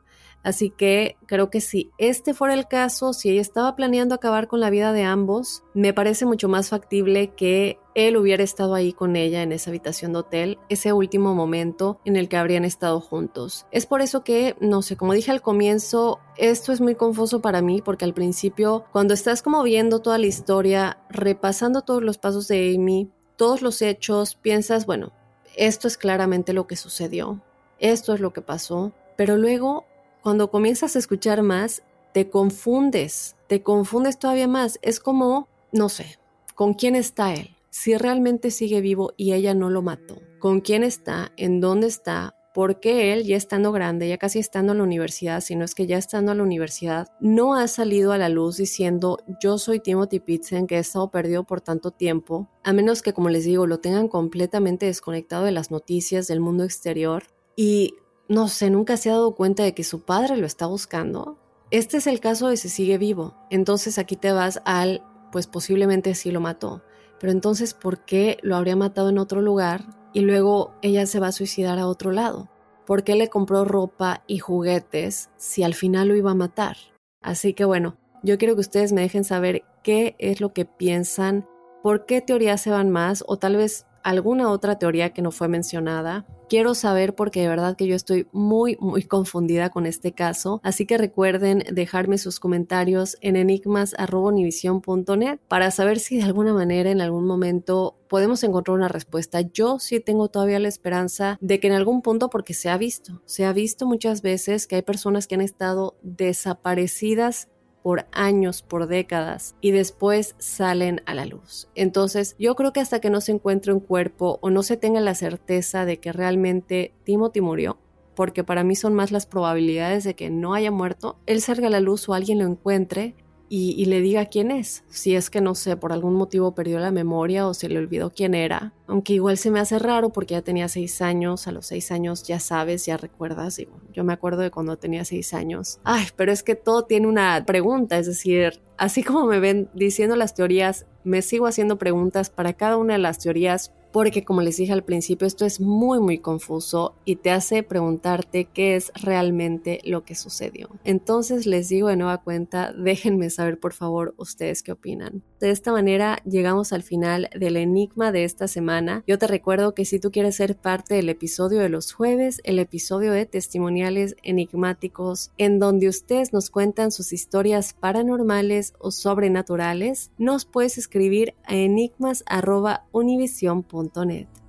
Así 0.44 0.70
que 0.70 1.16
creo 1.26 1.50
que 1.50 1.62
si 1.62 1.92
este 1.98 2.34
fuera 2.34 2.54
el 2.54 2.68
caso, 2.68 3.14
si 3.14 3.30
ella 3.30 3.42
estaba 3.42 3.76
planeando 3.76 4.14
acabar 4.14 4.48
con 4.48 4.60
la 4.60 4.70
vida 4.70 4.92
de 4.92 5.04
ambos, 5.04 5.64
me 5.74 5.94
parece 5.94 6.26
mucho 6.26 6.50
más 6.50 6.70
factible 6.70 7.30
que 7.30 7.80
él 7.96 8.18
hubiera 8.18 8.44
estado 8.44 8.76
ahí 8.76 8.92
con 8.92 9.16
ella 9.16 9.42
en 9.42 9.54
esa 9.54 9.70
habitación 9.70 10.14
de 10.14 10.20
hotel, 10.20 10.60
ese 10.68 10.92
último 10.92 11.34
momento 11.34 12.00
en 12.04 12.18
el 12.18 12.28
que 12.28 12.38
habrían 12.38 12.66
estado 12.66 13.00
juntos. 13.00 13.66
Es 13.72 13.86
por 13.86 14.02
eso 14.02 14.24
que, 14.24 14.56
no 14.60 14.82
sé, 14.82 14.98
como 14.98 15.14
dije 15.14 15.32
al 15.32 15.42
comienzo, 15.42 16.20
esto 16.38 16.74
es 16.74 16.82
muy 16.82 16.96
confuso 16.96 17.42
para 17.42 17.62
mí 17.62 17.82
porque 17.82 18.06
al 18.06 18.14
principio, 18.14 18.84
cuando 18.92 19.14
estás 19.14 19.42
como 19.42 19.64
viendo 19.64 20.02
toda 20.02 20.18
la 20.18 20.28
historia, 20.28 20.98
repasando 21.10 21.84
todos 21.84 22.04
los 22.04 22.18
pasos 22.18 22.48
de 22.50 22.76
Amy, 22.76 23.10
todos 23.38 23.62
los 23.62 23.82
hechos, 23.82 24.36
piensas, 24.36 24.86
bueno, 24.86 25.14
esto 25.56 25.88
es 25.88 25.98
claramente 25.98 26.52
lo 26.52 26.68
que 26.68 26.76
sucedió, 26.76 27.42
esto 27.80 28.14
es 28.14 28.20
lo 28.20 28.34
que 28.34 28.42
pasó, 28.42 28.92
pero 29.16 29.38
luego 29.38 29.86
cuando 30.24 30.50
comienzas 30.50 30.96
a 30.96 31.00
escuchar 31.00 31.42
más, 31.42 31.84
te 32.14 32.30
confundes, 32.30 33.36
te 33.48 33.62
confundes 33.62 34.18
todavía 34.18 34.48
más. 34.48 34.80
Es 34.82 35.02
como, 35.02 35.50
no 35.74 35.90
sé, 35.90 36.18
¿con 36.56 36.76
quién 36.76 36.96
está 36.96 37.34
él? 37.34 37.50
Si 37.72 37.98
realmente 37.98 38.50
sigue 38.50 38.80
vivo 38.80 39.12
y 39.18 39.34
ella 39.34 39.54
no 39.54 39.70
lo 39.70 39.82
mató. 39.82 40.22
¿Con 40.40 40.62
quién 40.62 40.84
está? 40.84 41.34
¿En 41.36 41.60
dónde 41.60 41.88
está? 41.88 42.38
¿Por 42.54 42.80
qué 42.80 43.12
él, 43.12 43.26
ya 43.26 43.36
estando 43.36 43.74
grande, 43.74 44.08
ya 44.08 44.18
casi 44.18 44.40
estando 44.40 44.72
en 44.72 44.78
la 44.78 44.84
universidad, 44.86 45.42
si 45.42 45.56
no 45.56 45.66
es 45.66 45.76
que 45.76 45.88
ya 45.88 45.98
estando 45.98 46.32
en 46.32 46.38
la 46.38 46.44
universidad, 46.44 47.10
no 47.20 47.56
ha 47.56 47.68
salido 47.68 48.14
a 48.14 48.18
la 48.18 48.30
luz 48.30 48.58
diciendo 48.58 49.18
yo 49.42 49.58
soy 49.58 49.80
Timothy 49.80 50.20
Pitzen 50.20 50.68
que 50.68 50.76
he 50.76 50.80
estado 50.80 51.12
perdido 51.12 51.44
por 51.44 51.60
tanto 51.60 51.92
tiempo? 51.92 52.48
A 52.64 52.72
menos 52.72 53.02
que, 53.02 53.12
como 53.12 53.30
les 53.30 53.44
digo, 53.44 53.68
lo 53.68 53.80
tengan 53.80 54.08
completamente 54.08 54.86
desconectado 54.86 55.44
de 55.44 55.52
las 55.52 55.70
noticias 55.70 56.28
del 56.28 56.40
mundo 56.40 56.64
exterior. 56.64 57.24
Y 57.56 57.96
no 58.28 58.48
sé, 58.48 58.70
nunca 58.70 58.98
se 58.98 59.10
ha 59.10 59.14
dado 59.14 59.36
cuenta 59.36 59.64
de 59.64 59.74
que 59.74 59.84
su 59.84 60.02
padre 60.02 60.38
lo 60.38 60.46
está 60.46 60.66
buscando. 60.66 61.38
Este 61.72 61.98
es 61.98 62.08
el 62.08 62.20
caso 62.20 62.48
de 62.48 62.58
si 62.58 62.70
sigue 62.70 62.98
vivo. 62.98 63.36
Entonces 63.50 63.98
aquí 63.98 64.16
te 64.16 64.32
vas 64.32 64.62
al, 64.66 65.04
pues 65.32 65.48
posiblemente 65.48 66.16
sí 66.16 66.32
lo 66.32 66.40
mató. 66.40 66.84
Pero 67.20 67.32
entonces, 67.32 67.74
¿por 67.74 68.06
qué 68.06 68.38
lo 68.42 68.56
habría 68.56 68.76
matado 68.76 69.10
en 69.10 69.18
otro 69.18 69.42
lugar 69.42 69.86
y 70.14 70.22
luego 70.22 70.74
ella 70.82 71.06
se 71.06 71.20
va 71.20 71.28
a 71.28 71.32
suicidar 71.32 71.80
a 71.80 71.88
otro 71.88 72.12
lado? 72.12 72.50
¿Por 72.86 73.04
qué 73.04 73.16
le 73.16 73.30
compró 73.30 73.64
ropa 73.66 74.24
y 74.28 74.40
juguetes 74.40 75.30
si 75.38 75.64
al 75.64 75.74
final 75.74 76.10
lo 76.10 76.16
iba 76.16 76.32
a 76.32 76.36
matar? 76.36 76.78
Así 77.22 77.54
que 77.54 77.66
bueno, 77.66 77.98
yo 78.24 78.38
quiero 78.38 78.56
que 78.56 78.62
ustedes 78.62 78.92
me 78.92 79.02
dejen 79.02 79.24
saber 79.24 79.64
qué 79.84 80.16
es 80.20 80.42
lo 80.42 80.54
que 80.54 80.66
piensan, 80.66 81.48
por 81.82 82.06
qué 82.06 82.22
teorías 82.22 82.62
se 82.62 82.72
van 82.72 82.90
más 82.90 83.24
o 83.28 83.38
tal 83.38 83.56
vez 83.56 83.86
alguna 84.04 84.50
otra 84.50 84.78
teoría 84.78 85.12
que 85.12 85.22
no 85.22 85.32
fue 85.32 85.48
mencionada. 85.48 86.26
Quiero 86.50 86.76
saber 86.76 87.16
porque 87.16 87.40
de 87.42 87.48
verdad 87.48 87.76
que 87.76 87.88
yo 87.88 87.96
estoy 87.96 88.28
muy, 88.32 88.78
muy 88.80 89.02
confundida 89.04 89.72
con 89.72 89.88
este 89.88 90.12
caso. 90.12 90.62
Así 90.64 90.86
que 90.86 91.00
recuerden 91.00 91.64
dejarme 91.72 92.20
sus 92.20 92.40
comentarios 92.40 93.18
en 93.22 93.38
enigmas.univision.net 93.38 95.40
para 95.48 95.72
saber 95.72 95.98
si 96.00 96.18
de 96.18 96.24
alguna 96.24 96.54
manera 96.54 96.92
en 96.92 97.02
algún 97.02 97.26
momento 97.26 97.98
podemos 98.08 98.44
encontrar 98.44 98.78
una 98.78 98.90
respuesta. 98.90 99.42
Yo 99.42 99.80
sí 99.80 100.00
tengo 100.00 100.28
todavía 100.28 100.60
la 100.60 100.68
esperanza 100.68 101.40
de 101.42 101.60
que 101.60 101.66
en 101.68 101.74
algún 101.74 102.04
punto, 102.04 102.30
porque 102.30 102.54
se 102.54 102.70
ha 102.70 102.78
visto, 102.78 103.24
se 103.26 103.46
ha 103.46 103.54
visto 103.54 103.88
muchas 103.88 104.22
veces 104.22 104.68
que 104.68 104.76
hay 104.76 104.84
personas 104.84 105.26
que 105.26 105.34
han 105.34 105.42
estado 105.42 105.98
desaparecidas 106.04 107.48
por 107.84 108.08
años, 108.14 108.64
por 108.64 108.88
décadas, 108.88 109.56
y 109.62 109.72
después 109.72 110.36
salen 110.40 111.02
a 111.06 111.14
la 111.14 111.26
luz. 111.26 111.68
Entonces, 111.76 112.36
yo 112.40 112.56
creo 112.56 112.74
que 112.74 112.80
hasta 112.80 113.00
que 113.00 113.10
no 113.10 113.22
se 113.22 113.34
encuentre 113.34 113.74
un 113.74 113.82
cuerpo 113.82 114.40
o 114.42 114.50
no 114.50 114.64
se 114.64 114.78
tenga 114.78 115.02
la 115.02 115.14
certeza 115.14 115.86
de 115.86 116.00
que 116.00 116.14
realmente 116.14 116.94
Timothy 117.04 117.42
murió, 117.42 117.78
porque 118.16 118.44
para 118.44 118.64
mí 118.64 118.76
son 118.76 118.94
más 118.94 119.12
las 119.12 119.26
probabilidades 119.26 120.04
de 120.04 120.16
que 120.16 120.30
no 120.30 120.54
haya 120.54 120.72
muerto, 120.72 121.18
él 121.26 121.42
salga 121.42 121.68
a 121.68 121.72
la 121.72 121.82
luz 121.82 122.08
o 122.08 122.14
alguien 122.14 122.40
lo 122.40 122.46
encuentre 122.46 123.16
y, 123.50 123.86
le 123.86 124.02
diga 124.02 124.26
quién 124.26 124.50
es. 124.50 124.84
Si 124.90 125.16
es 125.16 125.30
que 125.30 125.40
no 125.40 125.54
sé, 125.54 125.78
por 125.78 125.94
algún 125.94 126.16
motivo 126.16 126.56
perdió 126.56 126.80
la 126.80 126.92
memoria 126.92 127.48
o 127.48 127.54
se 127.54 127.70
le 127.70 127.78
olvidó 127.78 128.10
quién 128.10 128.34
era. 128.34 128.74
Aunque 128.88 129.14
igual 129.14 129.38
se 129.38 129.52
me 129.52 129.60
hace 129.60 129.78
raro 129.78 130.10
porque 130.10 130.34
ya 130.34 130.42
tenía 130.42 130.68
seis 130.68 131.02
años, 131.02 131.48
a 131.48 131.52
los 131.52 131.68
seis 131.68 131.92
años 131.92 132.24
ya 132.24 132.40
sabes, 132.40 132.86
ya 132.86 132.98
recuerdas. 132.98 133.58
Digo, 133.58 133.80
yo 133.94 134.04
me 134.04 134.14
acuerdo 134.14 134.42
de 134.42 134.50
cuando 134.50 134.78
tenía 134.78 135.06
seis 135.06 135.34
años. 135.34 135.80
Ay, 135.84 136.08
pero 136.16 136.32
es 136.32 136.42
que 136.42 136.56
todo 136.56 136.86
tiene 136.86 137.08
una 137.08 137.44
pregunta, 137.46 138.00
es 138.00 138.08
decir, 138.08 138.60
así 138.78 139.04
como 139.04 139.26
me 139.26 139.40
ven 139.40 139.70
diciendo 139.74 140.16
las 140.16 140.34
teorías, 140.34 140.88
me 141.04 141.22
sigo 141.22 141.46
haciendo 141.46 141.78
preguntas 141.78 142.30
para 142.32 142.54
cada 142.54 142.78
una 142.78 142.94
de 142.94 143.00
las 143.00 143.20
teorías 143.20 143.72
porque 143.94 144.26
como 144.26 144.42
les 144.42 144.58
dije 144.58 144.74
al 144.74 144.84
principio, 144.84 145.26
esto 145.28 145.46
es 145.46 145.62
muy 145.62 146.00
muy 146.00 146.18
confuso 146.18 146.96
y 147.06 147.18
te 147.18 147.30
hace 147.30 147.62
preguntarte 147.62 148.46
qué 148.46 148.76
es 148.76 148.92
realmente 148.96 149.82
lo 149.86 150.04
que 150.04 150.16
sucedió. 150.16 150.68
Entonces 150.84 151.46
les 151.46 151.70
digo 151.70 151.90
de 151.90 151.96
nueva 151.96 152.18
cuenta, 152.18 152.74
déjenme 152.74 153.30
saber 153.30 153.60
por 153.60 153.74
favor 153.74 154.16
ustedes 154.18 154.64
qué 154.64 154.72
opinan. 154.72 155.22
De 155.40 155.52
esta 155.52 155.72
manera 155.72 156.24
llegamos 156.26 156.74
al 156.74 156.82
final 156.82 157.30
del 157.40 157.56
enigma 157.56 158.12
de 158.12 158.24
esta 158.24 158.48
semana. 158.48 159.04
Yo 159.06 159.20
te 159.20 159.28
recuerdo 159.28 159.76
que 159.76 159.86
si 159.86 160.00
tú 160.00 160.10
quieres 160.10 160.38
ser 160.38 160.56
parte 160.56 160.96
del 160.96 161.10
episodio 161.10 161.60
de 161.60 161.70
los 161.70 161.94
jueves, 161.94 162.42
el 162.46 162.58
episodio 162.58 163.12
de 163.12 163.28
testimoniales 163.28 164.16
enigmáticos, 164.24 165.30
en 165.38 165.60
donde 165.60 165.88
ustedes 165.88 166.34
nos 166.34 166.50
cuentan 166.50 166.92
sus 166.92 167.14
historias 167.14 167.76
paranormales 167.80 168.74
o 168.80 168.90
sobrenaturales, 168.90 170.10
nos 170.18 170.46
puedes 170.46 170.80
escribir 170.80 171.36
a 171.46 171.56
enigmas.univision.com 171.56 173.83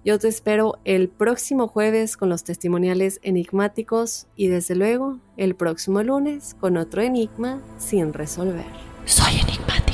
yo 0.05 0.19
te 0.19 0.29
espero 0.29 0.79
el 0.85 1.09
próximo 1.09 1.67
jueves 1.67 2.17
con 2.17 2.29
los 2.29 2.45
testimoniales 2.45 3.21
enigmáticos 3.23 4.27
y 4.37 4.49
desde 4.49 4.75
luego 4.75 5.19
el 5.37 5.55
próximo 5.55 6.03
lunes 6.03 6.55
con 6.61 6.77
otro 6.77 7.01
enigma 7.01 7.63
sin 7.79 8.13
resolver. 8.13 8.67
Soy 9.07 9.41
enigmático. 9.41 9.94